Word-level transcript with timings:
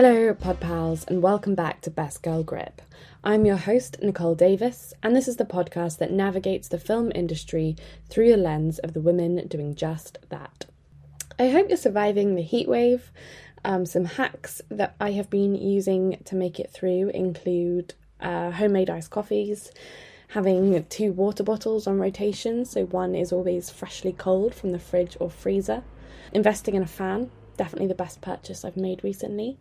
Hello, 0.00 0.32
Pod 0.32 0.60
Pals, 0.60 1.04
and 1.08 1.24
welcome 1.24 1.56
back 1.56 1.80
to 1.80 1.90
Best 1.90 2.22
Girl 2.22 2.44
Grip. 2.44 2.80
I'm 3.24 3.44
your 3.44 3.56
host, 3.56 3.96
Nicole 4.00 4.36
Davis, 4.36 4.94
and 5.02 5.16
this 5.16 5.26
is 5.26 5.38
the 5.38 5.44
podcast 5.44 5.98
that 5.98 6.12
navigates 6.12 6.68
the 6.68 6.78
film 6.78 7.10
industry 7.16 7.74
through 8.08 8.30
the 8.30 8.36
lens 8.36 8.78
of 8.78 8.92
the 8.92 9.00
women 9.00 9.44
doing 9.48 9.74
just 9.74 10.18
that. 10.28 10.66
I 11.36 11.50
hope 11.50 11.66
you're 11.66 11.76
surviving 11.76 12.36
the 12.36 12.44
heatwave. 12.44 13.10
Um, 13.64 13.84
some 13.86 14.04
hacks 14.04 14.62
that 14.68 14.94
I 15.00 15.10
have 15.14 15.30
been 15.30 15.56
using 15.56 16.22
to 16.26 16.36
make 16.36 16.60
it 16.60 16.70
through 16.70 17.08
include 17.08 17.94
uh, 18.20 18.52
homemade 18.52 18.90
iced 18.90 19.10
coffees, 19.10 19.72
having 20.28 20.84
two 20.84 21.10
water 21.10 21.42
bottles 21.42 21.88
on 21.88 21.98
rotation, 21.98 22.64
so 22.64 22.84
one 22.84 23.16
is 23.16 23.32
always 23.32 23.68
freshly 23.68 24.12
cold 24.12 24.54
from 24.54 24.70
the 24.70 24.78
fridge 24.78 25.16
or 25.18 25.28
freezer, 25.28 25.82
investing 26.32 26.76
in 26.76 26.84
a 26.84 26.86
fan, 26.86 27.32
definitely 27.56 27.88
the 27.88 27.94
best 27.94 28.20
purchase 28.22 28.64
I've 28.64 28.76
made 28.76 29.02
recently, 29.02 29.58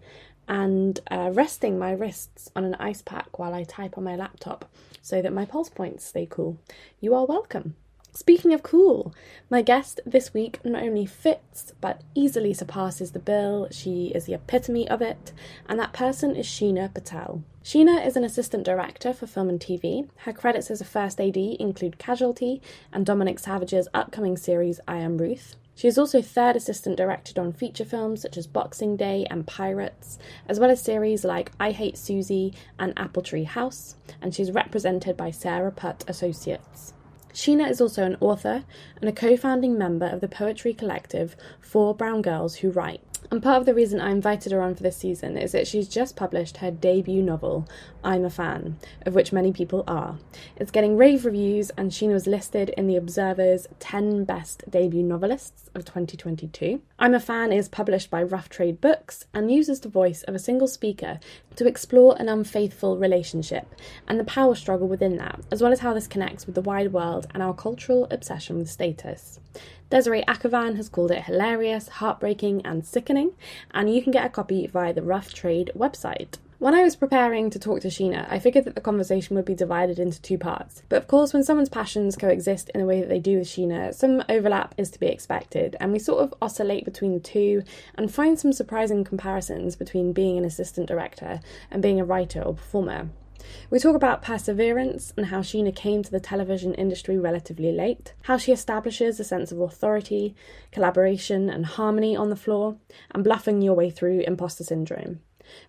and 0.47 0.99
uh, 1.11 1.31
resting 1.33 1.77
my 1.77 1.91
wrists 1.91 2.49
on 2.55 2.63
an 2.63 2.75
ice 2.75 3.01
pack 3.01 3.37
while 3.37 3.53
I 3.53 3.63
type 3.63 3.97
on 3.97 4.03
my 4.03 4.15
laptop 4.15 4.65
so 5.01 5.21
that 5.21 5.33
my 5.33 5.45
pulse 5.45 5.69
points 5.69 6.05
stay 6.05 6.27
cool. 6.29 6.57
You 6.99 7.13
are 7.15 7.25
welcome. 7.25 7.75
Speaking 8.13 8.51
of 8.51 8.63
cool, 8.63 9.13
my 9.47 9.61
guest 9.61 9.99
this 10.03 10.33
week 10.33 10.59
not 10.65 10.81
only 10.81 11.05
fits 11.05 11.73
but 11.79 12.01
easily 12.15 12.51
surpasses 12.51 13.11
the 13.11 13.19
bill. 13.19 13.67
She 13.69 14.07
is 14.07 14.25
the 14.25 14.33
epitome 14.33 14.89
of 14.89 15.03
it, 15.03 15.33
and 15.69 15.79
that 15.79 15.93
person 15.93 16.35
is 16.35 16.47
Sheena 16.47 16.91
Patel. 16.91 17.43
Sheena 17.63 18.03
is 18.03 18.15
an 18.15 18.23
assistant 18.23 18.63
director 18.63 19.13
for 19.13 19.27
film 19.27 19.49
and 19.49 19.59
TV. 19.59 20.09
Her 20.19 20.33
credits 20.33 20.71
as 20.71 20.81
a 20.81 20.85
first 20.85 21.21
AD 21.21 21.37
include 21.37 21.99
Casualty 21.99 22.59
and 22.91 23.05
Dominic 23.05 23.37
Savage's 23.37 23.87
upcoming 23.93 24.35
series 24.35 24.79
I 24.87 24.97
Am 24.97 25.19
Ruth. 25.19 25.55
She 25.77 25.87
is 25.87 25.99
also 25.99 26.23
third 26.23 26.55
assistant 26.55 26.97
director 26.97 27.39
on 27.39 27.53
feature 27.53 27.85
films 27.85 28.23
such 28.23 28.35
as 28.35 28.47
Boxing 28.47 28.97
Day 28.97 29.27
and 29.29 29.45
Pirates, 29.45 30.17
as 30.49 30.59
well 30.59 30.71
as 30.71 30.81
series 30.81 31.23
like 31.23 31.51
I 31.59 31.69
Hate 31.69 31.99
Susie 31.99 32.55
and 32.79 32.93
Apple 32.97 33.21
Tree 33.21 33.43
House, 33.43 33.95
and 34.19 34.33
she's 34.33 34.51
represented 34.51 35.15
by 35.15 35.29
Sara 35.29 35.71
Putt 35.71 36.03
Associates. 36.07 36.95
Sheena 37.31 37.69
is 37.69 37.79
also 37.79 38.03
an 38.03 38.17
author 38.19 38.63
and 38.99 39.07
a 39.07 39.13
co 39.13 39.37
founding 39.37 39.77
member 39.77 40.07
of 40.07 40.19
the 40.19 40.27
poetry 40.27 40.73
collective 40.73 41.35
Four 41.59 41.93
Brown 41.93 42.23
Girls 42.23 42.55
Who 42.55 42.71
Write. 42.71 43.06
And 43.29 43.43
part 43.43 43.59
of 43.59 43.65
the 43.65 43.73
reason 43.73 43.99
I 43.99 44.11
invited 44.11 44.53
her 44.53 44.61
on 44.61 44.75
for 44.75 44.83
this 44.83 44.95
season 44.95 45.37
is 45.37 45.51
that 45.51 45.67
she's 45.67 45.89
just 45.89 46.15
published 46.15 46.57
her 46.57 46.71
debut 46.71 47.21
novel, 47.21 47.67
I'm 48.01 48.23
a 48.23 48.29
Fan, 48.29 48.77
of 49.05 49.15
which 49.15 49.33
many 49.33 49.51
people 49.51 49.83
are. 49.85 50.17
It's 50.55 50.71
getting 50.71 50.95
rave 50.95 51.25
reviews, 51.25 51.69
and 51.71 51.91
Sheena 51.91 52.13
was 52.13 52.25
listed 52.25 52.69
in 52.77 52.87
The 52.87 52.95
Observer's 52.95 53.67
10 53.79 54.23
Best 54.23 54.63
Debut 54.69 55.03
Novelists 55.03 55.69
of 55.75 55.83
2022. 55.83 56.81
I'm 56.99 57.13
a 57.13 57.19
Fan 57.19 57.51
is 57.51 57.67
published 57.67 58.09
by 58.09 58.23
Rough 58.23 58.47
Trade 58.47 58.79
Books 58.79 59.25
and 59.33 59.51
uses 59.51 59.81
the 59.81 59.89
voice 59.89 60.23
of 60.23 60.33
a 60.33 60.39
single 60.39 60.67
speaker 60.67 61.19
to 61.57 61.67
explore 61.67 62.15
an 62.19 62.29
unfaithful 62.29 62.97
relationship 62.97 63.75
and 64.07 64.17
the 64.17 64.23
power 64.23 64.55
struggle 64.55 64.87
within 64.87 65.17
that, 65.17 65.41
as 65.51 65.61
well 65.61 65.73
as 65.73 65.81
how 65.81 65.93
this 65.93 66.07
connects 66.07 66.45
with 66.45 66.55
the 66.55 66.61
wide 66.61 66.93
world 66.93 67.27
and 67.33 67.43
our 67.43 67.53
cultural 67.53 68.07
obsession 68.09 68.57
with 68.57 68.69
status. 68.69 69.41
Desiree 69.89 70.23
Akhavan 70.23 70.75
has 70.75 70.89
called 70.89 71.11
it 71.11 71.23
hilarious, 71.23 71.87
heartbreaking, 71.87 72.61
and 72.65 72.85
sickening, 72.85 73.31
and 73.71 73.93
you 73.93 74.01
can 74.01 74.11
get 74.11 74.25
a 74.25 74.29
copy 74.29 74.67
via 74.67 74.93
the 74.93 75.01
Rough 75.01 75.33
Trade 75.33 75.71
website. 75.75 76.35
When 76.59 76.73
I 76.73 76.83
was 76.83 76.95
preparing 76.95 77.49
to 77.51 77.59
talk 77.59 77.81
to 77.81 77.87
Sheena, 77.87 78.29
I 78.29 78.39
figured 78.39 78.65
that 78.65 78.75
the 78.75 78.81
conversation 78.81 79.35
would 79.35 79.45
be 79.45 79.53
divided 79.53 79.97
into 79.99 80.21
two 80.21 80.37
parts. 80.37 80.81
But 80.89 80.97
of 80.97 81.07
course, 81.07 81.31
when 81.31 81.43
someone's 81.43 81.69
passions 81.69 82.17
coexist 82.17 82.69
in 82.69 82.81
the 82.81 82.87
way 82.87 82.99
that 82.99 83.07
they 83.07 83.19
do 83.19 83.37
with 83.37 83.47
Sheena, 83.47 83.93
some 83.93 84.23
overlap 84.27 84.75
is 84.77 84.89
to 84.91 84.99
be 84.99 85.07
expected, 85.07 85.77
and 85.79 85.93
we 85.93 85.99
sort 85.99 86.23
of 86.23 86.33
oscillate 86.41 86.83
between 86.83 87.13
the 87.13 87.19
two 87.19 87.63
and 87.95 88.11
find 88.11 88.37
some 88.37 88.51
surprising 88.51 89.03
comparisons 89.03 89.75
between 89.75 90.13
being 90.13 90.37
an 90.37 90.45
assistant 90.45 90.87
director 90.87 91.39
and 91.71 91.81
being 91.81 91.99
a 92.01 92.05
writer 92.05 92.41
or 92.41 92.55
performer. 92.55 93.09
We 93.69 93.79
talk 93.79 93.95
about 93.95 94.21
perseverance 94.21 95.13
and 95.17 95.27
how 95.27 95.41
Sheena 95.41 95.75
came 95.75 96.03
to 96.03 96.11
the 96.11 96.19
television 96.19 96.73
industry 96.73 97.17
relatively 97.17 97.71
late, 97.71 98.13
how 98.23 98.37
she 98.37 98.51
establishes 98.51 99.19
a 99.19 99.23
sense 99.23 99.51
of 99.51 99.59
authority, 99.59 100.35
collaboration, 100.71 101.49
and 101.49 101.65
harmony 101.65 102.15
on 102.15 102.29
the 102.29 102.35
floor, 102.35 102.77
and 103.11 103.23
bluffing 103.23 103.61
your 103.61 103.73
way 103.73 103.89
through 103.89 104.21
imposter 104.21 104.63
syndrome, 104.63 105.19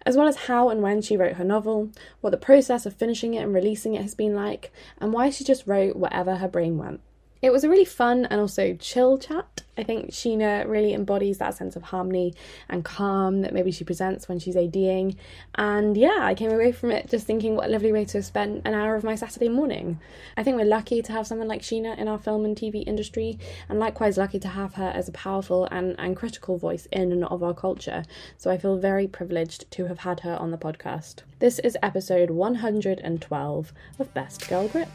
as 0.07 0.17
well 0.17 0.29
as 0.29 0.37
how 0.37 0.69
and 0.69 0.83
when 0.83 1.03
she 1.03 1.17
wrote 1.17 1.37
her 1.37 1.45
novel, 1.45 1.91
what 2.21 2.31
the 2.31 2.37
process 2.37 2.87
of 2.87 2.95
finishing 2.95 3.35
it 3.35 3.43
and 3.43 3.55
releasing 3.55 3.95
it 3.95 4.03
has 4.03 4.15
been 4.15 4.35
like, 4.35 4.73
and 4.99 5.13
why 5.13 5.31
she 5.31 5.45
just 5.45 5.67
wrote 5.67 5.97
whatever 5.97 6.37
her 6.37 6.49
brain 6.49 6.79
went. 6.79 7.01
It 7.41 7.51
was 7.53 7.63
a 7.63 7.69
really 7.69 7.85
fun 7.85 8.27
and 8.27 8.41
also 8.41 8.75
chill 8.75 9.17
chat. 9.17 9.63
I 9.77 9.85
think 9.85 10.11
Sheena 10.11 10.67
really 10.69 10.93
embodies 10.93 11.39
that 11.39 11.55
sense 11.55 11.77
of 11.77 11.85
harmony 11.85 12.35
and 12.69 12.85
calm 12.85 13.43
that 13.43 13.55
maybe 13.55 13.71
she 13.71 13.85
presents 13.85 14.29
when 14.29 14.41
she's 14.41 14.57
ADing. 14.57 15.17
And 15.55 15.97
yeah, 15.97 16.19
I 16.21 16.35
came 16.35 16.51
away 16.51 16.73
from 16.73 16.91
it 16.91 17.09
just 17.09 17.29
thinking 17.29 17.55
what 17.55 17.67
a 17.67 17.71
lovely 17.71 17.93
way 17.93 18.05
to 18.07 18.21
spend 18.25 18.63
an 18.65 18.75
hour 18.75 18.97
of 18.97 19.05
my 19.05 19.15
Saturday 19.15 19.49
morning. 19.49 20.01
I 20.37 20.43
think 20.43 20.57
we're 20.57 20.65
lucky 20.65 21.01
to 21.01 21.13
have 21.13 21.29
someone 21.29 21.47
like 21.47 21.63
Sheena 21.63 21.97
in 21.97 22.09
our 22.09 22.19
film 22.19 22.45
and 22.45 22.57
TV 22.57 22.83
industry, 22.89 23.39
and 23.69 23.79
likewise 23.79 24.19
lucky 24.19 24.41
to 24.41 24.49
have 24.49 24.75
her 24.75 24.89
as 24.93 25.09
a 25.09 25.13
powerful 25.13 25.69
and, 25.71 25.95
and 25.97 26.17
critical 26.17 26.59
voice 26.59 26.87
in 26.91 27.13
and 27.13 27.25
of 27.27 27.45
our 27.45 27.55
culture. 27.55 28.03
So 28.37 28.51
I 28.51 28.59
feel 28.59 28.79
very 28.79 29.07
privileged 29.07 29.71
to 29.71 29.87
have 29.87 30.01
had 30.01 30.21
her 30.21 30.37
on 30.41 30.51
the 30.51 30.59
podcast. 30.59 31.23
This 31.39 31.61
is 31.61 31.79
episode 31.85 32.31
112 32.31 33.73
of 34.01 34.15
Best 34.15 34.49
Girl 34.49 34.67
Grip. 34.67 34.89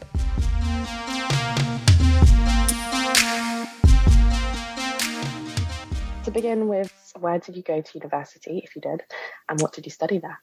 To 6.24 6.30
begin 6.30 6.68
with, 6.68 6.92
where 7.18 7.38
did 7.38 7.56
you 7.56 7.62
go 7.62 7.80
to 7.80 7.98
university, 7.98 8.62
if 8.64 8.74
you 8.74 8.82
did, 8.82 9.02
and 9.48 9.60
what 9.60 9.72
did 9.72 9.84
you 9.84 9.90
study 9.90 10.18
there? 10.18 10.40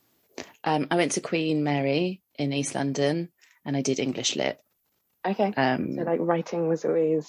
Um, 0.64 0.88
I 0.92 0.96
went 0.96 1.14
to 1.14 1.22
Queen 1.22 1.64
Mary 1.64 2.22
in 2.38 2.54
East 2.54 2.76
London, 2.76 3.30
and 3.66 3.76
I 3.76 3.82
did 3.82 4.00
English 4.00 4.36
Lit. 4.36 4.60
Okay. 5.26 5.54
Um, 5.58 5.96
so, 5.96 6.04
like, 6.04 6.20
writing 6.22 6.68
was 6.68 6.86
always 6.86 7.28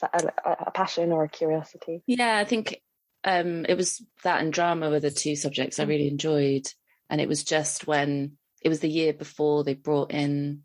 a, 0.00 0.32
a 0.44 0.70
passion 0.70 1.12
or 1.12 1.24
a 1.24 1.28
curiosity. 1.28 2.02
Yeah, 2.06 2.36
I 2.36 2.44
think 2.44 2.80
um, 3.24 3.66
it 3.68 3.76
was 3.76 4.04
that 4.24 4.40
and 4.40 4.52
drama 4.52 4.90
were 4.90 5.00
the 5.00 5.10
two 5.10 5.36
subjects 5.36 5.78
I 5.78 5.84
really 5.84 6.08
enjoyed, 6.08 6.66
and 7.10 7.20
it 7.20 7.28
was 7.28 7.44
just 7.44 7.86
when 7.86 8.36
it 8.62 8.68
was 8.68 8.80
the 8.80 8.88
year 8.88 9.12
before 9.12 9.64
they 9.64 9.74
brought 9.74 10.12
in 10.12 10.62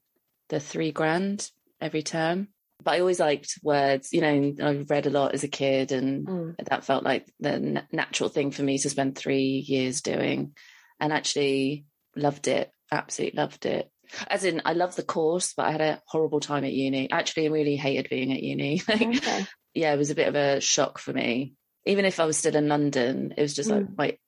the 0.50 0.59
three 0.59 0.91
grand 0.91 1.50
every 1.80 2.03
term 2.03 2.47
but 2.84 2.94
I 2.94 3.00
always 3.00 3.19
liked 3.19 3.59
words. 3.63 4.13
You 4.13 4.22
know, 4.22 4.53
I 4.63 4.85
read 4.88 5.08
a 5.08 5.12
lot 5.12 5.34
as 5.34 5.44
a 5.44 5.50
kid, 5.50 5.91
and 5.91 6.28
mm. 6.28 6.56
that 6.69 6.85
felt 6.85 7.03
like 7.03 7.28
the 7.40 7.84
natural 7.91 8.30
thing 8.30 8.52
for 8.52 8.63
me 8.63 8.78
to 8.78 8.90
spend 8.90 9.18
three 9.18 9.63
years 9.68 10.02
doing, 10.02 10.53
and 11.00 11.12
actually 11.12 11.86
loved 12.16 12.47
it. 12.47 12.72
Absolutely 12.91 13.38
loved 13.38 13.66
it. 13.66 13.91
As 14.30 14.46
in, 14.46 14.62
I 14.63 14.74
love 14.74 14.96
the 14.96 15.03
course, 15.03 15.53
but 15.53 15.66
I 15.66 15.72
had 15.72 15.81
a 15.81 16.02
horrible 16.06 16.40
time 16.40 16.63
at 16.63 16.72
uni. 16.72 17.12
Actually, 17.12 17.47
I 17.47 17.52
really 17.52 17.75
hated 17.75 18.09
being 18.09 18.31
at 18.31 18.44
uni. 18.44 18.81
okay. 18.90 19.46
Yeah, 19.74 19.94
it 19.94 19.97
was 19.97 20.12
a 20.12 20.16
bit 20.16 20.30
of 20.30 20.36
a 20.36 20.62
shock 20.62 20.97
for 20.97 21.12
me. 21.12 21.56
Even 21.86 22.06
if 22.06 22.19
I 22.19 22.25
was 22.25 22.38
still 22.38 22.56
in 22.56 22.69
London, 22.69 23.34
it 23.36 23.41
was 23.41 23.53
just 23.53 23.69
mm. 23.69 23.80
like, 23.80 23.97
like, 23.97 24.22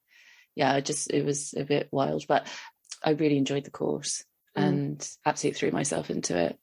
yeah, 0.56 0.80
just 0.82 1.12
it 1.12 1.24
was 1.24 1.54
a 1.56 1.64
bit 1.64 1.88
wild. 1.92 2.26
But 2.28 2.46
I 3.02 3.12
really 3.12 3.38
enjoyed 3.38 3.64
the 3.64 3.72
course 3.72 4.26
mm. 4.60 4.68
and 4.68 5.10
absolutely 5.26 5.60
threw 5.60 5.72
myself 5.72 6.10
into 6.10 6.38
it. 6.38 6.60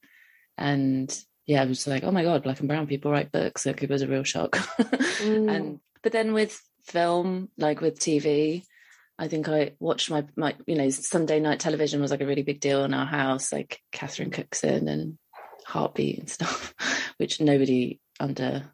And 0.59 1.15
yeah, 1.47 1.62
I 1.62 1.67
was 1.67 1.87
like, 1.87 2.05
oh 2.05 2.11
my 2.11 2.23
god, 2.23 2.43
black 2.43 2.61
and 2.61 2.69
brown 2.69 2.87
people 2.87 3.11
write 3.11 3.33
books. 3.33 3.67
Like 3.67 3.83
it 3.83 3.91
was 3.91 4.03
a 4.03 4.09
real 4.09 4.25
shock. 4.25 4.53
mm. 4.79 5.51
And 5.51 5.81
but 6.03 6.12
then 6.12 6.33
with 6.33 6.61
film, 6.84 7.49
like 7.57 7.81
with 7.81 7.99
TV, 7.99 8.62
I 9.19 9.29
think 9.29 9.49
I 9.49 9.73
watched 9.79 10.11
my 10.11 10.25
my 10.37 10.55
you 10.67 10.77
know 10.77 10.91
Sunday 10.91 11.41
night 11.41 11.61
television 11.61 12.01
was 12.01 12.11
like 12.11 12.21
a 12.21 12.27
really 12.27 12.43
big 12.43 12.61
deal 12.61 12.84
in 12.84 12.95
our 12.95 13.07
house, 13.07 13.53
like 13.53 13.81
Catherine 13.93 14.31
Cookson 14.31 14.89
and 14.89 15.19
Heartbeat 15.67 16.19
and 16.19 16.31
stuff, 16.31 16.75
which 17.16 17.41
nobody 17.41 18.01
under 18.21 18.65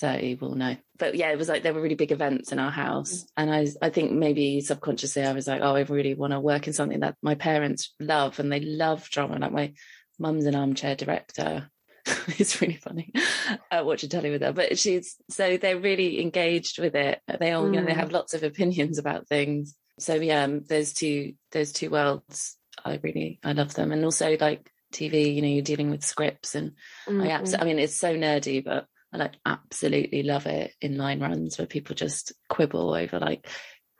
30 0.00 0.36
will 0.36 0.54
know. 0.54 0.76
But 0.98 1.14
yeah, 1.14 1.30
it 1.30 1.38
was 1.38 1.48
like 1.48 1.62
there 1.62 1.74
were 1.74 1.80
really 1.80 1.94
big 1.94 2.12
events 2.12 2.52
in 2.52 2.58
our 2.58 2.70
house. 2.70 3.22
Mm. 3.22 3.26
And 3.36 3.54
I 3.54 3.66
I 3.86 3.90
think 3.90 4.12
maybe 4.12 4.60
subconsciously 4.60 5.24
I 5.24 5.32
was 5.32 5.46
like, 5.46 5.60
oh, 5.62 5.76
I 5.76 5.82
really 5.82 6.14
want 6.14 6.32
to 6.32 6.40
work 6.40 6.66
in 6.66 6.72
something 6.72 7.00
that 7.00 7.16
my 7.22 7.34
parents 7.34 7.94
love 8.00 8.38
and 8.40 8.50
they 8.50 8.60
love 8.60 9.08
drama. 9.10 9.38
Like 9.38 9.52
my 9.52 9.72
mum's 10.18 10.46
an 10.46 10.54
armchair 10.54 10.96
director 10.96 11.70
it's 12.38 12.60
really 12.60 12.76
funny 12.76 13.12
uh, 13.70 13.82
watching 13.84 14.08
telly 14.08 14.30
with 14.30 14.42
her. 14.42 14.52
But 14.52 14.78
she's 14.78 15.16
so 15.30 15.56
they're 15.56 15.80
really 15.80 16.20
engaged 16.20 16.78
with 16.78 16.94
it. 16.94 17.20
They 17.38 17.52
all, 17.52 17.64
mm. 17.64 17.74
you 17.74 17.80
know, 17.80 17.86
they 17.86 17.92
mm. 17.92 17.96
have 17.96 18.12
lots 18.12 18.34
of 18.34 18.42
opinions 18.42 18.98
about 18.98 19.28
things. 19.28 19.74
So 19.98 20.14
yeah, 20.14 20.44
um, 20.44 20.64
there's 20.68 20.92
two 20.92 21.34
there's 21.52 21.72
two 21.72 21.90
worlds. 21.90 22.56
I 22.84 23.00
really 23.02 23.40
I 23.42 23.52
love 23.52 23.74
them, 23.74 23.92
and 23.92 24.04
also 24.04 24.36
like 24.40 24.70
TV. 24.92 25.34
You 25.34 25.42
know, 25.42 25.48
you're 25.48 25.62
dealing 25.62 25.90
with 25.90 26.04
scripts, 26.04 26.54
and 26.54 26.72
mm-hmm. 27.06 27.22
I 27.22 27.30
absolutely. 27.30 27.64
I 27.64 27.74
mean, 27.74 27.78
it's 27.82 27.96
so 27.96 28.16
nerdy, 28.16 28.64
but 28.64 28.86
I 29.12 29.16
like 29.16 29.34
absolutely 29.46 30.22
love 30.22 30.46
it 30.46 30.72
in 30.80 30.98
line 30.98 31.20
runs 31.20 31.58
where 31.58 31.66
people 31.66 31.94
just 31.94 32.32
quibble 32.48 32.94
over 32.94 33.18
like 33.18 33.48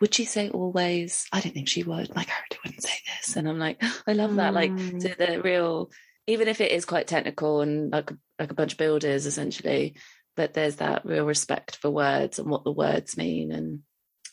would 0.01 0.15
she 0.15 0.27
say 0.27 0.49
always? 0.51 1.27
I 1.33 1.41
don't 1.41 1.53
think 1.53 1.67
she 1.67 1.83
would. 1.83 2.15
My 2.15 2.23
character 2.23 2.59
wouldn't 2.65 2.85
say 2.85 2.95
this. 3.17 3.35
And 3.35 3.49
I'm 3.49 3.59
like, 3.59 3.83
I 4.07 4.13
love 4.13 4.37
that. 4.37 4.55
Like 4.55 4.71
mm. 4.71 5.01
to 5.01 5.15
the 5.19 5.43
real 5.43 5.91
even 6.29 6.47
if 6.47 6.61
it 6.61 6.71
is 6.71 6.85
quite 6.85 7.09
technical 7.09 7.63
and 7.63 7.91
like 7.91 8.13
like 8.39 8.51
a 8.51 8.55
bunch 8.55 8.73
of 8.73 8.79
builders 8.79 9.27
essentially 9.27 9.97
but 10.37 10.55
there's 10.55 10.77
that 10.77 11.05
real 11.05 11.25
respect 11.25 11.75
for 11.77 11.91
words 11.91 12.39
and 12.39 12.49
what 12.49 12.63
the 12.63 12.71
words 12.71 13.17
mean 13.17 13.51
and 13.51 13.81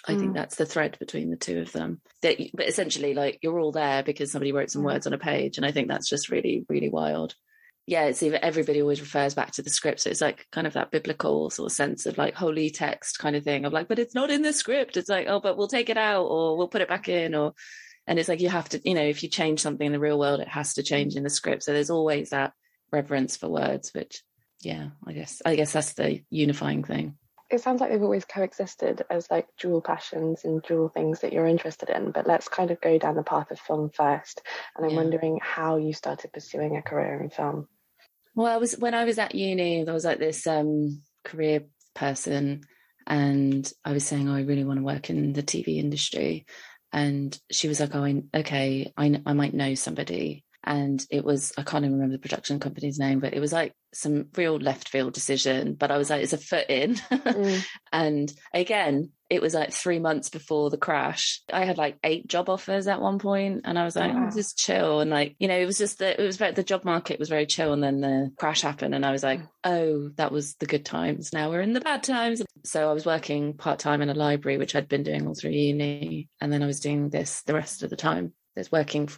I 0.07 0.13
mm. 0.13 0.19
think 0.19 0.33
that's 0.35 0.55
the 0.55 0.65
thread 0.65 0.97
between 0.99 1.31
the 1.31 1.37
two 1.37 1.59
of 1.59 1.71
them. 1.71 1.99
That, 2.21 2.37
but 2.53 2.67
essentially, 2.67 3.13
like 3.13 3.39
you're 3.41 3.59
all 3.59 3.71
there 3.71 4.03
because 4.03 4.31
somebody 4.31 4.51
wrote 4.51 4.69
some 4.69 4.83
words 4.83 5.07
on 5.07 5.13
a 5.13 5.17
page, 5.17 5.57
and 5.57 5.65
I 5.65 5.71
think 5.71 5.87
that's 5.87 6.09
just 6.09 6.29
really, 6.29 6.65
really 6.69 6.89
wild. 6.89 7.33
Yeah, 7.87 8.05
it's 8.05 8.23
even 8.23 8.43
everybody 8.43 8.81
always 8.81 9.01
refers 9.01 9.35
back 9.35 9.51
to 9.51 9.61
the 9.61 9.69
script, 9.69 10.01
so 10.01 10.09
it's 10.09 10.21
like 10.21 10.47
kind 10.51 10.65
of 10.65 10.73
that 10.73 10.91
biblical 10.91 11.51
sort 11.51 11.71
of 11.71 11.75
sense 11.75 12.07
of 12.07 12.17
like 12.17 12.33
holy 12.33 12.71
text 12.71 13.19
kind 13.19 13.35
of 13.35 13.43
thing 13.43 13.63
of 13.65 13.73
like, 13.73 13.87
but 13.87 13.99
it's 13.99 14.15
not 14.15 14.31
in 14.31 14.41
the 14.41 14.53
script. 14.53 14.97
It's 14.97 15.09
like, 15.09 15.27
oh, 15.29 15.39
but 15.39 15.55
we'll 15.55 15.67
take 15.67 15.89
it 15.89 15.97
out 15.97 16.23
or 16.23 16.57
we'll 16.57 16.67
put 16.67 16.81
it 16.81 16.89
back 16.89 17.09
in, 17.09 17.35
or 17.35 17.53
and 18.07 18.17
it's 18.17 18.29
like 18.29 18.41
you 18.41 18.49
have 18.49 18.69
to, 18.69 18.81
you 18.83 18.95
know, 18.95 19.03
if 19.03 19.21
you 19.21 19.29
change 19.29 19.59
something 19.59 19.85
in 19.85 19.93
the 19.93 19.99
real 19.99 20.17
world, 20.17 20.39
it 20.39 20.47
has 20.47 20.73
to 20.75 20.83
change 20.83 21.15
in 21.15 21.23
the 21.23 21.29
script. 21.29 21.63
So 21.63 21.73
there's 21.73 21.91
always 21.91 22.31
that 22.31 22.53
reverence 22.91 23.37
for 23.37 23.49
words, 23.49 23.91
which, 23.93 24.23
yeah, 24.61 24.89
I 25.05 25.13
guess 25.13 25.41
I 25.45 25.55
guess 25.55 25.73
that's 25.73 25.93
the 25.93 26.23
unifying 26.31 26.83
thing 26.83 27.17
it 27.49 27.61
sounds 27.61 27.79
like 27.79 27.91
they've 27.91 28.01
always 28.01 28.25
coexisted 28.25 29.03
as 29.09 29.29
like 29.29 29.47
dual 29.59 29.81
passions 29.81 30.45
and 30.45 30.63
dual 30.63 30.89
things 30.89 31.21
that 31.21 31.31
you're 31.31 31.45
interested 31.45 31.89
in. 31.89 32.11
But 32.11 32.25
let's 32.25 32.47
kind 32.47 32.71
of 32.71 32.81
go 32.81 32.97
down 32.97 33.15
the 33.15 33.23
path 33.23 33.51
of 33.51 33.59
film 33.59 33.91
first. 33.91 34.41
And 34.75 34.85
I'm 34.85 34.91
yeah. 34.91 34.97
wondering 34.97 35.39
how 35.41 35.77
you 35.77 35.93
started 35.93 36.33
pursuing 36.33 36.75
a 36.75 36.81
career 36.81 37.21
in 37.21 37.29
film. 37.29 37.67
Well, 38.35 38.51
I 38.53 38.57
was 38.57 38.73
when 38.73 38.93
I 38.93 39.05
was 39.05 39.17
at 39.17 39.35
uni, 39.35 39.83
there 39.83 39.93
was 39.93 40.05
like 40.05 40.19
this 40.19 40.45
um, 40.45 41.01
career 41.23 41.65
person, 41.93 42.61
and 43.07 43.71
I 43.83 43.93
was 43.93 44.05
saying, 44.05 44.29
oh, 44.29 44.35
I 44.35 44.41
really 44.41 44.63
want 44.65 44.79
to 44.79 44.85
work 44.85 45.09
in 45.09 45.33
the 45.33 45.43
TV 45.43 45.77
industry. 45.77 46.45
And 46.91 47.37
she 47.51 47.67
was 47.67 47.79
like, 47.79 47.93
oh, 47.95 48.03
I, 48.03 48.23
okay, 48.33 48.93
I, 48.95 49.21
I 49.25 49.33
might 49.33 49.53
know 49.53 49.75
somebody 49.75 50.44
and 50.65 51.05
it 51.11 51.23
was 51.23 51.53
I 51.57 51.63
can't 51.63 51.85
even 51.85 51.93
remember 51.93 52.15
the 52.15 52.21
production 52.21 52.59
company's 52.59 52.99
name, 52.99 53.19
but 53.19 53.33
it 53.33 53.39
was 53.39 53.53
like 53.53 53.73
some 53.93 54.25
real 54.35 54.57
left 54.57 54.89
field 54.89 55.13
decision. 55.13 55.75
But 55.75 55.91
I 55.91 55.97
was 55.97 56.09
like, 56.09 56.23
it's 56.23 56.33
a 56.33 56.37
foot 56.37 56.69
in, 56.69 56.95
mm. 56.95 57.65
and 57.93 58.33
again, 58.53 59.11
it 59.29 59.41
was 59.41 59.53
like 59.53 59.71
three 59.71 59.99
months 59.99 60.29
before 60.29 60.69
the 60.69 60.77
crash. 60.77 61.41
I 61.53 61.65
had 61.65 61.77
like 61.77 61.97
eight 62.03 62.27
job 62.27 62.49
offers 62.49 62.87
at 62.87 62.99
one 62.99 63.19
point, 63.19 63.61
and 63.65 63.77
I 63.77 63.85
was 63.85 63.95
like, 63.95 64.13
wow. 64.13 64.27
oh, 64.27 64.35
just 64.35 64.57
chill, 64.57 65.01
and 65.01 65.11
like 65.11 65.35
you 65.37 65.47
know, 65.47 65.57
it 65.57 65.65
was 65.65 65.77
just 65.77 65.99
that 65.99 66.19
it 66.19 66.25
was 66.25 66.35
about 66.37 66.55
the 66.55 66.63
job 66.63 66.83
market 66.83 67.19
was 67.19 67.29
very 67.29 67.45
chill, 67.45 67.71
and 67.71 67.83
then 67.83 68.01
the 68.01 68.31
crash 68.37 68.61
happened, 68.61 68.95
and 68.95 69.05
I 69.05 69.11
was 69.11 69.23
like, 69.23 69.41
mm. 69.41 69.49
oh, 69.63 70.09
that 70.15 70.31
was 70.31 70.55
the 70.55 70.65
good 70.65 70.85
times. 70.85 71.31
Now 71.31 71.51
we're 71.51 71.61
in 71.61 71.73
the 71.73 71.81
bad 71.81 72.03
times. 72.03 72.41
So 72.63 72.89
I 72.89 72.93
was 72.93 73.05
working 73.05 73.53
part 73.53 73.77
time 73.77 74.01
in 74.01 74.09
a 74.09 74.15
library, 74.15 74.57
which 74.57 74.75
I'd 74.75 74.89
been 74.89 75.03
doing 75.03 75.27
all 75.27 75.35
through 75.35 75.51
uni, 75.51 76.27
and 76.41 76.51
then 76.51 76.63
I 76.63 76.67
was 76.67 76.79
doing 76.79 77.09
this 77.09 77.43
the 77.43 77.53
rest 77.53 77.83
of 77.83 77.91
the 77.91 77.95
time 77.95 78.33
there's 78.55 78.71
working 78.71 79.09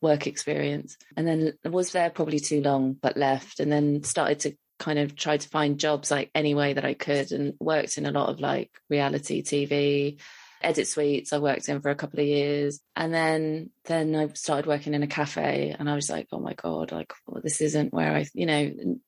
work 0.00 0.26
experience. 0.26 0.96
And 1.16 1.26
then 1.26 1.52
was 1.64 1.92
there 1.92 2.10
probably 2.10 2.38
too 2.38 2.62
long 2.62 2.94
but 2.94 3.16
left 3.16 3.60
and 3.60 3.70
then 3.70 4.02
started 4.04 4.40
to 4.40 4.56
kind 4.78 4.98
of 4.98 5.16
try 5.16 5.36
to 5.36 5.48
find 5.48 5.78
jobs 5.78 6.10
like 6.10 6.30
any 6.34 6.54
way 6.54 6.72
that 6.72 6.84
I 6.84 6.94
could 6.94 7.32
and 7.32 7.54
worked 7.60 7.98
in 7.98 8.06
a 8.06 8.12
lot 8.12 8.28
of 8.28 8.40
like 8.40 8.70
reality 8.88 9.42
TV 9.42 10.20
edit 10.62 10.86
suites. 10.86 11.32
I 11.32 11.38
worked 11.38 11.68
in 11.68 11.80
for 11.80 11.90
a 11.90 11.96
couple 11.96 12.20
of 12.20 12.26
years. 12.26 12.80
And 12.94 13.12
then 13.12 13.70
then 13.86 14.14
I 14.14 14.28
started 14.34 14.66
working 14.66 14.94
in 14.94 15.02
a 15.02 15.08
cafe 15.08 15.74
and 15.76 15.90
I 15.90 15.94
was 15.94 16.08
like 16.08 16.28
oh 16.32 16.40
my 16.40 16.54
god 16.54 16.92
like 16.92 17.12
well, 17.26 17.42
this 17.42 17.60
isn't 17.60 17.92
where 17.92 18.14
I 18.14 18.26
you 18.34 18.46
know 18.46 18.98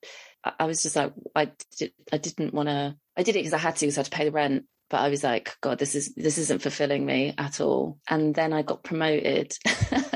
I 0.59 0.65
was 0.65 0.83
just 0.83 0.97
like 0.97 1.13
I 1.35 1.53
did, 1.79 1.93
I 2.13 2.19
didn't 2.19 2.55
want 2.55 2.69
to 2.69 2.97
I 3.17 3.23
did 3.23 3.37
it 3.37 3.41
because 3.41 3.55
I 3.55 3.59
had 3.59 3.77
to 3.77 3.87
because 3.87 3.99
I 3.99 4.01
had 4.01 4.07
to 4.07 4.11
pay 4.11 4.25
the 4.25 4.33
rent 4.33 4.65
but 4.91 5.01
I 5.01 5.09
was 5.09 5.23
like, 5.23 5.57
God, 5.61 5.79
this 5.79 5.95
is 5.95 6.13
this 6.17 6.37
isn't 6.37 6.63
fulfilling 6.63 7.07
me 7.07 7.33
at 7.39 7.61
all. 7.61 7.99
And 8.09 8.35
then 8.35 8.53
I 8.53 8.63
got 8.63 8.83
promoted, 8.83 9.57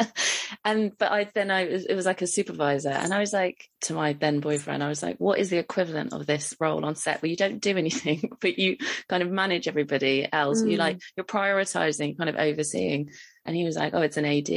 and 0.64 0.92
but 0.98 1.12
I 1.12 1.30
then 1.32 1.52
I 1.52 1.66
was, 1.66 1.86
it 1.86 1.94
was 1.94 2.06
like 2.06 2.22
a 2.22 2.26
supervisor, 2.26 2.90
and 2.90 3.14
I 3.14 3.20
was 3.20 3.32
like 3.32 3.64
to 3.82 3.94
my 3.94 4.14
then 4.14 4.40
boyfriend, 4.40 4.82
I 4.82 4.88
was 4.88 5.02
like, 5.02 5.16
what 5.18 5.38
is 5.38 5.48
the 5.48 5.58
equivalent 5.58 6.12
of 6.12 6.26
this 6.26 6.54
role 6.58 6.84
on 6.84 6.96
set 6.96 7.22
where 7.22 7.30
you 7.30 7.36
don't 7.36 7.60
do 7.60 7.76
anything, 7.76 8.32
but 8.40 8.58
you 8.58 8.76
kind 9.08 9.22
of 9.22 9.30
manage 9.30 9.68
everybody 9.68 10.28
else? 10.30 10.60
Mm. 10.60 10.72
You 10.72 10.76
like 10.76 11.00
you're 11.16 11.24
prioritizing, 11.24 12.18
kind 12.18 12.28
of 12.28 12.36
overseeing. 12.36 13.10
And 13.46 13.54
he 13.54 13.64
was 13.64 13.76
like, 13.76 13.94
oh, 13.94 14.02
it's 14.02 14.16
an 14.16 14.24
AD. 14.24 14.50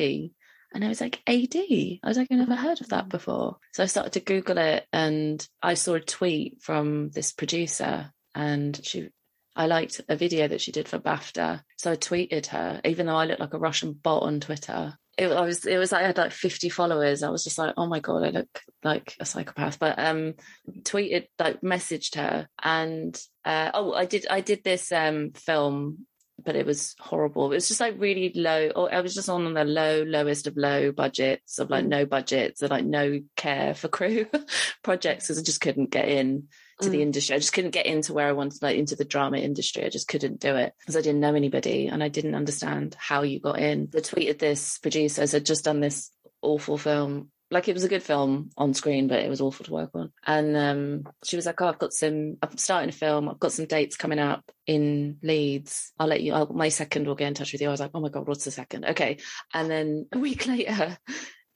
And 0.73 0.83
I 0.83 0.87
was 0.87 0.99
like, 0.99 1.21
AD? 1.27 1.55
I 1.55 1.99
was 2.07 2.17
like, 2.17 2.27
I 2.31 2.35
never 2.35 2.55
heard 2.55 2.81
of 2.81 2.89
that 2.89 3.05
mm. 3.05 3.09
before. 3.09 3.57
So 3.73 3.83
I 3.83 3.85
started 3.85 4.13
to 4.13 4.19
Google 4.19 4.57
it 4.57 4.85
and 4.91 5.47
I 5.61 5.75
saw 5.75 5.93
a 5.93 5.99
tweet 5.99 6.61
from 6.61 7.09
this 7.09 7.33
producer 7.33 8.11
and 8.33 8.79
she 8.83 9.09
I 9.57 9.65
liked 9.65 10.01
a 10.07 10.15
video 10.15 10.47
that 10.47 10.61
she 10.61 10.71
did 10.71 10.87
for 10.87 10.99
BAFTA. 10.99 11.61
So 11.77 11.91
I 11.91 11.95
tweeted 11.95 12.45
her, 12.47 12.79
even 12.85 13.07
though 13.07 13.15
I 13.15 13.25
look 13.25 13.39
like 13.39 13.55
a 13.55 13.59
Russian 13.59 13.93
bot 13.93 14.23
on 14.23 14.39
Twitter. 14.39 14.95
It 15.17 15.31
I 15.31 15.41
was 15.41 15.65
it 15.65 15.79
was 15.79 15.91
like 15.91 16.03
I 16.03 16.07
had 16.07 16.17
like 16.17 16.31
50 16.31 16.69
followers. 16.69 17.23
I 17.23 17.29
was 17.29 17.43
just 17.43 17.57
like, 17.57 17.73
oh 17.75 17.87
my 17.87 17.99
God, 17.99 18.23
I 18.23 18.29
look 18.29 18.61
like 18.83 19.15
a 19.19 19.25
psychopath. 19.25 19.79
But 19.79 19.97
um 19.97 20.35
tweeted 20.83 21.25
like 21.39 21.61
messaged 21.61 22.15
her 22.17 22.47
and 22.61 23.19
uh 23.43 23.71
oh 23.73 23.93
I 23.93 24.05
did 24.05 24.27
I 24.29 24.41
did 24.41 24.63
this 24.63 24.91
um 24.91 25.31
film 25.31 26.05
but 26.45 26.55
it 26.55 26.67
was 26.67 26.95
horrible. 26.99 27.51
It 27.51 27.55
was 27.55 27.67
just 27.67 27.79
like 27.79 27.95
really 27.97 28.31
low, 28.35 28.69
or 28.75 28.93
I 28.93 29.01
was 29.01 29.15
just 29.15 29.27
on 29.27 29.53
the 29.55 29.63
low, 29.65 30.03
lowest 30.03 30.45
of 30.45 30.55
low 30.55 30.91
budgets 30.91 31.57
of 31.57 31.71
like 31.71 31.85
mm. 31.85 31.89
no 31.89 32.05
budgets 32.05 32.61
and 32.61 32.69
like 32.69 32.85
no 32.85 33.21
care 33.35 33.73
for 33.73 33.87
crew 33.87 34.27
projects 34.83 35.25
because 35.25 35.39
I 35.39 35.41
just 35.41 35.61
couldn't 35.61 35.89
get 35.89 36.07
in 36.07 36.47
to 36.81 36.89
mm. 36.89 36.91
the 36.91 37.01
industry. 37.01 37.35
I 37.35 37.39
just 37.39 37.53
couldn't 37.53 37.71
get 37.71 37.85
into 37.85 38.13
where 38.13 38.27
I 38.27 38.33
wanted, 38.33 38.61
like 38.61 38.77
into 38.77 38.95
the 38.95 39.05
drama 39.05 39.37
industry. 39.37 39.85
I 39.85 39.89
just 39.89 40.07
couldn't 40.07 40.39
do 40.39 40.55
it 40.55 40.73
because 40.79 40.95
I 40.95 41.01
didn't 41.01 41.21
know 41.21 41.33
anybody 41.33 41.87
and 41.87 42.03
I 42.03 42.09
didn't 42.09 42.35
understand 42.35 42.95
how 42.99 43.23
you 43.23 43.39
got 43.39 43.59
in. 43.59 43.89
I 43.95 43.99
tweeted 43.99 44.39
this 44.39 44.77
producer, 44.79 45.23
I'd 45.23 45.45
just 45.45 45.65
done 45.65 45.79
this 45.79 46.11
awful 46.41 46.77
film. 46.77 47.31
Like 47.49 47.69
it 47.69 47.73
was 47.73 47.85
a 47.85 47.89
good 47.89 48.03
film 48.03 48.49
on 48.57 48.73
screen, 48.73 49.07
but 49.07 49.19
it 49.19 49.29
was 49.29 49.39
awful 49.39 49.65
to 49.65 49.71
work 49.71 49.91
on. 49.93 50.11
And 50.25 50.57
um, 50.57 51.13
she 51.23 51.37
was 51.37 51.45
like, 51.45 51.61
"Oh, 51.61 51.67
I've 51.67 51.79
got 51.79 51.93
some. 51.93 52.35
I'm 52.41 52.57
starting 52.57 52.89
a 52.89 52.91
film. 52.91 53.29
I've 53.29 53.39
got 53.39 53.53
some 53.53 53.67
dates 53.67 53.95
coming 53.95 54.19
up 54.19 54.43
in 54.65 55.17
Leeds. 55.23 55.93
I'll 55.97 56.07
let 56.07 56.21
you. 56.21 56.33
I'll, 56.33 56.47
my 56.47 56.67
second 56.67 57.07
will 57.07 57.15
get 57.15 57.29
in 57.29 57.35
touch 57.35 57.53
with 57.53 57.61
you." 57.61 57.69
I 57.69 57.71
was 57.71 57.79
like, 57.79 57.91
"Oh 57.93 58.01
my 58.01 58.09
god, 58.09 58.27
what's 58.27 58.43
the 58.43 58.51
second? 58.51 58.83
Okay." 58.83 59.19
And 59.53 59.71
then 59.71 60.07
a 60.11 60.19
week 60.19 60.45
later, 60.47 60.97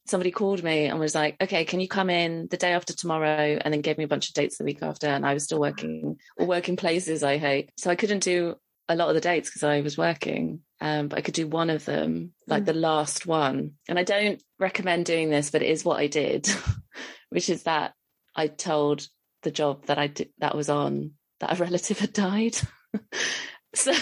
somebody 0.05 0.31
called 0.31 0.63
me 0.63 0.85
and 0.85 0.99
was 0.99 1.15
like, 1.15 1.37
okay, 1.41 1.65
can 1.65 1.79
you 1.79 1.87
come 1.87 2.09
in 2.09 2.47
the 2.49 2.57
day 2.57 2.73
after 2.73 2.93
tomorrow? 2.93 3.59
And 3.61 3.73
then 3.73 3.81
gave 3.81 3.97
me 3.97 4.03
a 4.03 4.09
bunch 4.09 4.29
of 4.29 4.33
dates 4.33 4.57
the 4.57 4.63
week 4.63 4.79
after. 4.81 5.07
And 5.07 5.25
I 5.25 5.33
was 5.33 5.43
still 5.43 5.59
working 5.59 6.17
or 6.37 6.45
working 6.45 6.75
places 6.75 7.23
I 7.23 7.37
hate. 7.37 7.71
So 7.77 7.89
I 7.89 7.95
couldn't 7.95 8.23
do 8.23 8.55
a 8.89 8.95
lot 8.95 9.09
of 9.09 9.15
the 9.15 9.21
dates 9.21 9.49
because 9.49 9.63
I 9.63 9.81
was 9.81 9.97
working. 9.97 10.61
Um, 10.79 11.07
but 11.07 11.19
I 11.19 11.21
could 11.21 11.35
do 11.35 11.47
one 11.47 11.69
of 11.69 11.85
them, 11.85 12.33
like 12.47 12.63
mm. 12.63 12.67
the 12.67 12.73
last 12.73 13.25
one. 13.25 13.73
And 13.87 13.99
I 13.99 14.03
don't 14.03 14.41
recommend 14.59 15.05
doing 15.05 15.29
this, 15.29 15.51
but 15.51 15.61
it 15.61 15.69
is 15.69 15.85
what 15.85 15.99
I 15.99 16.07
did, 16.07 16.47
which 17.29 17.49
is 17.49 17.63
that 17.63 17.93
I 18.35 18.47
told 18.47 19.07
the 19.43 19.51
job 19.51 19.85
that 19.85 19.97
I 19.97 20.07
did 20.07 20.29
that 20.39 20.55
was 20.55 20.69
on 20.69 21.11
that 21.39 21.53
a 21.53 21.55
relative 21.63 21.99
had 21.99 22.13
died. 22.13 22.57
so 23.75 23.93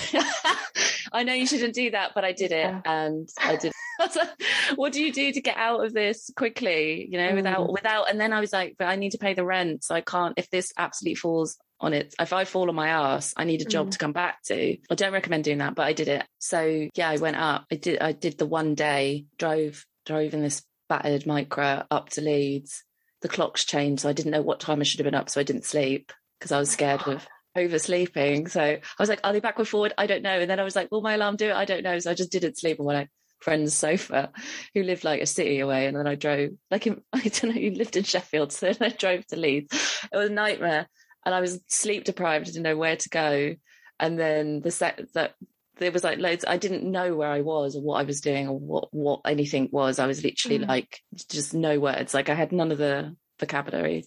I 1.11 1.23
know 1.23 1.33
you 1.33 1.47
shouldn't 1.47 1.75
do 1.75 1.91
that, 1.91 2.11
but 2.15 2.23
I 2.23 2.31
did 2.31 2.51
it 2.51 2.73
and 2.85 3.29
I 3.39 3.55
did 3.55 3.71
what 4.75 4.93
do 4.93 5.01
you 5.03 5.11
do 5.11 5.31
to 5.31 5.41
get 5.41 5.57
out 5.57 5.83
of 5.83 5.93
this 5.93 6.29
quickly? 6.35 7.07
You 7.11 7.17
know, 7.17 7.35
without 7.35 7.67
mm. 7.67 7.73
without 7.73 8.09
and 8.09 8.19
then 8.19 8.33
I 8.33 8.39
was 8.39 8.53
like, 8.53 8.75
but 8.77 8.87
I 8.87 8.95
need 8.95 9.11
to 9.11 9.17
pay 9.17 9.33
the 9.33 9.45
rent. 9.45 9.83
So 9.83 9.95
I 9.95 10.01
can't 10.01 10.33
if 10.37 10.49
this 10.49 10.71
absolutely 10.77 11.15
falls 11.15 11.57
on 11.81 11.93
it. 11.93 12.13
If 12.19 12.33
I 12.33 12.45
fall 12.45 12.69
on 12.69 12.75
my 12.75 12.89
ass, 12.89 13.33
I 13.37 13.43
need 13.43 13.61
a 13.61 13.65
job 13.65 13.87
mm. 13.87 13.91
to 13.91 13.97
come 13.97 14.13
back 14.13 14.41
to. 14.43 14.77
I 14.89 14.95
don't 14.95 15.13
recommend 15.13 15.43
doing 15.43 15.59
that, 15.59 15.75
but 15.75 15.85
I 15.85 15.93
did 15.93 16.07
it. 16.07 16.25
So 16.39 16.87
yeah, 16.95 17.09
I 17.09 17.17
went 17.17 17.37
up. 17.37 17.65
I 17.71 17.75
did 17.75 17.99
I 18.01 18.11
did 18.11 18.37
the 18.37 18.45
one 18.45 18.75
day, 18.75 19.25
drove 19.37 19.85
drove 20.05 20.33
in 20.33 20.41
this 20.41 20.63
battered 20.87 21.23
Micra 21.23 21.85
up 21.91 22.09
to 22.09 22.21
Leeds. 22.21 22.83
The 23.21 23.29
clocks 23.29 23.65
changed, 23.65 24.03
so 24.03 24.09
I 24.09 24.13
didn't 24.13 24.31
know 24.31 24.41
what 24.41 24.61
time 24.61 24.79
I 24.79 24.83
should 24.83 24.99
have 24.99 25.05
been 25.05 25.15
up, 25.15 25.29
so 25.29 25.41
I 25.41 25.43
didn't 25.43 25.65
sleep 25.65 26.13
because 26.39 26.53
I 26.53 26.59
was 26.59 26.69
scared 26.69 27.01
of 27.01 27.27
oversleeping. 27.59 28.47
So 28.49 28.61
I 28.61 28.81
was 28.99 29.09
like, 29.09 29.21
are 29.23 29.33
they 29.33 29.39
backward 29.39 29.67
forward? 29.67 29.93
I 29.97 30.07
don't 30.07 30.23
know. 30.23 30.39
And 30.39 30.49
then 30.49 30.59
I 30.59 30.63
was 30.63 30.75
like, 30.75 30.91
will 30.91 31.01
my 31.01 31.13
alarm 31.13 31.35
do 31.35 31.49
it? 31.49 31.55
I 31.55 31.65
don't 31.65 31.83
know. 31.83 31.99
So 31.99 32.11
I 32.11 32.13
just 32.13 32.31
didn't 32.31 32.57
sleep 32.57 32.79
on 32.79 32.85
my 32.85 33.07
friend's 33.39 33.73
sofa 33.73 34.31
who 34.73 34.83
lived 34.83 35.03
like 35.03 35.21
a 35.21 35.25
city 35.25 35.59
away. 35.59 35.87
And 35.87 35.95
then 35.95 36.07
I 36.07 36.15
drove, 36.15 36.51
like, 36.71 36.87
in, 36.87 37.01
I 37.13 37.21
don't 37.21 37.55
know, 37.55 37.61
you 37.61 37.71
lived 37.71 37.97
in 37.97 38.03
Sheffield. 38.03 38.51
So 38.51 38.71
then 38.71 38.91
I 38.91 38.95
drove 38.95 39.25
to 39.27 39.37
Leeds. 39.37 39.73
It 40.11 40.17
was 40.17 40.29
a 40.29 40.33
nightmare. 40.33 40.87
And 41.25 41.35
I 41.35 41.41
was 41.41 41.59
sleep 41.67 42.05
deprived, 42.05 42.47
I 42.47 42.51
didn't 42.51 42.63
know 42.63 42.77
where 42.77 42.95
to 42.95 43.09
go. 43.09 43.55
And 43.99 44.17
then 44.17 44.61
the 44.61 44.71
set 44.71 45.01
that 45.13 45.35
there 45.77 45.91
was 45.91 46.03
like 46.03 46.19
loads, 46.19 46.45
I 46.47 46.57
didn't 46.57 46.89
know 46.89 47.15
where 47.15 47.29
I 47.29 47.41
was 47.41 47.75
or 47.75 47.81
what 47.81 47.99
I 47.99 48.03
was 48.03 48.21
doing 48.21 48.47
or 48.47 48.57
what, 48.57 48.87
what 48.91 49.21
anything 49.25 49.69
was. 49.71 49.99
I 49.99 50.07
was 50.07 50.23
literally 50.23 50.59
mm. 50.59 50.67
like, 50.67 51.01
just 51.29 51.53
no 51.53 51.79
words. 51.79 52.13
Like 52.13 52.29
I 52.29 52.35
had 52.35 52.51
none 52.51 52.71
of 52.71 52.77
the 52.77 53.15
vocabulary 53.39 54.05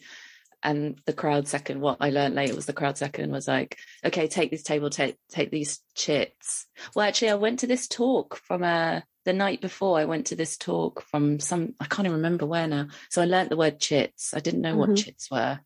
and 0.62 1.00
the 1.06 1.12
crowd 1.12 1.48
second 1.48 1.80
what 1.80 1.96
i 2.00 2.10
learned 2.10 2.34
later 2.34 2.54
was 2.54 2.66
the 2.66 2.72
crowd 2.72 2.96
second 2.96 3.30
was 3.30 3.48
like 3.48 3.78
okay 4.04 4.28
take 4.28 4.50
this 4.50 4.62
table 4.62 4.90
take 4.90 5.16
take 5.28 5.50
these 5.50 5.80
chits 5.94 6.66
well 6.94 7.06
actually 7.06 7.30
i 7.30 7.34
went 7.34 7.60
to 7.60 7.66
this 7.66 7.88
talk 7.88 8.36
from 8.36 8.62
a 8.62 9.02
the 9.24 9.32
night 9.32 9.60
before 9.60 9.98
I 9.98 10.04
went 10.04 10.26
to 10.26 10.36
this 10.36 10.56
talk 10.56 11.02
from 11.02 11.38
some 11.38 11.74
I 11.80 11.84
can't 11.84 12.06
even 12.06 12.16
remember 12.16 12.46
where 12.46 12.66
now. 12.66 12.88
So 13.10 13.22
I 13.22 13.26
learnt 13.26 13.50
the 13.50 13.56
word 13.56 13.78
chits. 13.78 14.34
I 14.34 14.40
didn't 14.40 14.62
know 14.62 14.70
mm-hmm. 14.70 14.90
what 14.90 14.96
chits 14.96 15.30
were. 15.30 15.60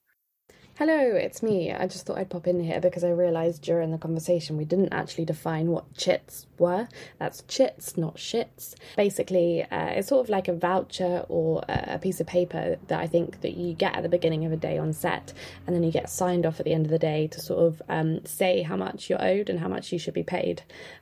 Hello, 0.78 0.95
it's 1.14 1.42
me. 1.42 1.73
I 1.73 1.87
just 1.87 2.04
thought 2.04 2.18
I'd 2.18 2.28
pop 2.28 2.47
in 2.47 2.62
here 2.62 2.83
because 2.83 3.02
I 3.02 3.09
realised 3.09 3.62
during 3.62 3.92
the 3.92 3.97
conversation 3.97 4.59
we 4.59 4.66
didn't 4.66 4.92
actually 4.92 5.25
define 5.25 5.71
what 5.71 5.95
chits 5.95 6.47
were. 6.59 6.87
That's 7.18 7.42
chits, 7.49 7.97
not 7.97 8.16
shits. 8.16 8.75
Basically, 8.95 9.62
uh, 9.62 9.87
it's 9.87 10.09
sort 10.09 10.26
of 10.26 10.28
like 10.28 10.49
a 10.49 10.52
voucher 10.52 11.25
or 11.30 11.64
a 11.66 11.99
piece 11.99 12.21
of 12.21 12.26
paper 12.26 12.76
that 12.88 13.00
I 13.00 13.06
think 13.06 13.40
that 13.40 13.56
you 13.56 13.73
get 13.73 13.97
at 13.97 14.02
the 14.02 14.11
beginning 14.11 14.45
of 14.45 14.52
a 14.52 14.56
day 14.59 14.76
on 14.76 14.92
set, 14.92 15.33
and 15.66 15.75
then 15.75 15.83
you 15.83 15.90
get 15.90 16.11
signed 16.11 16.45
off 16.45 16.61
at 16.61 16.66
the 16.66 16.75
end 16.75 16.85
of 16.85 16.92
the 16.92 16.99
day 16.99 17.26
to 17.28 17.40
sort 17.40 17.61
of 17.61 17.80
um, 17.88 18.26
say 18.26 18.61
how 18.61 18.76
much 18.76 19.09
you're 19.09 19.25
owed 19.25 19.49
and 19.49 19.59
how 19.59 19.68
much 19.68 19.92
you 19.92 19.99
should 19.99 20.12
be 20.12 20.25
paid. 20.25 20.61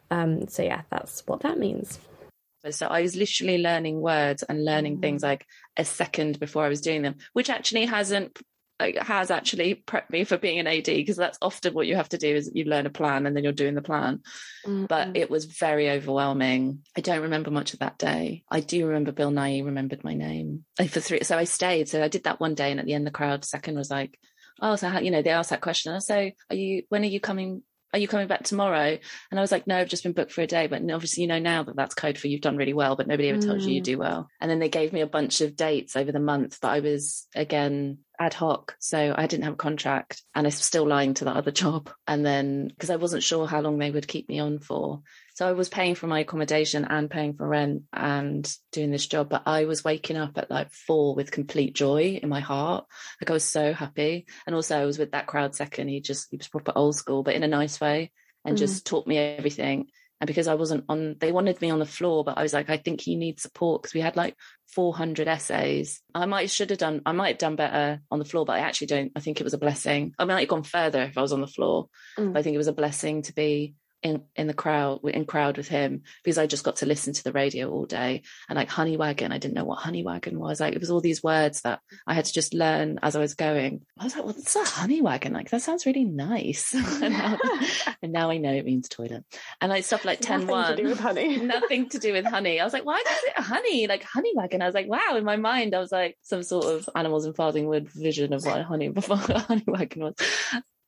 Um, 0.09 0.47
so 0.47 0.63
yeah, 0.63 0.83
that's 0.89 1.27
what 1.27 1.41
that 1.41 1.59
means. 1.59 1.99
So 2.71 2.87
I 2.87 3.03
was 3.03 3.17
literally 3.17 3.59
learning 3.59 4.01
words 4.01 4.45
and 4.45 4.65
learning 4.65 5.01
things 5.01 5.23
mm. 5.23 5.27
like 5.27 5.47
a 5.77 5.85
second 5.85 6.39
before 6.39 6.65
I 6.65 6.69
was 6.69 6.81
doing 6.81 7.03
them, 7.03 7.17
which 7.33 7.51
actually 7.51 7.87
hasn't 7.87 8.39
has 8.81 9.31
actually 9.31 9.77
prepped 9.87 10.11
me 10.11 10.25
for 10.25 10.37
being 10.37 10.59
an 10.59 10.67
AD 10.67 10.85
because 10.85 11.17
that's 11.17 11.39
often 11.41 11.75
what 11.75 11.87
you 11.87 11.97
have 11.97 12.09
to 12.09 12.19
do 12.19 12.35
is 12.35 12.51
you 12.55 12.65
learn 12.65 12.87
a 12.87 12.91
plan 12.91 13.27
and 13.27 13.37
then 13.37 13.45
you're 13.45 13.53
doing 13.53 13.75
the 13.75 13.83
plan. 13.83 14.21
Mm-hmm. 14.67 14.87
But 14.87 15.17
it 15.17 15.31
was 15.31 15.45
very 15.45 15.91
overwhelming. 15.91 16.81
I 16.97 17.01
don't 17.01 17.23
remember 17.23 17.51
much 17.51 17.73
of 17.73 17.81
that 17.81 17.99
day. 17.99 18.43
I 18.51 18.61
do 18.61 18.87
remember 18.87 19.13
Bill 19.13 19.31
Nighy 19.31 19.65
remembered 19.65 20.03
my 20.03 20.15
name 20.15 20.65
for 20.89 21.01
three. 21.01 21.23
So 21.23 21.39
I 21.39 21.45
stayed. 21.45 21.89
So 21.89 22.03
I 22.03 22.09
did 22.09 22.25
that 22.25 22.41
one 22.41 22.55
day, 22.55 22.71
and 22.71 22.81
at 22.81 22.87
the 22.87 22.95
end, 22.95 23.07
the 23.07 23.13
crowd 23.13 23.45
second 23.45 23.77
was 23.77 23.91
like, 23.91 24.19
"Oh, 24.61 24.77
so 24.77 24.89
how, 24.89 24.99
you 24.99 25.11
know?" 25.11 25.23
They 25.23 25.31
asked 25.31 25.51
that 25.51 25.61
question. 25.61 26.01
So, 26.01 26.31
are 26.51 26.57
you? 26.57 26.83
When 26.89 27.03
are 27.03 27.07
you 27.07 27.21
coming 27.21 27.63
are 27.95 27.99
you 27.99 28.09
coming 28.09 28.27
back 28.27 28.43
tomorrow? 28.43 28.99
And 29.31 29.39
I 29.39 29.41
was 29.41 29.53
like, 29.53 29.69
no, 29.69 29.79
I've 29.79 29.89
just 29.89 30.03
been 30.03 30.13
booked 30.13 30.33
for 30.33 30.41
a 30.41 30.49
day. 30.49 30.67
But 30.67 30.83
obviously, 30.91 31.23
you 31.23 31.29
know 31.29 31.39
now 31.39 31.63
that 31.63 31.77
that's 31.77 31.95
code 31.95 32.19
for 32.19 32.27
you've 32.27 32.41
done 32.41 32.57
really 32.57 32.73
well, 32.73 32.97
but 32.97 33.07
nobody 33.07 33.29
ever 33.29 33.39
mm. 33.39 33.47
tells 33.47 33.65
you 33.65 33.75
you 33.75 33.81
mm. 33.81 33.85
do 33.85 33.99
well. 33.99 34.29
And 34.41 34.51
then 34.51 34.59
they 34.59 34.69
gave 34.69 34.93
me 34.93 35.01
a 35.01 35.07
bunch 35.07 35.41
of 35.41 35.55
dates 35.55 35.95
over 35.95 36.11
the 36.11 36.19
month, 36.19 36.59
but 36.61 36.73
I 36.73 36.81
was 36.81 37.29
again 37.37 37.99
ad 38.19 38.35
hoc. 38.35 38.77
So 38.79 39.15
I 39.17 39.27
didn't 39.27 39.45
have 39.45 39.55
a 39.55 39.57
contract 39.57 40.23
and 40.35 40.47
I 40.47 40.49
was 40.49 40.57
still 40.57 40.87
lying 40.87 41.15
to 41.15 41.25
that 41.27 41.37
other 41.37 41.51
job. 41.51 41.91
And 42.07 42.25
then 42.25 42.69
because 42.69 42.91
I 42.91 42.97
wasn't 42.97 43.23
sure 43.23 43.47
how 43.47 43.61
long 43.61 43.79
they 43.79 43.91
would 43.91 44.09
keep 44.09 44.29
me 44.29 44.39
on 44.39 44.59
for. 44.59 45.03
So 45.35 45.49
I 45.49 45.53
was 45.53 45.69
paying 45.69 45.97
for 45.97 46.07
my 46.07 46.21
accommodation 46.21 46.85
and 46.85 47.11
paying 47.11 47.35
for 47.35 47.47
rent 47.47 47.83
and 47.93 48.51
doing 48.71 48.91
this 48.91 49.07
job. 49.07 49.29
But 49.29 49.43
I 49.47 49.65
was 49.65 49.83
waking 49.83 50.17
up 50.17 50.39
at 50.39 50.51
like 50.51 50.71
four 50.71 51.15
with 51.15 51.33
complete 51.33 51.75
joy 51.75 52.21
in 52.23 52.29
my 52.29 52.41
heart. 52.41 52.87
Like 53.21 53.31
I 53.31 53.35
was 53.35 53.45
so 53.45 53.73
happy. 53.73 54.27
And 54.47 54.55
also 54.55 54.81
I 54.81 54.85
was 54.85 54.99
with 54.99 55.13
that 55.13 55.27
crowd 55.27 55.55
second. 55.55 55.89
He 55.89 56.01
just, 56.01 56.29
he 56.31 56.37
was 56.37 56.49
proper 56.49 56.73
old 56.75 56.95
school, 56.95 57.23
but 57.23 57.35
in 57.35 57.43
a 57.43 57.49
nice 57.49 57.81
way 57.81 58.13
and 58.45 58.57
mm. 58.57 58.59
just 58.59 58.87
taught 58.87 59.07
me 59.07 59.19
everything. 59.19 59.89
And 60.25 60.27
because 60.27 60.49
I 60.49 60.55
wasn't 60.55 60.87
on, 60.89 61.17
they 61.21 61.33
wanted 61.33 61.61
me 61.61 61.69
on 61.69 61.81
the 61.81 61.85
floor, 61.85 62.25
but 62.25 62.39
I 62.39 62.43
was 62.43 62.55
like, 62.55 62.71
I 62.71 62.79
think 62.79 63.07
you 63.07 63.15
need 63.15 63.39
support 63.39 63.83
because 63.83 63.93
we 63.93 64.01
had 64.01 64.17
like 64.17 64.35
400 64.69 65.29
SAs. 65.39 66.01
I 66.15 66.25
might 66.25 66.49
should 66.49 66.71
have 66.71 66.79
done, 66.79 67.03
I 67.05 67.13
might 67.13 67.33
have 67.33 67.39
done 67.39 67.57
better 67.57 68.01
on 68.11 68.21
the 68.21 68.25
floor, 68.25 68.47
but 68.47 68.55
I 68.55 68.61
actually 68.61 68.87
don't. 68.87 69.13
I 69.15 69.21
think 69.21 69.39
it 69.39 69.45
was 69.45 69.53
a 69.53 69.59
blessing. 69.59 70.15
I 70.19 70.25
might 70.25 70.41
have 70.41 70.49
gone 70.49 70.63
further 70.63 71.03
if 71.03 71.19
I 71.19 71.21
was 71.21 71.35
on 71.35 71.43
the 71.43 71.47
floor. 71.47 71.91
Mm. 72.19 72.35
I 72.35 72.41
think 72.41 72.55
it 72.55 72.59
was 72.59 72.69
a 72.69 72.73
blessing 72.73 73.21
to 73.21 73.35
be 73.35 73.75
in 74.05 74.23
in 74.37 74.47
the 74.47 74.55
crowd 74.55 75.01
in 75.05 75.25
crowd 75.25 75.57
with 75.57 75.67
him 75.67 76.03
because 76.23 76.37
I 76.37 76.47
just 76.47 76.63
got 76.63 76.77
to 76.77 76.87
listen 76.87 77.15
to 77.15 77.25
the 77.25 77.33
radio 77.33 77.71
all 77.71 77.87
day 77.87 78.23
and 78.49 78.57
like 78.57 78.69
honey 78.69 78.99
wagon 78.99 79.33
I 79.33 79.39
didn't 79.39 79.55
know 79.55 79.65
what 79.65 79.79
honey 79.79 80.05
wagon 80.05 80.39
was. 80.39 80.61
Like 80.61 80.75
it 80.75 80.81
was 80.81 80.91
all 80.91 81.01
these 81.01 81.23
words 81.23 81.63
that 81.63 81.81
I 82.07 82.13
had 82.13 82.27
to 82.27 82.33
just 82.33 82.53
learn 82.53 82.99
as 83.03 83.17
I 83.17 83.21
was 83.21 83.35
going. 83.35 83.81
I 83.99 84.05
was 84.05 84.15
like 84.15 84.27
what's 84.27 84.55
a 84.55 84.65
honey 84.65 85.01
wagon 85.01 85.33
like? 85.33 85.49
That 85.51 85.63
sounds 85.63 85.87
really 85.87 86.05
nice. 86.05 86.75
And, 87.05 87.13
now, 87.13 87.39
and, 88.03 88.13
now, 88.13 88.31
I 88.31 88.37
know 88.37 88.53
it 88.53 88.65
means 88.65 88.89
toilet. 88.89 89.25
And 89.61 89.71
like 89.71 89.85
stuff 89.85 90.05
like 90.05 90.21
10 90.21 90.47
1 90.47 90.77
to 90.77 90.83
do 90.83 90.89
with 90.89 91.01
honey. 91.01 91.37
Nothing 91.43 91.89
to 91.91 91.99
do 91.99 92.13
with 92.13 92.25
honey. 92.25 92.61
I 92.61 92.65
was 92.65 92.73
like 92.73 92.85
why 92.85 92.99
is 92.99 93.25
it 93.25 93.43
honey? 93.43 93.87
Like 93.87 94.05
honey 94.05 94.33
wagon? 94.35 94.63
I 94.63 94.67
was 94.67 94.75
like 94.75 94.89
wow 94.89 95.17
in 95.17 95.25
my 95.25 95.37
mind 95.37 95.75
I 95.75 95.79
was 95.79 95.91
like 95.91 96.17
some 96.23 96.43
sort 96.43 96.67
of 96.67 96.89
animals 96.95 97.25
in 97.25 97.33
Farthing 97.33 97.67
Wood 97.67 97.89
vision 97.91 98.33
of 98.35 98.45
what 98.45 98.63
honey 98.63 98.89
before 98.91 99.17
honey 99.17 99.65
wagon 99.67 100.05
was 100.05 100.15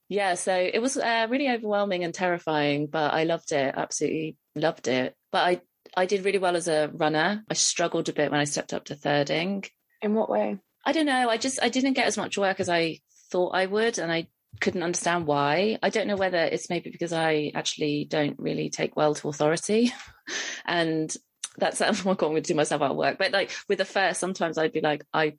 yeah, 0.09 0.35
so 0.35 0.55
it 0.55 0.81
was 0.81 0.97
uh, 0.97 1.27
really 1.29 1.49
overwhelming 1.49 2.05
and 2.05 2.15
terrifying, 2.15 2.87
but 2.87 3.13
I 3.13 3.25
loved 3.25 3.53
it. 3.53 3.75
Absolutely 3.77 4.37
loved 4.55 4.89
it. 4.89 5.15
But 5.33 5.39
I 5.39 5.61
I 5.97 6.07
did 6.07 6.25
really 6.25 6.39
well 6.39 6.57
as 6.57 6.69
a 6.69 6.91
runner. 6.93 7.45
I 7.51 7.55
struggled 7.55 8.09
a 8.09 8.13
bit 8.13 8.31
when 8.31 8.41
I 8.41 8.45
stepped 8.45 8.73
up 8.73 8.85
to 8.87 8.95
thirding. 8.95 9.65
In 10.03 10.15
what 10.15 10.31
way? 10.31 10.59
I 10.85 10.93
don't 10.93 11.07
know. 11.07 11.29
I 11.29 11.37
just 11.37 11.59
I 11.63 11.69
didn't 11.69 11.95
get 11.95 12.07
as 12.07 12.17
much 12.17 12.39
work 12.39 12.61
as 12.61 12.69
I 12.69 13.01
thought 13.31 13.55
I 13.55 13.67
would, 13.67 13.99
and 13.99 14.13
I 14.13 14.29
couldn't 14.61 14.83
understand 14.83 15.27
why. 15.27 15.79
I 15.83 15.91
don't 15.91 16.07
know 16.07 16.17
whether 16.17 16.39
it's 16.39 16.71
maybe 16.71 16.91
because 16.91 17.13
I 17.13 17.51
actually 17.55 18.07
don't 18.09 18.39
really 18.39 18.71
take 18.71 18.97
well 18.97 19.15
to 19.15 19.29
authority, 19.29 19.93
and 20.67 21.15
that's 21.59 21.81
I'm 21.81 21.97
not 22.05 22.19
going 22.19 22.37
to 22.37 22.41
do 22.41 22.55
myself 22.55 22.83
out 22.83 22.93
of 22.93 22.97
work. 22.97 23.19
But 23.19 23.33
like 23.33 23.51
with 23.69 23.79
the 23.79 23.85
first, 23.85 24.21
sometimes 24.21 24.59
I'd 24.59 24.73
be 24.73 24.81
like, 24.81 25.05
I 25.13 25.35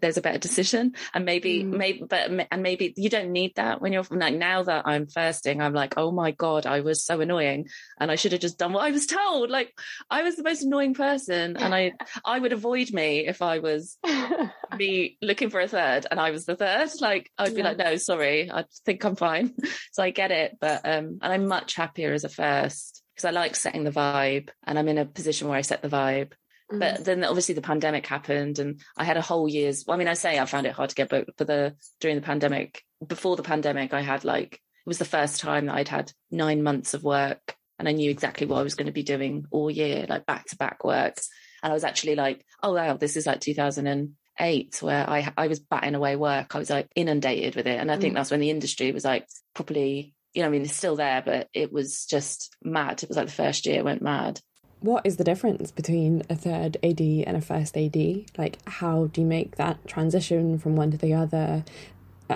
there's 0.00 0.16
a 0.16 0.22
better 0.22 0.38
decision. 0.38 0.94
And 1.14 1.24
maybe 1.24 1.62
mm. 1.62 1.76
maybe 1.76 2.04
but 2.08 2.30
and 2.50 2.62
maybe 2.62 2.94
you 2.96 3.08
don't 3.08 3.30
need 3.30 3.54
that 3.56 3.80
when 3.80 3.92
you're 3.92 4.04
like 4.10 4.34
now 4.34 4.62
that 4.62 4.86
i'm 4.86 5.06
firsting 5.06 5.60
i'm 5.60 5.74
like 5.74 5.94
oh 5.96 6.10
my 6.10 6.30
god 6.30 6.66
i 6.66 6.80
was 6.80 7.04
so 7.04 7.20
annoying 7.20 7.68
and 7.98 8.10
i 8.10 8.14
should 8.14 8.32
have 8.32 8.40
just 8.40 8.58
done 8.58 8.72
what 8.72 8.84
i 8.84 8.90
was 8.90 9.06
told. 9.06 9.50
Like 9.50 9.72
i 10.10 10.22
was 10.22 10.36
the 10.36 10.42
most 10.42 10.62
annoying 10.62 10.94
person 10.94 11.56
and 11.56 11.74
i 11.74 11.92
i 12.24 12.38
would 12.38 12.52
avoid 12.52 12.92
me 12.92 13.26
if 13.26 13.42
i 13.42 13.58
was 13.58 13.98
me 14.76 15.18
looking 15.22 15.50
for 15.50 15.60
a 15.60 15.68
third 15.68 16.06
and 16.10 16.20
i 16.20 16.30
was 16.30 16.46
the 16.46 16.56
third. 16.56 16.88
Like 17.00 17.30
i'd 17.38 17.54
be 17.54 17.58
yeah. 17.58 17.68
like 17.68 17.78
no 17.78 17.96
sorry 17.96 18.50
i 18.50 18.64
think 18.84 19.04
i'm 19.04 19.16
fine. 19.16 19.54
So 19.92 20.02
i 20.02 20.10
get 20.10 20.30
it 20.30 20.58
but 20.60 20.82
um 20.84 21.18
and 21.22 21.32
i'm 21.32 21.46
much 21.46 21.74
happier 21.74 22.12
as 22.12 22.24
a 22.24 22.28
first 22.28 23.02
because 23.14 23.24
i 23.24 23.30
like 23.30 23.56
setting 23.56 23.84
the 23.84 23.90
vibe 23.90 24.50
and 24.64 24.78
i'm 24.78 24.88
in 24.88 24.98
a 24.98 25.06
position 25.06 25.48
where 25.48 25.56
i 25.56 25.62
set 25.62 25.80
the 25.80 25.88
vibe 25.88 26.32
Mm. 26.72 26.80
But 26.80 27.04
then 27.04 27.24
obviously 27.24 27.54
the 27.54 27.62
pandemic 27.62 28.06
happened 28.06 28.58
and 28.58 28.80
I 28.96 29.04
had 29.04 29.16
a 29.16 29.22
whole 29.22 29.48
year's, 29.48 29.84
well, 29.86 29.94
I 29.94 29.98
mean, 29.98 30.08
I 30.08 30.14
say 30.14 30.38
I 30.38 30.44
found 30.46 30.66
it 30.66 30.72
hard 30.72 30.90
to 30.90 30.96
get 30.96 31.08
booked 31.08 31.38
for 31.38 31.44
the, 31.44 31.76
during 32.00 32.16
the 32.16 32.22
pandemic, 32.22 32.82
before 33.06 33.36
the 33.36 33.42
pandemic, 33.42 33.94
I 33.94 34.00
had 34.00 34.24
like, 34.24 34.54
it 34.54 34.88
was 34.88 34.98
the 34.98 35.04
first 35.04 35.40
time 35.40 35.66
that 35.66 35.76
I'd 35.76 35.88
had 35.88 36.12
nine 36.30 36.62
months 36.62 36.94
of 36.94 37.04
work 37.04 37.56
and 37.78 37.88
I 37.88 37.92
knew 37.92 38.10
exactly 38.10 38.46
what 38.46 38.58
I 38.58 38.62
was 38.62 38.74
going 38.74 38.86
to 38.86 38.92
be 38.92 39.02
doing 39.02 39.44
all 39.50 39.70
year, 39.70 40.06
like 40.08 40.26
back 40.26 40.46
to 40.46 40.56
back 40.56 40.84
work. 40.84 41.18
And 41.62 41.70
I 41.70 41.74
was 41.74 41.84
actually 41.84 42.14
like, 42.14 42.44
oh, 42.62 42.74
wow, 42.74 42.96
this 42.96 43.16
is 43.16 43.26
like 43.26 43.40
2008 43.40 44.82
where 44.82 45.08
I, 45.08 45.32
I 45.36 45.48
was 45.48 45.60
batting 45.60 45.94
away 45.94 46.16
work. 46.16 46.54
I 46.54 46.58
was 46.58 46.70
like 46.70 46.88
inundated 46.96 47.54
with 47.54 47.66
it. 47.66 47.78
And 47.78 47.90
I 47.90 47.98
think 47.98 48.12
mm. 48.12 48.16
that's 48.16 48.30
when 48.30 48.40
the 48.40 48.50
industry 48.50 48.92
was 48.92 49.04
like 49.04 49.26
properly, 49.54 50.14
you 50.32 50.42
know, 50.42 50.48
I 50.48 50.50
mean, 50.50 50.62
it's 50.62 50.74
still 50.74 50.96
there, 50.96 51.22
but 51.24 51.48
it 51.52 51.72
was 51.72 52.06
just 52.06 52.56
mad. 52.62 53.02
It 53.02 53.08
was 53.08 53.16
like 53.16 53.26
the 53.26 53.32
first 53.32 53.66
year 53.66 53.84
went 53.84 54.02
mad 54.02 54.40
what 54.86 55.04
is 55.04 55.16
the 55.16 55.24
difference 55.24 55.72
between 55.72 56.22
a 56.30 56.36
third 56.36 56.76
AD 56.82 57.00
and 57.00 57.36
a 57.36 57.40
first 57.40 57.76
AD? 57.76 57.96
Like, 58.38 58.58
how 58.68 59.06
do 59.06 59.20
you 59.20 59.26
make 59.26 59.56
that 59.56 59.86
transition 59.86 60.58
from 60.58 60.76
one 60.76 60.92
to 60.92 60.96
the 60.96 61.12
other? 61.12 61.64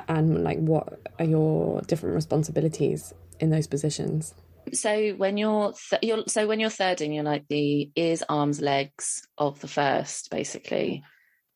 And, 0.09 0.43
like, 0.43 0.59
what 0.59 1.01
are 1.21 1.25
your 1.25 1.81
different 1.83 2.17
responsibilities 2.17 3.15
in 3.39 3.51
those 3.51 3.69
positions? 3.69 4.35
So 4.73 5.11
when 5.13 5.37
you're, 5.37 5.73
th- 5.91 6.03
you're 6.03 6.25
so 6.27 6.47
when 6.47 6.61
you're 6.61 6.71
thirding, 6.71 7.13
you're 7.13 7.25
like 7.25 7.47
the 7.49 7.91
ears, 7.95 8.23
arms, 8.29 8.61
legs 8.61 9.27
of 9.39 9.61
the 9.61 9.69
first, 9.69 10.31
basically. 10.31 11.05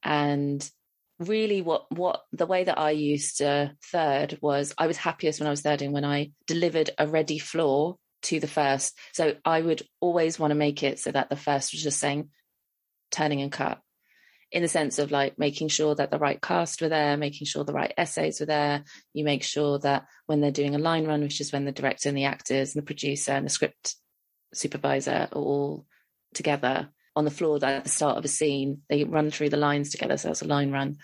And 0.02 0.68
really, 1.18 1.60
what 1.60 1.90
what 1.90 2.22
the 2.32 2.46
way 2.46 2.64
that 2.64 2.78
I 2.78 2.90
used 2.90 3.38
to 3.38 3.72
third 3.90 4.38
was 4.40 4.72
I 4.78 4.86
was 4.86 4.96
happiest 4.96 5.40
when 5.40 5.48
I 5.48 5.50
was 5.50 5.62
thirding 5.62 5.92
when 5.92 6.04
I 6.04 6.30
delivered 6.46 6.90
a 6.98 7.06
ready 7.06 7.38
floor 7.38 7.98
to 8.24 8.40
the 8.40 8.46
first. 8.46 8.98
So 9.12 9.34
I 9.44 9.60
would 9.60 9.82
always 10.00 10.38
want 10.38 10.50
to 10.50 10.56
make 10.56 10.82
it 10.82 10.98
so 10.98 11.12
that 11.12 11.30
the 11.30 11.36
first 11.36 11.72
was 11.72 11.82
just 11.82 12.00
saying 12.00 12.30
turning 13.10 13.40
and 13.40 13.52
cut 13.52 13.80
in 14.50 14.62
the 14.62 14.68
sense 14.68 14.98
of 14.98 15.10
like 15.10 15.38
making 15.38 15.68
sure 15.68 15.94
that 15.96 16.10
the 16.10 16.18
right 16.18 16.40
cast 16.40 16.80
were 16.80 16.88
there, 16.88 17.16
making 17.16 17.46
sure 17.46 17.64
the 17.64 17.72
right 17.72 17.92
SAs 18.04 18.38
were 18.38 18.46
there. 18.46 18.84
You 19.12 19.24
make 19.24 19.42
sure 19.42 19.78
that 19.80 20.06
when 20.26 20.40
they're 20.40 20.52
doing 20.52 20.74
a 20.74 20.78
line 20.78 21.06
run, 21.06 21.22
which 21.22 21.40
is 21.40 21.52
when 21.52 21.64
the 21.64 21.72
director 21.72 22.08
and 22.08 22.16
the 22.16 22.24
actors 22.24 22.74
and 22.74 22.82
the 22.82 22.86
producer 22.86 23.32
and 23.32 23.44
the 23.44 23.50
script 23.50 23.96
supervisor 24.52 25.28
are 25.32 25.36
all 25.36 25.86
together 26.34 26.88
on 27.16 27.24
the 27.24 27.32
floor 27.32 27.58
at 27.64 27.84
the 27.84 27.90
start 27.90 28.16
of 28.16 28.24
a 28.24 28.28
scene, 28.28 28.82
they 28.88 29.02
run 29.04 29.30
through 29.30 29.48
the 29.48 29.56
lines 29.56 29.90
together. 29.90 30.16
So 30.16 30.28
that's 30.28 30.42
a 30.42 30.46
line 30.46 30.70
run. 30.70 30.98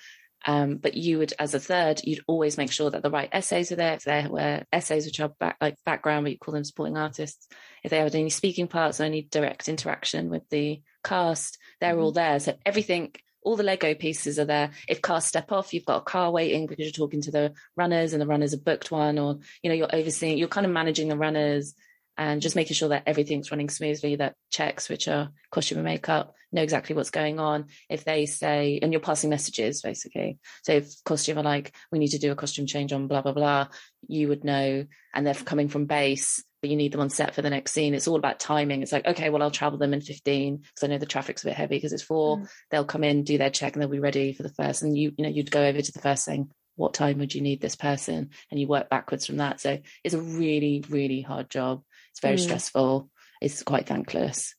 Um, 0.47 0.77
but 0.77 0.95
you 0.95 1.19
would, 1.19 1.33
as 1.39 1.55
a 1.55 1.61
third, 1.61 2.01
you'd 2.05 2.25
always 2.27 2.57
make 2.57 2.73
sure 2.73 2.91
that 2.91 3.03
the 3.03 3.11
right 3.11 3.31
SAs 3.45 3.73
are 3.73 3.77
there. 3.77 3.95
If 3.95 4.05
there 4.05 4.29
were 4.29 4.63
SAs 4.79 5.05
which 5.05 5.21
are 5.21 5.29
back, 5.29 5.57
like 5.61 5.77
background, 5.85 6.25
but 6.25 6.33
you 6.33 6.39
call 6.39 6.55
them 6.55 6.65
supporting 6.65 6.97
artists. 6.97 7.47
If 7.83 7.91
they 7.91 7.99
had 7.99 8.15
any 8.15 8.31
speaking 8.31 8.69
parts 8.69 9.01
or 9.01 9.05
any 9.05 9.23
direct 9.23 9.69
interaction 9.69 10.31
with 10.31 10.49
the 10.51 10.81
cast, 11.05 11.59
they're 11.81 11.93
mm-hmm. 11.93 12.03
all 12.03 12.13
there. 12.13 12.41
So 12.41 12.57
everything, 12.65 13.15
all 13.43 13.57
the 13.57 13.63
Lego 13.63 13.95
pieces 13.95 14.39
are 14.39 14.45
there. 14.45 14.71
If 14.89 15.03
cars 15.03 15.25
step 15.25 15.53
off, 15.53 15.75
you've 15.75 15.85
got 15.85 16.03
a 16.03 16.05
car 16.05 16.31
waiting 16.31 16.67
because 16.67 16.85
you're 16.85 16.93
talking 16.93 17.23
to 17.23 17.31
the 17.31 17.53
runners 17.77 18.13
and 18.13 18.21
the 18.21 18.27
runners 18.27 18.53
have 18.53 18.65
booked 18.65 18.91
one, 18.91 19.19
or 19.19 19.39
you 19.63 19.71
know, 19.71 19.77
you're 19.77 19.95
overseeing, 19.95 20.39
you're 20.39 20.49
kind 20.49 20.67
of 20.67 20.73
managing 20.73 21.09
the 21.09 21.17
runners 21.17 21.75
and 22.17 22.43
just 22.43 22.57
making 22.57 22.75
sure 22.75 22.91
that 22.91 23.05
everything's 23.07 23.51
running 23.51 23.71
smoothly, 23.71 24.17
that 24.17 24.35
checks, 24.51 24.89
which 24.89 25.09
are 25.09 25.31
costume 25.51 25.79
and 25.79 25.85
makeup, 25.85 26.35
know 26.53 26.63
exactly 26.63 26.95
what's 26.95 27.11
going 27.11 27.39
on. 27.39 27.67
If 27.89 28.05
they 28.05 28.27
say, 28.27 28.79
and 28.83 28.93
you're 28.93 29.01
passing 29.01 29.31
messages 29.31 29.83
basically. 29.83 30.39
So 30.63 30.73
if 30.73 30.93
costume 31.05 31.39
are 31.39 31.45
like, 31.45 31.75
we 31.91 31.99
need 31.99 32.09
to 32.09 32.19
do 32.19 32.33
a 32.33 32.37
costume 32.37 32.67
change 32.67 32.93
on 32.93 33.07
blah, 33.07 33.23
blah, 33.23 33.33
blah, 33.33 33.69
you 34.07 34.29
would 34.29 34.45
know, 34.45 34.85
and 35.15 35.27
they're 35.27 35.35
coming 35.35 35.69
from 35.69 35.87
base, 35.87 36.45
but 36.61 36.71
you 36.71 36.77
need 36.77 36.93
them 36.93 37.01
on 37.01 37.11
set 37.11 37.35
for 37.35 37.43
the 37.43 37.51
next 37.51 37.73
scene. 37.73 37.95
It's 37.95 38.09
all 38.09 38.17
about 38.17 38.41
timing. 38.41 38.83
It's 38.83 38.93
like, 38.93 39.07
okay, 39.07 39.31
well, 39.31 39.43
I'll 39.43 39.51
travel 39.51 39.79
them 39.79 39.95
in 39.95 40.01
15 40.01 40.59
because 40.59 40.83
I 40.83 40.89
know 40.89 40.99
the 40.99 41.07
traffic's 41.07 41.43
a 41.43 41.47
bit 41.47 41.57
heavy 41.57 41.77
because 41.77 41.93
it's 41.93 42.03
four. 42.03 42.39
Mm. 42.39 42.49
They'll 42.71 42.85
come 42.85 43.05
in, 43.05 43.25
do 43.25 43.39
their 43.39 43.51
check, 43.51 43.75
and 43.75 43.83
they'll 43.83 43.89
be 43.89 43.99
ready 43.99 44.33
for 44.33 44.43
the 44.43 44.53
first. 44.53 44.83
And 44.83 44.97
you, 44.97 45.13
you 45.17 45.25
know, 45.25 45.31
you'd 45.31 45.51
go 45.51 45.65
over 45.65 45.81
to 45.81 45.93
the 45.93 46.01
first 46.01 46.27
thing 46.27 46.51
what 46.77 46.95
time 46.95 47.19
would 47.19 47.35
you 47.35 47.43
need 47.43 47.61
this 47.61 47.77
person 47.77 48.31
and 48.51 48.59
you 48.59 48.67
work 48.67 48.89
backwards 48.89 49.27
from 49.27 49.37
that 49.37 49.61
so 49.61 49.79
it's 50.03 50.15
a 50.15 50.21
really 50.21 50.83
really 50.89 51.21
hard 51.21 51.51
job 51.51 51.83
it's 52.21 52.23
very 52.23 52.37
mm. 52.37 52.41
stressful 52.41 53.11
it's 53.41 53.63
quite 53.63 53.87
thankless 53.87 54.55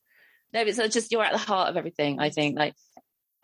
no 0.52 0.60
it's 0.60 0.78
just 0.92 1.12
you're 1.12 1.24
at 1.24 1.32
the 1.32 1.38
heart 1.38 1.70
of 1.70 1.76
everything 1.76 2.20
i 2.20 2.30
think 2.30 2.58
like 2.58 2.74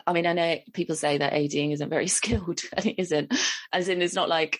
I 0.09 0.13
mean, 0.13 0.25
I 0.25 0.33
know 0.33 0.57
people 0.73 0.95
say 0.95 1.19
that 1.19 1.33
ADing 1.33 1.71
isn't 1.71 1.89
very 1.89 2.07
skilled, 2.19 2.61
and 2.73 2.85
it 2.87 2.99
isn't. 2.99 3.33
As 3.71 3.89
in, 3.89 4.01
it's 4.01 4.15
not 4.15 4.27
like 4.27 4.59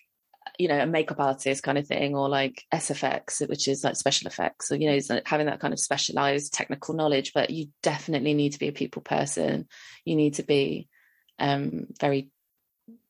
you 0.57 0.67
know 0.67 0.79
a 0.79 0.85
makeup 0.85 1.19
artist 1.19 1.63
kind 1.63 1.77
of 1.77 1.87
thing, 1.87 2.15
or 2.15 2.29
like 2.29 2.63
SFX, 2.71 3.47
which 3.49 3.67
is 3.67 3.83
like 3.83 3.95
special 3.95 4.27
effects. 4.27 4.67
So 4.67 4.75
you 4.75 4.87
know, 4.87 4.95
it's 4.95 5.09
like 5.09 5.27
having 5.27 5.47
that 5.47 5.59
kind 5.59 5.73
of 5.73 5.79
specialized 5.79 6.53
technical 6.53 6.93
knowledge. 6.93 7.33
But 7.33 7.49
you 7.49 7.69
definitely 7.81 8.35
need 8.35 8.53
to 8.53 8.59
be 8.59 8.67
a 8.67 8.73
people 8.73 9.01
person. 9.01 9.67
You 10.05 10.15
need 10.15 10.35
to 10.35 10.43
be 10.43 10.87
um, 11.39 11.87
very 11.99 12.29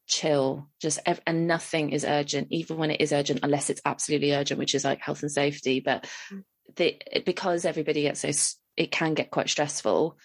chill 0.09 0.67
just 0.81 0.99
and 1.25 1.47
nothing 1.47 1.91
is 1.91 2.03
urgent 2.03 2.47
even 2.51 2.77
when 2.77 2.91
it 2.91 2.99
is 2.99 3.13
urgent 3.13 3.41
unless 3.43 3.69
it's 3.69 3.81
absolutely 3.85 4.33
urgent 4.33 4.59
which 4.59 4.75
is 4.75 4.83
like 4.83 4.99
health 4.99 5.21
and 5.21 5.31
safety. 5.31 5.79
But 5.79 6.09
mm. 6.33 6.43
the, 6.75 7.01
because 7.25 7.63
everybody 7.63 8.01
gets 8.01 8.21
so 8.21 8.57
it 8.75 8.91
can 8.91 9.13
get 9.13 9.31
quite 9.31 9.49
stressful 9.49 10.17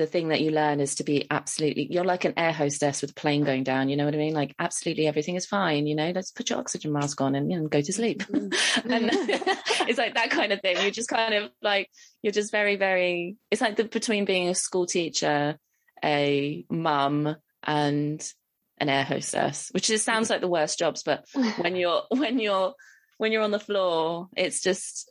the 0.00 0.06
thing 0.06 0.28
that 0.28 0.40
you 0.40 0.50
learn 0.50 0.80
is 0.80 0.94
to 0.94 1.04
be 1.04 1.26
absolutely 1.30 1.86
you're 1.90 2.04
like 2.04 2.24
an 2.24 2.32
air 2.38 2.52
hostess 2.52 3.02
with 3.02 3.10
a 3.10 3.14
plane 3.14 3.44
going 3.44 3.62
down 3.62 3.90
you 3.90 3.96
know 3.98 4.06
what 4.06 4.14
i 4.14 4.16
mean? 4.16 4.32
Like 4.32 4.54
absolutely 4.58 5.06
everything 5.06 5.34
is 5.34 5.44
fine 5.44 5.86
you 5.86 5.94
know? 5.94 6.10
Let's 6.14 6.30
put 6.30 6.48
your 6.48 6.58
oxygen 6.58 6.92
mask 6.92 7.20
on 7.20 7.34
and 7.34 7.52
you 7.52 7.60
know 7.60 7.68
go 7.68 7.82
to 7.82 7.92
sleep. 7.92 8.22
Mm-hmm. 8.22 8.90
and 8.92 9.10
it's 9.88 9.98
like 9.98 10.14
that 10.14 10.30
kind 10.30 10.52
of 10.52 10.62
thing. 10.62 10.78
You're 10.80 10.90
just 10.90 11.10
kind 11.10 11.34
of 11.34 11.50
like 11.60 11.90
you're 12.22 12.32
just 12.32 12.50
very 12.50 12.76
very 12.76 13.36
it's 13.50 13.60
like 13.60 13.76
the 13.76 13.84
between 13.84 14.24
being 14.24 14.48
a 14.48 14.54
school 14.54 14.86
teacher 14.86 15.58
a 16.02 16.64
mum 16.70 17.36
and 17.62 18.32
an 18.80 18.88
air 18.88 19.04
hostess 19.04 19.68
which 19.72 19.86
just 19.86 20.04
sounds 20.04 20.30
like 20.30 20.40
the 20.40 20.48
worst 20.48 20.78
jobs 20.78 21.02
but 21.02 21.24
when 21.58 21.76
you're 21.76 22.02
when 22.08 22.38
you're 22.38 22.74
when 23.18 23.32
you're 23.32 23.42
on 23.42 23.50
the 23.50 23.60
floor 23.60 24.28
it's 24.36 24.60
just 24.60 25.10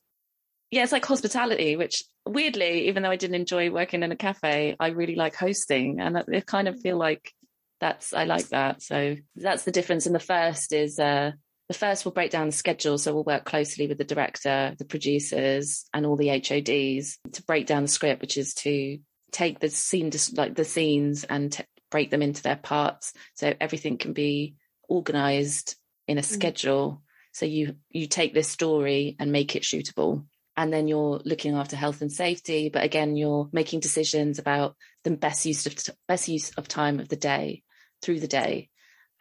yeah, 0.71 0.83
it's 0.83 0.91
like 0.91 1.05
hospitality, 1.05 1.75
which 1.75 2.03
weirdly, 2.25 2.87
even 2.87 3.03
though 3.03 3.09
I 3.09 3.15
didn't 3.15 3.35
enjoy 3.35 3.71
working 3.71 4.03
in 4.03 4.11
a 4.11 4.15
cafe, 4.15 4.75
I 4.79 4.89
really 4.89 5.15
like 5.15 5.35
hosting. 5.35 5.99
And 5.99 6.17
I 6.17 6.41
kind 6.45 6.67
of 6.67 6.79
feel 6.79 6.97
like 6.97 7.33
that's, 7.79 8.13
I 8.13 8.25
like 8.25 8.49
that. 8.49 8.83
So 8.83 9.15
that's 9.35 9.63
the 9.63 9.71
difference. 9.71 10.05
And 10.05 10.13
the 10.13 10.19
first 10.19 10.73
is, 10.73 10.99
uh, 10.99 11.31
the 11.69 11.73
first 11.73 12.05
will 12.05 12.11
break 12.11 12.31
down 12.31 12.47
the 12.47 12.51
schedule. 12.51 12.97
So 12.97 13.13
we'll 13.13 13.23
work 13.23 13.45
closely 13.45 13.87
with 13.87 13.97
the 13.97 14.03
director, 14.03 14.75
the 14.77 14.85
producers, 14.85 15.85
and 15.93 16.05
all 16.05 16.15
the 16.15 16.29
HODs 16.29 17.17
to 17.33 17.43
break 17.43 17.65
down 17.65 17.83
the 17.83 17.87
script, 17.87 18.21
which 18.21 18.37
is 18.37 18.53
to 18.55 18.99
take 19.31 19.59
the 19.59 19.69
scene, 19.69 20.11
like 20.35 20.55
the 20.55 20.65
scenes 20.65 21.23
and 21.23 21.51
t- 21.51 21.63
break 21.91 22.11
them 22.11 22.21
into 22.21 22.43
their 22.43 22.55
parts. 22.55 23.13
So 23.35 23.53
everything 23.59 23.97
can 23.97 24.13
be 24.13 24.55
organized 24.87 25.75
in 26.07 26.17
a 26.17 26.21
mm. 26.21 26.25
schedule. 26.25 27.01
So 27.33 27.45
you, 27.45 27.75
you 27.89 28.07
take 28.07 28.33
this 28.33 28.47
story 28.47 29.15
and 29.19 29.31
make 29.31 29.55
it 29.55 29.63
shootable 29.63 30.25
and 30.59 30.73
then 30.73 30.89
you're 30.89 31.21
looking 31.23 31.55
after 31.55 31.77
health 31.77 32.01
and 32.01 32.11
safety 32.11 32.67
but 32.67 32.83
again 32.83 33.15
you're 33.15 33.49
making 33.53 33.79
decisions 33.79 34.39
about 34.39 34.75
the 35.05 35.11
best 35.11 35.45
use 35.45 35.65
of 35.65 35.73
best 36.07 36.27
use 36.27 36.51
of 36.57 36.67
time 36.67 36.99
of 36.99 37.07
the 37.07 37.15
day 37.15 37.63
through 38.01 38.19
the 38.19 38.27
day 38.27 38.69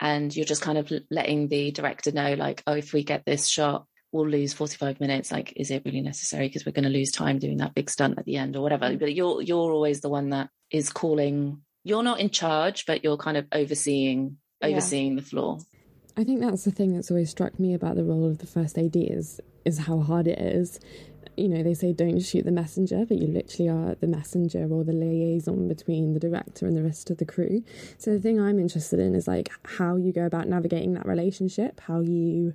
and 0.01 0.35
you're 0.35 0.45
just 0.45 0.63
kind 0.63 0.79
of 0.79 0.93
letting 1.11 1.47
the 1.47 1.71
director 1.71 2.11
know 2.11 2.35
like 2.35 2.63
oh 2.67 2.75
if 2.75 2.93
we 2.93 3.05
get 3.05 3.25
this 3.25 3.47
shot 3.47 3.87
we'll 4.11 4.29
lose 4.29 4.53
45 4.53 4.99
minutes 5.01 5.31
like 5.31 5.53
is 5.55 5.71
it 5.71 5.83
really 5.85 6.01
necessary 6.01 6.49
because 6.49 6.67
we're 6.67 6.73
going 6.73 6.83
to 6.83 6.99
lose 6.99 7.13
time 7.13 7.39
doing 7.39 7.59
that 7.59 7.75
big 7.75 7.89
stunt 7.89 8.19
at 8.19 8.25
the 8.25 8.37
end 8.37 8.57
or 8.57 8.63
whatever 8.63 8.87
mm. 8.87 8.99
but 8.99 9.15
you're 9.15 9.41
you're 9.41 9.73
always 9.73 10.01
the 10.01 10.09
one 10.09 10.31
that 10.31 10.51
is 10.73 10.91
calling 10.91 11.63
you're 11.89 12.03
not 12.03 12.21
in 12.21 12.31
charge 12.31 12.87
but 12.87 13.03
you're 13.03 13.17
kind 13.17 13.37
of 13.37 13.47
overseeing 13.53 14.37
overseeing 14.63 15.13
yeah. 15.13 15.21
the 15.21 15.27
floor 15.27 15.59
I 16.17 16.25
think 16.25 16.41
that's 16.41 16.65
the 16.65 16.73
thing 16.73 16.95
that's 16.95 17.11
always 17.11 17.31
struck 17.31 17.61
me 17.61 17.75
about 17.75 17.95
the 17.95 18.05
role 18.05 18.27
of 18.27 18.39
the 18.39 18.47
first 18.47 18.77
AD 18.77 18.97
is 18.97 19.41
is 19.65 19.79
how 19.79 20.01
hard 20.01 20.27
it 20.27 20.39
is 20.39 20.81
you 21.39 21.49
know, 21.49 21.63
they 21.63 21.75
say 21.75 21.93
don't 21.93 22.19
shoot 22.21 22.45
the 22.45 22.51
messenger, 22.51 23.05
but 23.07 23.19
you 23.19 23.29
literally 23.29 23.69
are 23.69 23.95
the 23.95 24.09
messenger 24.09 24.67
or 24.71 24.83
the 24.83 24.93
liaison 24.93 25.69
between 25.69 26.13
the 26.13 26.21
director 26.21 26.67
and 26.67 26.77
the 26.77 26.83
rest 26.83 27.11
of 27.11 27.19
the 27.19 27.25
crew. 27.25 27.63
So 27.97 28.11
the 28.11 28.19
thing 28.19 28.41
I'm 28.41 28.59
interested 28.59 28.99
in 28.99 29.15
is 29.15 29.29
like 29.29 29.49
how 29.65 29.97
you 29.97 30.13
go 30.13 30.27
about 30.27 30.49
navigating 30.49 30.95
that 30.95 31.07
relationship, 31.07 31.81
how 31.81 32.01
you 32.01 32.55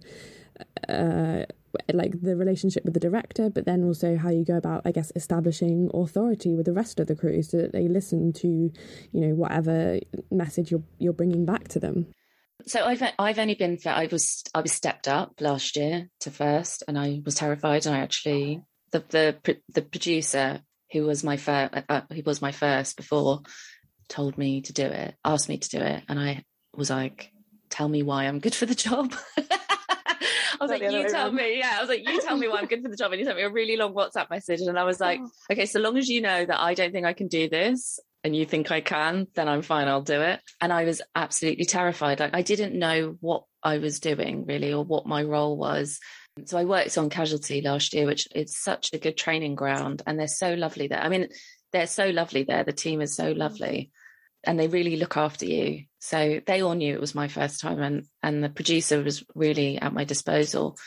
uh, 0.89 1.45
like 1.93 2.21
the 2.21 2.35
relationship 2.35 2.85
with 2.85 2.93
the 2.93 2.99
director, 2.99 3.49
but 3.49 3.65
then 3.65 3.83
also 3.83 4.17
how 4.17 4.29
you 4.29 4.45
go 4.45 4.57
about, 4.57 4.81
I 4.85 4.91
guess, 4.91 5.11
establishing 5.15 5.89
authority 5.93 6.55
with 6.55 6.65
the 6.65 6.73
rest 6.73 6.99
of 6.99 7.07
the 7.07 7.15
crew 7.15 7.41
so 7.41 7.57
that 7.57 7.71
they 7.71 7.87
listen 7.87 8.33
to, 8.33 8.47
you 8.47 9.21
know, 9.21 9.35
whatever 9.35 9.99
message 10.31 10.71
you're 10.71 10.83
you're 10.99 11.13
bringing 11.13 11.45
back 11.45 11.67
to 11.69 11.79
them. 11.79 12.07
So 12.65 12.85
I've 12.85 13.03
I've 13.19 13.39
only 13.39 13.55
been 13.55 13.77
I 13.85 14.07
was 14.11 14.43
I 14.53 14.61
was 14.61 14.71
stepped 14.71 15.07
up 15.07 15.33
last 15.41 15.75
year 15.75 16.09
to 16.21 16.31
first, 16.31 16.83
and 16.87 16.97
I 16.97 17.21
was 17.25 17.35
terrified. 17.35 17.85
And 17.85 17.95
I 17.95 17.99
actually 17.99 18.61
the 18.91 19.03
the 19.09 19.57
the 19.73 19.81
producer 19.81 20.61
who 20.93 21.03
was 21.03 21.23
my 21.23 21.35
first 21.35 21.73
uh, 21.89 22.01
who 22.11 22.21
was 22.25 22.41
my 22.41 22.51
first 22.51 22.95
before 22.95 23.41
told 24.07 24.37
me 24.37 24.61
to 24.61 24.71
do 24.71 24.85
it 24.85 25.15
asked 25.25 25.49
me 25.49 25.57
to 25.57 25.69
do 25.69 25.79
it 25.79 26.03
and 26.07 26.19
i 26.19 26.43
was 26.75 26.89
like 26.89 27.31
tell 27.69 27.89
me 27.89 28.03
why 28.03 28.25
i'm 28.25 28.39
good 28.39 28.55
for 28.55 28.65
the 28.65 28.75
job 28.75 29.13
was 30.63 30.71
like, 30.71 30.91
you 30.91 31.09
tell 31.09 31.31
me. 31.31 31.59
Yeah, 31.59 31.75
I 31.77 31.81
was 31.81 31.89
like, 31.89 32.07
you 32.07 32.21
tell 32.21 32.37
me 32.37 32.47
why 32.47 32.59
I'm 32.59 32.65
good 32.65 32.81
for 32.81 32.89
the 32.89 32.97
job. 32.97 33.11
And 33.11 33.19
you 33.19 33.25
sent 33.25 33.37
me 33.37 33.43
a 33.43 33.49
really 33.49 33.77
long 33.77 33.93
WhatsApp 33.93 34.29
message. 34.29 34.61
And 34.61 34.77
I 34.77 34.83
was 34.83 34.99
like, 34.99 35.19
oh. 35.21 35.29
okay, 35.51 35.65
so 35.65 35.79
long 35.79 35.97
as 35.97 36.09
you 36.09 36.21
know 36.21 36.45
that 36.45 36.59
I 36.59 36.73
don't 36.73 36.91
think 36.91 37.05
I 37.05 37.13
can 37.13 37.27
do 37.27 37.49
this 37.49 37.99
and 38.23 38.35
you 38.35 38.45
think 38.45 38.71
I 38.71 38.81
can, 38.81 39.27
then 39.35 39.49
I'm 39.49 39.61
fine. 39.61 39.87
I'll 39.87 40.01
do 40.01 40.21
it. 40.21 40.39
And 40.61 40.71
I 40.71 40.85
was 40.85 41.01
absolutely 41.13 41.65
terrified. 41.65 42.19
Like, 42.19 42.33
I 42.33 42.41
didn't 42.41 42.77
know 42.77 43.17
what 43.19 43.43
I 43.61 43.79
was 43.79 43.99
doing 43.99 44.45
really 44.45 44.73
or 44.73 44.83
what 44.83 45.05
my 45.05 45.23
role 45.23 45.57
was. 45.57 45.99
So 46.45 46.57
I 46.57 46.63
worked 46.63 46.97
on 46.97 47.09
Casualty 47.09 47.61
last 47.61 47.93
year, 47.93 48.05
which 48.05 48.27
is 48.33 48.57
such 48.57 48.91
a 48.93 48.97
good 48.97 49.17
training 49.17 49.55
ground, 49.55 50.01
and 50.07 50.17
they're 50.17 50.27
so 50.27 50.53
lovely 50.55 50.87
there. 50.87 51.01
I 51.01 51.09
mean, 51.09 51.27
they're 51.71 51.85
so 51.85 52.09
lovely 52.09 52.43
there. 52.43 52.63
The 52.63 52.73
team 52.73 53.01
is 53.01 53.15
so 53.15 53.33
lovely, 53.33 53.91
and 54.43 54.59
they 54.59 54.67
really 54.67 54.95
look 54.95 55.15
after 55.15 55.45
you. 55.45 55.83
So 56.03 56.41
they 56.45 56.61
all 56.61 56.75
knew 56.75 56.93
it 56.93 56.99
was 56.99 57.15
my 57.15 57.29
first 57.29 57.61
time, 57.61 57.81
and 57.81 58.05
and 58.21 58.43
the 58.43 58.49
producer 58.49 59.01
was 59.01 59.23
really 59.35 59.79
at 59.79 59.93
my 59.93 60.03
disposal. 60.03 60.77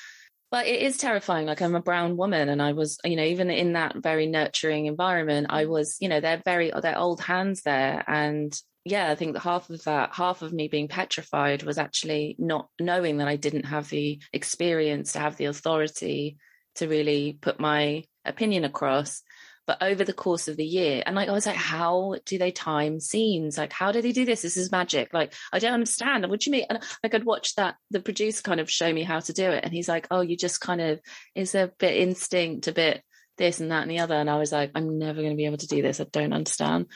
But 0.51 0.67
it 0.67 0.83
is 0.83 0.99
terrifying. 0.99 1.47
Like 1.47 1.63
I'm 1.63 1.75
a 1.75 1.81
brown 1.81 2.19
woman, 2.19 2.51
and 2.51 2.61
I 2.61 2.73
was, 2.73 2.99
you 3.03 3.17
know, 3.17 3.25
even 3.25 3.49
in 3.49 3.73
that 3.73 3.97
very 3.97 4.27
nurturing 4.27 4.85
environment, 4.85 5.47
I 5.49 5.65
mm. 5.65 5.69
was, 5.69 5.97
you 6.03 6.11
know, 6.11 6.21
they're 6.21 6.43
very 6.45 6.71
they're 6.83 6.99
old 6.99 7.23
hands 7.23 7.63
there, 7.63 8.05
and 8.07 8.53
yeah, 8.85 9.11
I 9.11 9.15
think 9.15 9.33
that 9.33 9.41
half 9.41 9.71
of 9.71 9.83
that, 9.85 10.15
half 10.15 10.43
of 10.43 10.53
me 10.53 10.69
being 10.69 10.87
petrified 10.87 11.63
was 11.63 11.79
actually 11.79 12.37
not 12.39 12.69
knowing 12.79 13.17
that 13.17 13.29
I 13.29 13.37
didn't 13.37 13.65
have 13.65 13.89
the 13.89 14.21
experience 14.35 15.13
to 15.13 15.21
have 15.21 15.39
the 15.39 15.47
authority 15.47 16.37
to 16.75 16.89
really 16.89 17.39
put 17.41 17.59
my 17.59 18.05
opinion 18.27 18.67
across. 18.67 19.23
But 19.67 19.83
over 19.83 20.05
the 20.05 20.13
course 20.13 20.49
of 20.49 20.57
the 20.57 20.65
year, 20.65 21.03
and 21.05 21.17
like 21.17 21.29
I 21.29 21.33
was 21.33 21.47
like, 21.47 21.57
how 21.57 22.17
do 22.25 22.39
they 22.39 22.53
time 22.53 23.01
scenes? 23.01 23.59
Like, 23.59 23.73
how 23.73 23.93
do 23.93 24.01
they 24.01 24.13
do 24.13 24.25
this? 24.25 24.43
This 24.43 24.57
is 24.57 24.71
magic. 24.71 25.13
Like, 25.13 25.35
I 25.53 25.59
don't 25.59 25.75
understand. 25.75 26.29
What 26.29 26.41
do 26.41 26.51
you 26.51 26.53
mean? 26.53 26.67
And 26.71 26.83
like 27.03 27.15
I'd 27.15 27.25
watch 27.25 27.55
that 27.57 27.77
the 27.91 28.01
producer 28.01 28.43
kind 28.43 28.61
of 28.61 28.71
show 28.71 28.93
me 28.93 29.03
how 29.03 29.21
to 29.21 29.33
do 29.33 29.51
it. 29.51 29.65
And 29.65 29.73
he's 29.73 29.89
like, 29.89 30.07
Oh, 30.11 30.21
you 30.21 30.37
just 30.37 30.61
kind 30.61 30.81
of 30.81 31.01
it's 31.35 31.55
a 31.55 31.73
bit 31.79 31.97
instinct, 31.97 32.69
a 32.69 32.73
bit 32.73 33.03
this 33.37 33.61
and 33.61 33.71
that 33.71 33.83
and 33.83 33.91
the 33.91 33.99
other. 33.99 34.15
And 34.15 34.31
I 34.31 34.39
was 34.39 34.53
like, 34.53 34.71
I'm 34.75 34.99
never 34.99 35.21
going 35.21 35.33
to 35.33 35.37
be 35.37 35.47
able 35.47 35.59
to 35.59 35.67
do 35.67 35.83
this. 35.83 36.01
I 36.01 36.05
don't 36.05 36.33
understand 36.33 36.87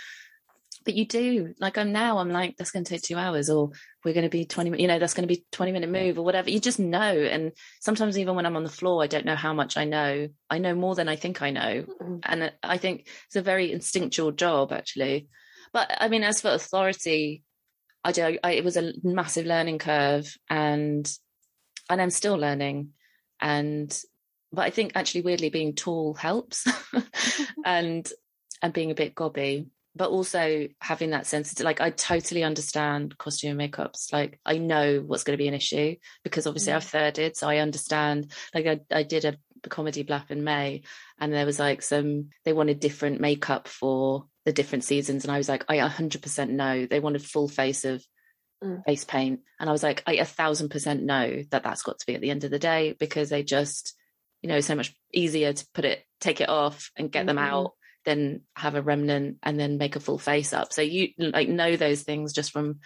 but 0.85 0.95
you 0.95 1.07
do 1.07 1.55
like 1.59 1.77
i'm 1.79 1.93
now 1.93 2.19
i'm 2.19 2.31
like 2.31 2.57
that's 2.57 2.71
going 2.71 2.85
to 2.85 2.91
take 2.91 3.03
two 3.03 3.17
hours 3.17 3.51
or 3.51 3.71
we're 4.05 4.15
going 4.15 4.25
to 4.25 4.31
be 4.31 4.45
20 4.45 4.81
you 4.81 4.89
know 4.89 4.99
that's 4.99 5.15
going 5.15 5.27
to 5.27 5.35
be 5.35 5.45
20 5.53 5.73
minute 5.73 5.91
move 5.91 6.19
or 6.19 6.25
whatever. 6.25 6.51
You 6.51 6.61
just 6.61 6.79
know 6.79 6.99
and 6.99 7.53
sometimes 7.81 8.19
even 8.19 8.35
when 8.35 8.47
i'm 8.47 8.57
on 8.57 8.65
the 8.65 8.71
floor 8.71 9.03
i 9.03 9.07
don't 9.07 9.27
know 9.27 9.37
how 9.37 9.53
much 9.53 9.77
i 9.77 9.85
know. 9.85 10.29
I 10.49 10.59
know 10.59 10.75
more 10.75 10.95
than 10.95 11.09
i 11.09 11.17
think 11.17 11.43
i 11.43 11.51
know. 11.51 11.85
Mm-hmm. 11.85 12.17
and 12.25 12.53
i 12.63 12.79
think 12.79 13.09
it's 13.27 13.37
a 13.37 13.43
very 13.43 13.73
instinctual 13.73 14.33
job 14.33 14.73
actually. 14.73 15.29
But 15.73 15.91
i 16.01 16.09
mean 16.09 16.25
as 16.25 16.41
for 16.41 16.51
authority 16.51 17.43
i 18.05 18.13
do 18.13 18.39
I, 18.43 18.53
it 18.53 18.65
was 18.65 18.77
a 18.77 18.93
massive 19.03 19.47
learning 19.47 19.79
curve 19.79 20.35
and 20.49 21.11
and 21.89 22.01
i'm 22.01 22.11
still 22.11 22.37
learning. 22.37 22.91
And 23.41 23.97
but 24.53 24.63
i 24.63 24.71
think 24.71 24.93
actually 24.95 25.23
weirdly 25.23 25.51
being 25.51 25.75
tall 25.75 26.15
helps. 26.15 26.67
And 27.65 28.11
and 28.63 28.73
being 28.73 28.91
a 28.91 28.95
bit 28.95 29.15
gobby 29.15 29.67
but 29.97 30.11
also 30.11 30.69
having 30.81 31.11
that 31.11 31.27
sensitive 31.27 31.65
like 31.65 31.81
i 31.81 31.91
totally 31.91 32.45
understand 32.45 33.17
costume 33.19 33.59
and 33.59 33.73
makeups 33.73 34.13
like 34.13 34.39
i 34.45 34.59
know 34.59 35.03
what's 35.05 35.25
going 35.25 35.37
to 35.37 35.43
be 35.43 35.49
an 35.49 35.55
issue 35.55 35.97
because 36.23 36.47
obviously 36.47 36.73
i've 36.73 36.85
thirded 36.85 37.37
so 37.37 37.49
i 37.49 37.59
understand 37.59 38.31
like 38.55 38.67
i, 38.67 38.81
I 38.91 39.03
did 39.03 39.25
a, 39.25 39.37
a 39.65 39.69
comedy 39.69 40.05
blap 40.05 40.31
in 40.31 40.45
may 40.45 40.83
and 41.19 41.33
there 41.33 41.47
was 41.47 41.59
like 41.59 41.83
some 41.83 42.29
they 42.45 42.53
wanted 42.53 42.81
different 42.81 43.21
makeup 43.21 43.67
for 43.67 44.27
the 44.45 44.53
different 44.53 44.85
seasons 44.85 45.25
and 45.25 45.33
i 45.33 45.39
was 45.39 45.49
like 45.49 45.65
i 45.69 45.79
100% 45.79 46.49
know 46.51 46.87
they 46.87 47.01
wanted 47.01 47.25
full 47.25 47.49
face 47.49 47.85
of 47.85 48.05
mm. 48.63 48.83
face 48.85 49.05
paint 49.05 49.41
and 49.59 49.69
i 49.69 49.73
was 49.73 49.83
like 49.83 50.03
i 50.07 50.15
a 50.15 50.25
thousand 50.25 50.69
percent 50.69 51.03
know 51.03 51.43
that 51.51 51.65
that's 51.65 51.83
got 51.83 51.99
to 51.99 52.07
be 52.07 52.15
at 52.15 52.21
the 52.21 52.31
end 52.31 52.45
of 52.45 52.51
the 52.51 52.59
day 52.59 52.95
because 52.99 53.29
they 53.29 53.43
just 53.43 53.95
you 54.41 54.49
know 54.49 54.61
so 54.61 54.75
much 54.75 54.95
easier 55.13 55.53
to 55.53 55.67
put 55.75 55.85
it 55.85 56.05
take 56.21 56.41
it 56.41 56.49
off 56.49 56.91
and 56.97 57.11
get 57.11 57.21
mm-hmm. 57.21 57.37
them 57.37 57.39
out 57.39 57.73
then 58.05 58.43
have 58.57 58.75
a 58.75 58.83
remnant 58.83 59.39
and 59.43 59.59
then 59.59 59.79
make 59.79 59.97
a 59.97 60.01
full 60.01 60.19
face 60.19 60.53
up. 60.53 60.73
So 60.73 60.83
you 60.83 61.09
like 61.19 61.49
know 61.49 61.77
those 61.77 62.03
things 62.03 62.33
just 62.33 62.53
from 62.53 62.81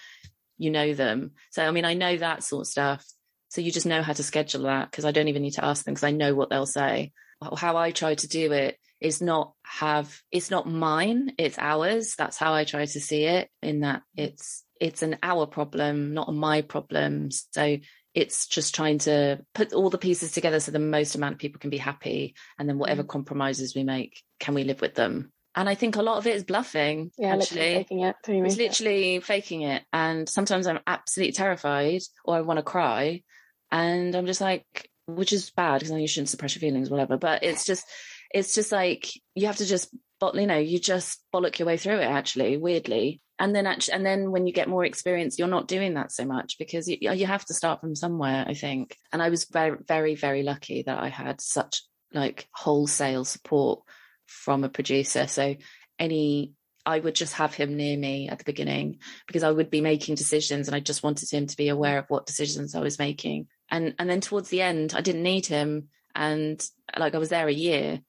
you 0.59 0.70
know 0.70 0.94
them. 0.94 1.33
So, 1.50 1.66
I 1.66 1.70
mean, 1.70 1.85
I 1.85 1.94
know 1.94 2.16
that 2.16 2.42
sort 2.42 2.62
of 2.62 2.66
stuff. 2.68 3.05
So 3.48 3.61
you 3.61 3.70
just 3.70 3.87
know 3.87 4.03
how 4.03 4.12
to 4.12 4.22
schedule 4.22 4.62
that 4.62 4.90
because 4.90 5.05
I 5.05 5.12
don't 5.12 5.29
even 5.29 5.42
need 5.42 5.55
to 5.55 5.64
ask 5.64 5.85
them 5.85 5.94
because 5.94 6.05
I 6.05 6.11
know 6.11 6.35
what 6.35 6.50
they'll 6.50 6.66
say. 6.66 7.12
How 7.57 7.77
I 7.77 7.90
try 7.90 8.14
to 8.14 8.29
do 8.29 8.53
it 8.53 8.79
is 9.00 9.20
not 9.20 9.53
have, 9.64 10.20
it's 10.33 10.50
not 10.50 10.68
mine, 10.68 11.33
it's 11.38 11.59
ours. 11.59 12.14
That's 12.16 12.38
how 12.38 12.55
I 12.55 12.64
try 12.64 12.87
to 12.87 13.00
see 13.00 13.24
it 13.24 13.48
in 13.62 13.81
that 13.81 14.03
it's, 14.16 14.64
it's 14.81 15.03
an 15.03 15.18
our 15.22 15.46
problem, 15.46 16.14
not 16.14 16.35
my 16.35 16.62
problem. 16.62 17.31
So 17.31 17.77
it's 18.14 18.46
just 18.46 18.74
trying 18.74 18.98
to 18.98 19.44
put 19.55 19.72
all 19.72 19.90
the 19.90 19.98
pieces 19.98 20.33
together 20.33 20.61
so 20.61 20.70
the 20.70 20.79
most 20.79 21.16
amount 21.16 21.35
of 21.35 21.38
people 21.40 21.59
can 21.59 21.70
be 21.70 21.79
happy. 21.79 22.35
And 22.59 22.68
then 22.68 22.79
whatever 22.79 23.03
mm. 23.03 23.09
compromises 23.09 23.74
we 23.74 23.83
make, 23.83 24.22
can 24.38 24.55
we 24.55 24.64
live 24.64 24.81
with 24.81 24.94
them? 24.94 25.33
And 25.57 25.68
I 25.68 25.74
think 25.74 25.96
a 25.96 26.03
lot 26.03 26.18
of 26.18 26.27
it 26.27 26.35
is 26.35 26.44
bluffing. 26.44 27.11
Yeah, 27.18 27.35
actually, 27.35 27.74
faking 27.74 28.00
it. 28.00 28.16
It's 28.27 28.57
literally 28.57 29.16
it. 29.16 29.24
faking 29.24 29.62
it. 29.62 29.83
And 29.92 30.29
sometimes 30.29 30.66
I'm 30.66 30.81
absolutely 30.87 31.33
terrified 31.33 32.03
or 32.24 32.37
I 32.37 32.40
want 32.40 32.59
to 32.59 32.64
cry. 32.64 33.22
And 33.70 34.14
I'm 34.14 34.27
just 34.27 34.40
like, 34.40 34.90
which 35.07 35.33
is 35.33 35.50
bad 35.50 35.81
because 35.81 36.00
you 36.00 36.09
shouldn't 36.09 36.29
suppress 36.29 36.55
your 36.55 36.61
feelings, 36.61 36.90
whatever. 36.90 37.16
But 37.16 37.42
it's 37.42 37.64
just, 37.66 37.85
it's 38.33 38.55
just 38.55 38.72
like 38.72 39.11
you 39.35 39.46
have 39.46 39.57
to 39.57 39.66
just, 39.66 39.94
you 40.34 40.46
know, 40.46 40.58
you 40.58 40.78
just 40.78 41.20
bollock 41.34 41.58
your 41.58 41.66
way 41.66 41.76
through 41.76 41.98
it. 41.98 42.04
Actually, 42.04 42.56
weirdly, 42.56 43.20
and 43.38 43.54
then 43.54 43.66
actually, 43.66 43.94
and 43.94 44.06
then 44.06 44.30
when 44.30 44.46
you 44.46 44.52
get 44.52 44.68
more 44.68 44.84
experience, 44.84 45.38
you're 45.38 45.48
not 45.48 45.68
doing 45.68 45.94
that 45.94 46.12
so 46.12 46.24
much 46.24 46.56
because 46.58 46.88
you, 46.88 46.98
you 47.00 47.26
have 47.26 47.44
to 47.46 47.54
start 47.54 47.80
from 47.80 47.94
somewhere. 47.94 48.44
I 48.46 48.54
think, 48.54 48.96
and 49.12 49.22
I 49.22 49.28
was 49.28 49.44
very, 49.44 49.76
very, 49.87 50.14
very 50.14 50.42
lucky 50.42 50.82
that 50.82 50.98
I 50.98 51.08
had 51.08 51.40
such 51.40 51.82
like 52.12 52.48
wholesale 52.52 53.24
support 53.24 53.82
from 54.26 54.64
a 54.64 54.68
producer. 54.68 55.26
So 55.26 55.56
any 55.98 56.52
I 56.87 56.98
would 56.98 57.14
just 57.14 57.34
have 57.34 57.54
him 57.54 57.76
near 57.76 57.96
me 57.96 58.28
at 58.28 58.38
the 58.38 58.44
beginning 58.44 58.98
because 59.26 59.42
I 59.42 59.50
would 59.50 59.70
be 59.70 59.80
making 59.80 60.16
decisions 60.16 60.68
and 60.68 60.76
I 60.76 60.80
just 60.80 61.02
wanted 61.02 61.30
him 61.30 61.46
to 61.46 61.56
be 61.56 61.68
aware 61.68 61.98
of 61.98 62.06
what 62.08 62.26
decisions 62.26 62.74
I 62.74 62.80
was 62.80 62.98
making. 62.98 63.48
And 63.70 63.94
and 63.98 64.08
then 64.08 64.20
towards 64.20 64.50
the 64.50 64.60
end, 64.60 64.94
I 64.94 65.00
didn't 65.00 65.22
need 65.22 65.46
him, 65.46 65.88
and 66.14 66.64
like 66.96 67.14
I 67.14 67.18
was 67.18 67.30
there 67.30 67.48
a 67.48 67.52
year 67.52 68.00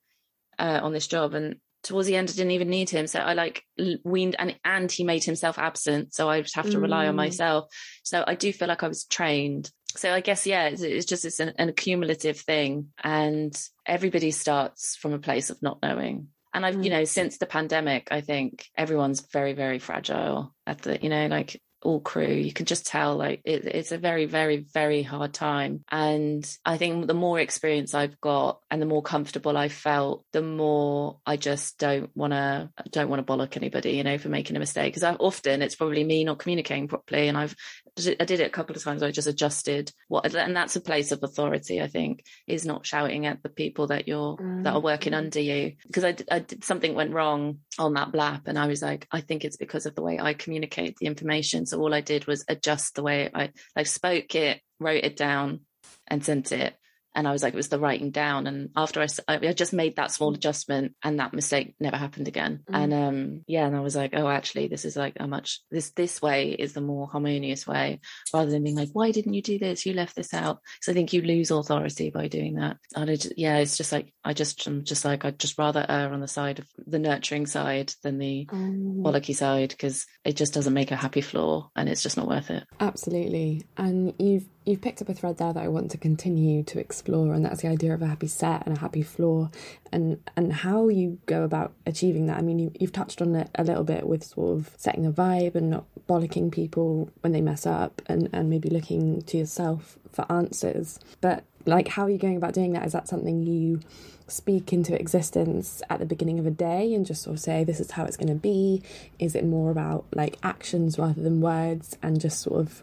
uh, 0.58 0.80
on 0.82 0.92
this 0.92 1.06
job, 1.06 1.34
and 1.34 1.56
towards 1.86 2.08
the 2.08 2.16
end, 2.16 2.28
I 2.30 2.32
didn't 2.32 2.52
even 2.52 2.68
need 2.68 2.90
him. 2.90 3.06
So 3.06 3.20
I 3.20 3.34
like 3.34 3.64
weaned 4.04 4.36
and 4.38 4.56
and 4.64 4.90
he 4.90 5.04
made 5.04 5.24
himself 5.24 5.58
absent, 5.58 6.14
so 6.14 6.28
I 6.28 6.38
would 6.38 6.50
have 6.54 6.70
to 6.70 6.80
rely 6.80 7.06
mm. 7.06 7.10
on 7.10 7.16
myself. 7.16 7.66
So 8.02 8.24
I 8.26 8.34
do 8.34 8.52
feel 8.52 8.68
like 8.68 8.82
I 8.82 8.88
was 8.88 9.04
trained. 9.04 9.70
So 9.96 10.12
I 10.12 10.20
guess 10.20 10.46
yeah, 10.46 10.66
it's, 10.66 10.82
it's 10.82 11.06
just 11.06 11.24
it's 11.24 11.40
an, 11.40 11.54
an 11.58 11.68
accumulative 11.68 12.38
thing, 12.38 12.88
and 13.02 13.56
everybody 13.86 14.30
starts 14.30 14.96
from 14.96 15.12
a 15.12 15.18
place 15.18 15.50
of 15.50 15.62
not 15.62 15.78
knowing 15.82 16.28
and 16.56 16.64
I've, 16.64 16.76
you 16.76 16.90
mm. 16.90 16.98
know, 16.98 17.04
since 17.04 17.36
the 17.36 17.44
pandemic, 17.44 18.08
I 18.10 18.22
think 18.22 18.64
everyone's 18.74 19.20
very, 19.20 19.52
very 19.52 19.78
fragile 19.78 20.54
at 20.66 20.78
the, 20.78 20.98
you 21.02 21.10
know, 21.10 21.26
like 21.26 21.60
all 21.86 22.00
crew 22.00 22.26
you 22.26 22.52
can 22.52 22.66
just 22.66 22.86
tell 22.86 23.16
like 23.16 23.40
it, 23.44 23.64
it's 23.64 23.92
a 23.92 23.98
very 23.98 24.26
very 24.26 24.56
very 24.56 25.02
hard 25.02 25.32
time. 25.32 25.84
And 25.90 26.44
i 26.64 26.76
think 26.76 27.06
the 27.06 27.14
more 27.14 27.38
experience 27.38 27.94
i've 27.94 28.20
got 28.20 28.60
and 28.70 28.82
the 28.82 28.86
more 28.86 29.02
comfortable 29.02 29.56
i 29.56 29.68
felt 29.68 30.24
the 30.32 30.42
more 30.42 31.18
i 31.24 31.36
just 31.36 31.78
don't 31.78 32.10
want 32.16 32.32
to 32.32 32.70
don't 32.90 33.08
want 33.08 33.24
to 33.24 33.32
bollock 33.32 33.56
anybody 33.56 33.92
you 33.92 34.04
know 34.04 34.18
for 34.18 34.28
making 34.28 34.56
a 34.56 34.58
mistake. 34.58 34.94
Because 34.94 35.16
often 35.20 35.62
it's 35.62 35.76
probably 35.76 36.04
me 36.04 36.24
not 36.24 36.38
communicating 36.38 36.88
properly 36.88 37.28
and 37.28 37.38
i've 37.38 37.54
i 37.98 38.24
did 38.24 38.40
it 38.40 38.46
a 38.46 38.50
couple 38.50 38.76
of 38.76 38.82
times 38.82 39.02
i 39.02 39.10
just 39.10 39.28
adjusted 39.28 39.92
what 40.08 40.34
and 40.34 40.54
that's 40.56 40.76
a 40.76 40.80
place 40.80 41.12
of 41.12 41.22
authority 41.22 41.80
i 41.80 41.86
think 41.86 42.24
is 42.46 42.66
not 42.66 42.86
shouting 42.86 43.26
at 43.26 43.42
the 43.42 43.48
people 43.48 43.86
that 43.86 44.06
you're 44.06 44.36
mm. 44.36 44.64
that 44.64 44.74
are 44.74 44.80
working 44.80 45.12
mm. 45.12 45.18
under 45.18 45.40
you 45.40 45.72
because 45.86 46.04
I, 46.04 46.16
I 46.30 46.40
did 46.40 46.64
something 46.64 46.94
went 46.94 47.12
wrong 47.12 47.58
on 47.78 47.94
that 47.94 48.12
blap 48.12 48.42
and 48.46 48.58
i 48.58 48.66
was 48.66 48.82
like 48.82 49.06
i 49.10 49.20
think 49.20 49.44
it's 49.44 49.56
because 49.56 49.86
of 49.86 49.94
the 49.94 50.02
way 50.02 50.18
i 50.18 50.34
communicate 50.34 50.96
the 50.98 51.06
information 51.06 51.66
so 51.66 51.80
all 51.80 51.94
I 51.94 52.00
did 52.00 52.26
was 52.26 52.44
adjust 52.48 52.94
the 52.94 53.02
way 53.02 53.30
I 53.32 53.50
like 53.74 53.86
spoke 53.86 54.34
it, 54.34 54.60
wrote 54.78 55.04
it 55.04 55.16
down, 55.16 55.60
and 56.06 56.24
sent 56.24 56.52
it 56.52 56.74
and 57.16 57.26
I 57.26 57.32
was 57.32 57.42
like, 57.42 57.54
it 57.54 57.56
was 57.56 57.70
the 57.70 57.78
writing 57.78 58.10
down. 58.10 58.46
And 58.46 58.70
after 58.76 59.00
I, 59.00 59.06
I 59.26 59.52
just 59.54 59.72
made 59.72 59.96
that 59.96 60.12
small 60.12 60.34
adjustment, 60.34 60.94
and 61.02 61.18
that 61.18 61.32
mistake 61.32 61.74
never 61.80 61.96
happened 61.96 62.28
again. 62.28 62.60
Mm. 62.70 62.76
And 62.76 62.94
um, 62.94 63.44
yeah, 63.46 63.66
and 63.66 63.74
I 63.74 63.80
was 63.80 63.96
like, 63.96 64.12
oh, 64.14 64.28
actually, 64.28 64.68
this 64.68 64.84
is 64.84 64.96
like 64.96 65.16
a 65.18 65.26
much 65.26 65.60
this 65.70 65.90
this 65.92 66.20
way 66.20 66.50
is 66.50 66.74
the 66.74 66.82
more 66.82 67.08
harmonious 67.08 67.66
way, 67.66 68.00
rather 68.34 68.50
than 68.50 68.62
being 68.62 68.76
like, 68.76 68.90
why 68.92 69.10
didn't 69.10 69.32
you 69.32 69.42
do 69.42 69.58
this? 69.58 69.86
You 69.86 69.94
left 69.94 70.14
this 70.14 70.34
out. 70.34 70.60
So 70.82 70.92
I 70.92 70.94
think 70.94 71.14
you 71.14 71.22
lose 71.22 71.50
authority 71.50 72.10
by 72.10 72.28
doing 72.28 72.56
that. 72.56 72.76
And 72.94 73.08
it, 73.08 73.32
yeah, 73.36 73.56
it's 73.56 73.78
just 73.78 73.92
like 73.92 74.12
I 74.22 74.34
just 74.34 74.66
I'm 74.66 74.84
just 74.84 75.04
like 75.04 75.24
I'd 75.24 75.38
just 75.38 75.58
rather 75.58 75.86
err 75.88 76.12
on 76.12 76.20
the 76.20 76.28
side 76.28 76.58
of 76.58 76.66
the 76.86 76.98
nurturing 76.98 77.46
side 77.46 77.94
than 78.02 78.18
the 78.18 78.46
um, 78.52 78.98
bollocky 78.98 79.34
side 79.34 79.70
because 79.70 80.06
it 80.22 80.36
just 80.36 80.52
doesn't 80.52 80.74
make 80.74 80.90
a 80.90 80.96
happy 80.96 81.22
floor, 81.22 81.70
and 81.74 81.88
it's 81.88 82.02
just 82.02 82.18
not 82.18 82.28
worth 82.28 82.50
it. 82.50 82.64
Absolutely, 82.78 83.66
and 83.78 84.12
you've 84.18 84.46
you've 84.66 84.80
picked 84.80 85.00
up 85.00 85.08
a 85.08 85.14
thread 85.14 85.38
there 85.38 85.52
that 85.52 85.62
I 85.62 85.68
want 85.68 85.92
to 85.92 85.98
continue 85.98 86.62
to 86.64 86.78
explore, 86.78 87.32
and 87.32 87.44
that's 87.44 87.62
the 87.62 87.68
idea 87.68 87.94
of 87.94 88.02
a 88.02 88.06
happy 88.06 88.26
set 88.26 88.66
and 88.66 88.76
a 88.76 88.80
happy 88.80 89.02
floor, 89.02 89.50
and 89.92 90.18
and 90.36 90.52
how 90.52 90.88
you 90.88 91.18
go 91.26 91.44
about 91.44 91.72
achieving 91.86 92.26
that. 92.26 92.38
I 92.38 92.42
mean, 92.42 92.58
you, 92.58 92.72
you've 92.78 92.92
touched 92.92 93.22
on 93.22 93.34
it 93.36 93.48
a 93.54 93.64
little 93.64 93.84
bit 93.84 94.06
with 94.06 94.24
sort 94.24 94.58
of 94.58 94.70
setting 94.76 95.06
a 95.06 95.12
vibe 95.12 95.54
and 95.54 95.70
not 95.70 95.84
bollocking 96.08 96.52
people 96.52 97.10
when 97.20 97.32
they 97.32 97.40
mess 97.40 97.66
up, 97.66 98.02
and 98.06 98.28
and 98.32 98.50
maybe 98.50 98.68
looking 98.68 99.22
to 99.22 99.38
yourself 99.38 99.98
for 100.12 100.30
answers. 100.30 100.98
But 101.20 101.44
like, 101.64 101.88
how 101.88 102.04
are 102.04 102.10
you 102.10 102.18
going 102.18 102.36
about 102.36 102.54
doing 102.54 102.72
that? 102.72 102.86
Is 102.86 102.92
that 102.92 103.08
something 103.08 103.42
you 103.42 103.80
speak 104.28 104.72
into 104.72 104.98
existence 104.98 105.82
at 105.88 105.98
the 105.98 106.06
beginning 106.06 106.38
of 106.38 106.46
a 106.46 106.50
day 106.50 106.92
and 106.94 107.06
just 107.06 107.22
sort 107.22 107.34
of 107.36 107.40
say 107.40 107.62
this 107.62 107.80
is 107.80 107.92
how 107.92 108.04
it's 108.04 108.16
going 108.16 108.28
to 108.28 108.34
be 108.34 108.82
is 109.18 109.36
it 109.36 109.44
more 109.44 109.70
about 109.70 110.04
like 110.14 110.36
actions 110.42 110.98
rather 110.98 111.22
than 111.22 111.40
words 111.40 111.96
and 112.02 112.20
just 112.20 112.40
sort 112.40 112.58
of 112.58 112.82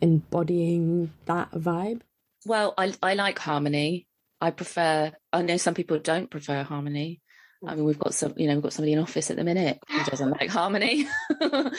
embodying 0.00 1.12
that 1.26 1.50
vibe 1.50 2.00
well 2.46 2.74
i 2.78 2.92
i 3.02 3.14
like 3.14 3.38
harmony 3.40 4.06
i 4.40 4.50
prefer 4.50 5.10
i 5.32 5.42
know 5.42 5.56
some 5.56 5.74
people 5.74 5.98
don't 5.98 6.30
prefer 6.30 6.62
harmony 6.62 7.20
I 7.66 7.74
mean, 7.74 7.84
we've 7.84 7.98
got 7.98 8.14
some, 8.14 8.34
you 8.36 8.46
know, 8.46 8.54
we've 8.54 8.62
got 8.62 8.72
somebody 8.72 8.92
in 8.92 8.98
office 8.98 9.30
at 9.30 9.36
the 9.36 9.44
minute 9.44 9.78
who 9.88 10.04
doesn't 10.04 10.30
like 10.40 10.50
harmony. 10.50 11.06
it 11.40 11.74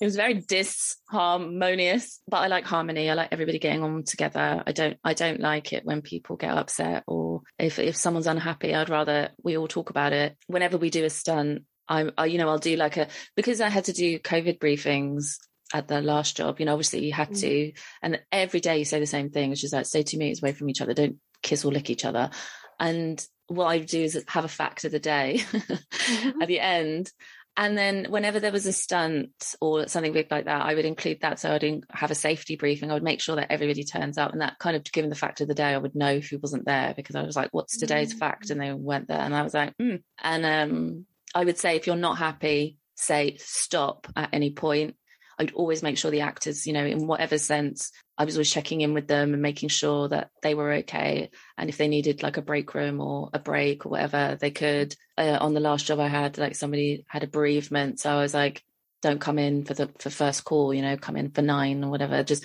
was 0.00 0.16
very 0.16 0.40
disharmonious, 0.42 2.18
but 2.28 2.38
I 2.38 2.46
like 2.48 2.64
harmony. 2.64 3.10
I 3.10 3.14
like 3.14 3.28
everybody 3.32 3.58
getting 3.58 3.82
on 3.82 4.04
together. 4.04 4.62
I 4.66 4.72
don't, 4.72 4.98
I 5.04 5.14
don't 5.14 5.40
like 5.40 5.72
it 5.72 5.84
when 5.84 6.02
people 6.02 6.36
get 6.36 6.56
upset 6.56 7.04
or 7.06 7.42
if, 7.58 7.78
if 7.78 7.96
someone's 7.96 8.26
unhappy, 8.26 8.74
I'd 8.74 8.90
rather 8.90 9.30
we 9.42 9.56
all 9.56 9.68
talk 9.68 9.90
about 9.90 10.12
it. 10.12 10.36
Whenever 10.46 10.78
we 10.78 10.90
do 10.90 11.04
a 11.04 11.10
stunt, 11.10 11.64
I, 11.88 12.10
I, 12.16 12.26
you 12.26 12.38
know, 12.38 12.48
I'll 12.48 12.58
do 12.58 12.76
like 12.76 12.96
a, 12.96 13.08
because 13.36 13.60
I 13.60 13.68
had 13.68 13.84
to 13.84 13.92
do 13.92 14.18
COVID 14.18 14.58
briefings 14.58 15.36
at 15.72 15.88
the 15.88 16.00
last 16.00 16.36
job, 16.36 16.60
you 16.60 16.66
know, 16.66 16.72
obviously 16.72 17.04
you 17.04 17.12
had 17.12 17.30
mm. 17.30 17.40
to, 17.40 17.72
and 18.02 18.20
every 18.30 18.60
day 18.60 18.78
you 18.78 18.84
say 18.84 19.00
the 19.00 19.06
same 19.06 19.30
thing, 19.30 19.50
which 19.50 19.64
is 19.64 19.72
like 19.72 19.86
stay 19.86 20.02
two 20.02 20.18
meters 20.18 20.42
away 20.42 20.52
from 20.52 20.70
each 20.70 20.80
other, 20.80 20.94
don't 20.94 21.18
kiss 21.42 21.64
or 21.64 21.72
lick 21.72 21.90
each 21.90 22.04
other. 22.04 22.30
And 22.78 23.24
what 23.46 23.66
I 23.66 23.78
do 23.78 24.02
is 24.02 24.22
have 24.28 24.44
a 24.44 24.48
fact 24.48 24.84
of 24.84 24.92
the 24.92 24.98
day 24.98 25.36
mm-hmm. 25.42 26.42
at 26.42 26.48
the 26.48 26.60
end. 26.60 27.10
And 27.56 27.78
then 27.78 28.06
whenever 28.08 28.40
there 28.40 28.50
was 28.50 28.66
a 28.66 28.72
stunt 28.72 29.54
or 29.60 29.86
something 29.86 30.12
big 30.12 30.30
like 30.30 30.46
that, 30.46 30.62
I 30.62 30.74
would 30.74 30.84
include 30.84 31.20
that. 31.20 31.38
So 31.38 31.52
I'd 31.52 31.84
have 31.90 32.10
a 32.10 32.16
safety 32.16 32.56
briefing. 32.56 32.90
I 32.90 32.94
would 32.94 33.04
make 33.04 33.20
sure 33.20 33.36
that 33.36 33.52
everybody 33.52 33.84
turns 33.84 34.18
up 34.18 34.32
and 34.32 34.40
that 34.40 34.58
kind 34.58 34.76
of 34.76 34.82
given 34.90 35.08
the 35.08 35.16
fact 35.16 35.40
of 35.40 35.46
the 35.46 35.54
day, 35.54 35.72
I 35.72 35.78
would 35.78 35.94
know 35.94 36.18
who 36.18 36.38
wasn't 36.38 36.66
there 36.66 36.94
because 36.96 37.14
I 37.14 37.22
was 37.22 37.36
like, 37.36 37.50
what's 37.52 37.78
today's 37.78 38.10
mm-hmm. 38.10 38.18
fact? 38.18 38.50
And 38.50 38.60
they 38.60 38.72
weren't 38.72 39.06
there. 39.06 39.20
And 39.20 39.36
I 39.36 39.42
was 39.42 39.54
like, 39.54 39.76
mm. 39.80 40.02
and 40.20 40.44
um, 40.44 41.06
I 41.32 41.44
would 41.44 41.58
say, 41.58 41.76
if 41.76 41.86
you're 41.86 41.94
not 41.94 42.18
happy, 42.18 42.76
say 42.96 43.36
stop 43.38 44.08
at 44.16 44.30
any 44.32 44.50
point. 44.50 44.96
I'd 45.38 45.52
always 45.52 45.82
make 45.82 45.98
sure 45.98 46.10
the 46.10 46.20
actors, 46.20 46.66
you 46.66 46.72
know, 46.72 46.84
in 46.84 47.06
whatever 47.06 47.38
sense, 47.38 47.90
I 48.16 48.24
was 48.24 48.36
always 48.36 48.50
checking 48.50 48.80
in 48.80 48.94
with 48.94 49.08
them 49.08 49.32
and 49.32 49.42
making 49.42 49.68
sure 49.68 50.08
that 50.08 50.30
they 50.42 50.54
were 50.54 50.72
okay. 50.72 51.30
And 51.58 51.68
if 51.68 51.76
they 51.76 51.88
needed 51.88 52.22
like 52.22 52.36
a 52.36 52.42
break 52.42 52.74
room 52.74 53.00
or 53.00 53.30
a 53.32 53.38
break 53.38 53.84
or 53.84 53.90
whatever, 53.90 54.36
they 54.40 54.50
could. 54.50 54.94
Uh, 55.16 55.38
on 55.40 55.54
the 55.54 55.60
last 55.60 55.86
job 55.86 56.00
I 56.00 56.08
had, 56.08 56.38
like 56.38 56.54
somebody 56.54 57.04
had 57.08 57.24
a 57.24 57.28
bereavement. 57.28 58.00
So 58.00 58.10
I 58.10 58.20
was 58.20 58.34
like, 58.34 58.62
don't 59.02 59.20
come 59.20 59.38
in 59.38 59.64
for 59.64 59.74
the 59.74 59.90
for 59.98 60.10
first 60.10 60.44
call, 60.44 60.72
you 60.72 60.82
know, 60.82 60.96
come 60.96 61.16
in 61.16 61.30
for 61.30 61.42
nine 61.42 61.84
or 61.84 61.90
whatever. 61.90 62.22
Just 62.22 62.44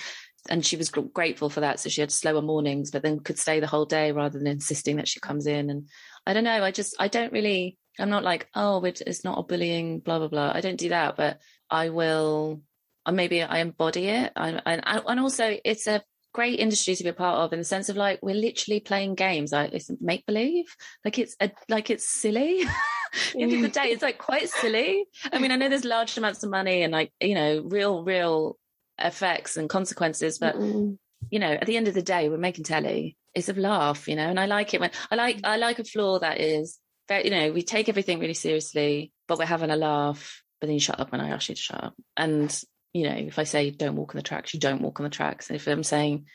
and 0.50 0.66
she 0.66 0.78
was 0.78 0.90
grateful 0.90 1.50
for 1.50 1.62
that. 1.62 1.80
So 1.80 1.90
she 1.90 2.02
had 2.02 2.12
slower 2.12 2.42
mornings, 2.42 2.92
but 2.92 3.02
then 3.02 3.20
could 3.20 3.38
stay 3.38 3.60
the 3.60 3.68
whole 3.68 3.86
day 3.86 4.12
rather 4.12 4.38
than 4.38 4.48
insisting 4.48 4.98
that 4.98 5.08
she 5.08 5.20
comes 5.20 5.48
in. 5.48 5.70
And 5.70 5.88
I 6.26 6.34
don't 6.34 6.44
know. 6.44 6.64
I 6.64 6.72
just 6.72 6.96
I 7.00 7.08
don't 7.08 7.32
really. 7.34 7.78
I'm 8.00 8.10
not 8.10 8.24
like 8.24 8.48
oh 8.56 8.84
it's 8.86 9.26
not 9.26 9.40
a 9.40 9.44
bullying 9.44 10.00
blah 10.00 10.20
blah 10.20 10.30
blah. 10.30 10.52
I 10.54 10.62
don't 10.62 10.78
do 10.78 10.90
that, 10.90 11.18
but 11.18 11.40
I 11.70 11.90
will 11.90 12.62
maybe 13.12 13.42
I 13.42 13.60
embody 13.60 14.08
it. 14.08 14.32
I, 14.36 14.62
and 14.66 14.82
and 14.86 15.20
also 15.20 15.58
it's 15.64 15.88
a 15.88 16.04
great 16.34 16.60
industry 16.60 16.96
to 16.96 17.04
be 17.04 17.10
a 17.10 17.14
part 17.14 17.40
of 17.40 17.54
in 17.54 17.60
the 17.60 17.66
sense 17.66 17.90
of 17.90 17.98
like 17.98 18.20
we're 18.22 18.36
literally 18.36 18.80
playing 18.80 19.16
games. 19.16 19.52
Like 19.52 19.74
it's 19.74 19.90
make 20.00 20.26
believe, 20.26 20.76
like 21.04 21.18
it's 21.18 21.36
a, 21.40 21.52
like 21.68 21.90
it's 21.90 22.08
silly. 22.08 22.64
end 23.40 23.54
of 23.54 23.62
the 23.62 23.70
day, 23.70 23.86
it's 23.86 24.04
like 24.04 24.18
quite 24.18 24.50
silly. 24.50 25.06
I 25.32 25.40
mean, 25.40 25.52
I 25.52 25.56
know 25.56 25.70
there's 25.70 25.86
large 25.86 26.18
amounts 26.18 26.44
of 26.44 26.50
money 26.50 26.84
and 26.84 26.92
like 26.92 27.12
you 27.20 27.36
know 27.36 27.62
real 27.66 28.04
real 28.04 28.58
effects 28.98 29.58
and 29.58 29.70
consequences, 29.70 30.40
but 30.40 30.56
mm 30.56 30.98
you 31.30 31.40
know, 31.40 31.52
at 31.52 31.66
the 31.66 31.78
end 31.78 31.88
of 31.88 31.94
the 31.94 32.02
day, 32.02 32.30
we're 32.30 32.38
making 32.38 32.64
telly. 32.64 33.18
It's 33.36 33.50
a 33.50 33.54
laugh, 33.54 34.08
you 34.08 34.16
know, 34.16 34.28
and 34.28 34.40
I 34.40 34.46
like 34.46 34.74
it 34.74 34.80
when 34.80 34.92
I 35.12 35.16
like 35.16 35.42
I 35.44 35.58
like 35.58 35.80
a 35.80 35.84
floor 35.84 36.20
that 36.20 36.40
is 36.40 36.80
very, 37.08 37.26
you 37.26 37.32
know, 37.32 37.52
we 37.52 37.62
take 37.62 37.90
everything 37.90 38.20
really 38.20 38.34
seriously, 38.34 39.12
but 39.28 39.38
we're 39.38 39.46
having 39.46 39.70
a 39.70 39.76
laugh. 39.76 40.44
But 40.60 40.68
then 40.68 40.74
you 40.74 40.80
shut 40.80 41.00
up 41.00 41.12
when 41.12 41.22
I 41.22 41.30
ask 41.30 41.50
you 41.50 41.56
to 41.56 41.62
shut 41.62 41.84
up, 41.84 41.94
and 42.18 42.64
you 42.94 43.04
know, 43.04 43.16
if 43.16 43.40
I 43.40 43.44
say 43.44 43.70
don't 43.70 43.96
walk 43.96 44.16
on 44.16 44.18
the 44.18 44.24
tracks, 44.24 44.54
you 44.54 44.60
don't 44.60 44.82
walk 44.82 45.00
on 45.00 45.04
the 45.04 45.10
tracks. 45.10 45.50
And 45.50 45.56
if 45.56 45.68
I'm 45.68 45.84
saying 45.84 46.26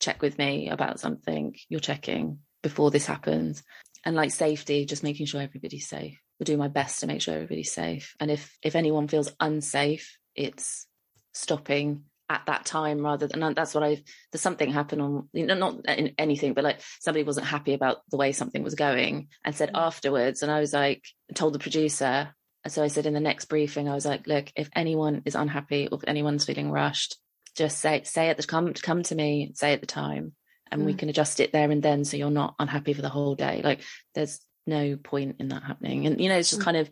check 0.00 0.20
with 0.20 0.38
me 0.38 0.68
about 0.68 1.00
something, 1.00 1.56
you're 1.68 1.80
checking 1.80 2.40
before 2.62 2.90
this 2.90 3.06
happens. 3.06 3.62
And 4.04 4.16
like 4.16 4.32
safety, 4.32 4.84
just 4.84 5.04
making 5.04 5.26
sure 5.26 5.40
everybody's 5.40 5.88
safe. 5.88 6.18
We'll 6.38 6.44
do 6.44 6.56
my 6.56 6.68
best 6.68 7.00
to 7.00 7.06
make 7.06 7.22
sure 7.22 7.34
everybody's 7.34 7.72
safe. 7.72 8.14
And 8.18 8.30
if 8.30 8.56
if 8.62 8.74
anyone 8.74 9.08
feels 9.08 9.32
unsafe, 9.38 10.18
it's 10.34 10.86
stopping 11.32 12.04
at 12.28 12.46
that 12.46 12.64
time 12.64 13.00
rather 13.00 13.26
than 13.26 13.54
that's 13.54 13.74
what 13.74 13.84
I've 13.84 14.02
there's 14.30 14.40
something 14.40 14.72
happened 14.72 15.02
on 15.02 15.28
you 15.34 15.44
know 15.44 15.54
not 15.54 15.84
in 15.86 16.14
anything 16.16 16.54
but 16.54 16.64
like 16.64 16.80
somebody 17.00 17.24
wasn't 17.24 17.46
happy 17.46 17.74
about 17.74 17.98
the 18.10 18.16
way 18.16 18.32
something 18.32 18.62
was 18.62 18.74
going 18.74 19.28
and 19.44 19.54
said 19.54 19.70
mm. 19.72 19.78
afterwards 19.78 20.42
and 20.42 20.50
I 20.50 20.60
was 20.60 20.72
like 20.72 21.04
told 21.34 21.52
the 21.52 21.58
producer 21.58 22.34
so 22.68 22.82
I 22.82 22.88
said 22.88 23.06
in 23.06 23.14
the 23.14 23.20
next 23.20 23.46
briefing 23.46 23.88
I 23.88 23.94
was 23.94 24.06
like 24.06 24.26
look 24.26 24.52
if 24.56 24.70
anyone 24.74 25.22
is 25.24 25.34
unhappy 25.34 25.88
or 25.90 25.98
if 25.98 26.04
anyone's 26.06 26.44
feeling 26.44 26.70
rushed 26.70 27.18
just 27.56 27.78
say 27.78 28.02
say 28.04 28.28
at 28.28 28.36
the 28.36 28.42
come 28.42 28.72
come 28.74 29.02
to 29.04 29.14
me 29.14 29.52
say 29.54 29.72
at 29.72 29.80
the 29.80 29.86
time 29.86 30.32
and 30.70 30.82
mm. 30.82 30.86
we 30.86 30.94
can 30.94 31.08
adjust 31.08 31.40
it 31.40 31.52
there 31.52 31.70
and 31.70 31.82
then 31.82 32.04
so 32.04 32.16
you're 32.16 32.30
not 32.30 32.54
unhappy 32.58 32.92
for 32.92 33.02
the 33.02 33.08
whole 33.08 33.34
day 33.34 33.60
like 33.62 33.80
there's 34.14 34.40
no 34.66 34.96
point 34.96 35.36
in 35.40 35.48
that 35.48 35.62
happening 35.62 36.06
and 36.06 36.20
you 36.20 36.28
know 36.28 36.36
it's 36.36 36.50
just 36.50 36.60
mm. 36.60 36.64
kind 36.64 36.76
of 36.76 36.88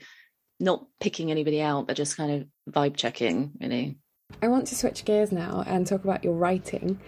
not 0.58 0.86
picking 0.98 1.30
anybody 1.30 1.62
out 1.62 1.86
but 1.86 1.96
just 1.96 2.16
kind 2.16 2.32
of 2.32 2.74
vibe 2.74 2.96
checking 2.96 3.52
really 3.60 3.96
I 4.42 4.48
want 4.48 4.66
to 4.68 4.74
switch 4.74 5.04
gears 5.04 5.32
now 5.32 5.64
and 5.66 5.86
talk 5.86 6.04
about 6.04 6.24
your 6.24 6.34
writing. 6.34 7.00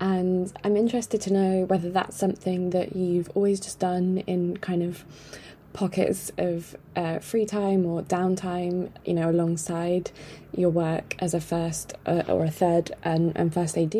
And 0.00 0.52
I'm 0.64 0.76
interested 0.76 1.20
to 1.22 1.32
know 1.32 1.64
whether 1.64 1.90
that's 1.90 2.16
something 2.16 2.70
that 2.70 2.96
you've 2.96 3.30
always 3.34 3.60
just 3.60 3.78
done 3.78 4.18
in 4.26 4.56
kind 4.56 4.82
of 4.82 5.04
pockets 5.74 6.30
of 6.38 6.74
uh, 6.96 7.18
free 7.18 7.44
time 7.44 7.84
or 7.84 8.00
downtime, 8.02 8.90
you 9.04 9.12
know, 9.12 9.28
alongside 9.28 10.10
your 10.56 10.70
work 10.70 11.16
as 11.18 11.34
a 11.34 11.40
first 11.40 11.92
uh, 12.06 12.22
or 12.28 12.44
a 12.44 12.50
third 12.50 12.92
and, 13.02 13.36
and 13.36 13.52
first 13.52 13.76
AD, 13.76 13.94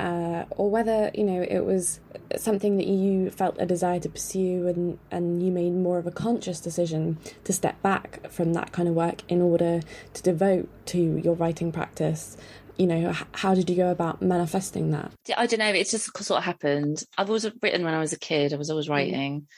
uh, 0.00 0.44
or 0.50 0.70
whether, 0.70 1.10
you 1.14 1.22
know, 1.22 1.42
it 1.42 1.60
was 1.60 2.00
something 2.36 2.78
that 2.78 2.86
you 2.86 3.30
felt 3.30 3.56
a 3.60 3.66
desire 3.66 4.00
to 4.00 4.08
pursue 4.08 4.66
and, 4.66 4.98
and 5.10 5.42
you 5.42 5.52
made 5.52 5.74
more 5.74 5.98
of 5.98 6.06
a 6.06 6.10
conscious 6.10 6.60
decision 6.60 7.18
to 7.44 7.52
step 7.52 7.80
back 7.82 8.28
from 8.30 8.54
that 8.54 8.72
kind 8.72 8.88
of 8.88 8.94
work 8.94 9.22
in 9.28 9.42
order 9.42 9.82
to 10.14 10.22
devote 10.22 10.68
to 10.86 10.98
your 10.98 11.34
writing 11.34 11.70
practice. 11.70 12.38
You 12.78 12.86
know 12.86 13.12
how 13.32 13.54
did 13.54 13.68
you 13.68 13.74
go 13.74 13.90
about 13.90 14.22
manifesting 14.22 14.92
that? 14.92 15.10
I 15.36 15.46
don't 15.46 15.58
know 15.58 15.66
it's 15.66 15.90
just 15.90 16.16
sort 16.16 16.38
of 16.38 16.44
happened. 16.44 17.02
I've 17.18 17.28
always 17.28 17.44
written 17.60 17.84
when 17.84 17.92
i 17.92 17.98
was 17.98 18.12
a 18.12 18.18
kid 18.18 18.52
i 18.52 18.56
was 18.56 18.70
always 18.70 18.86
mm. 18.86 18.90
writing 18.90 19.48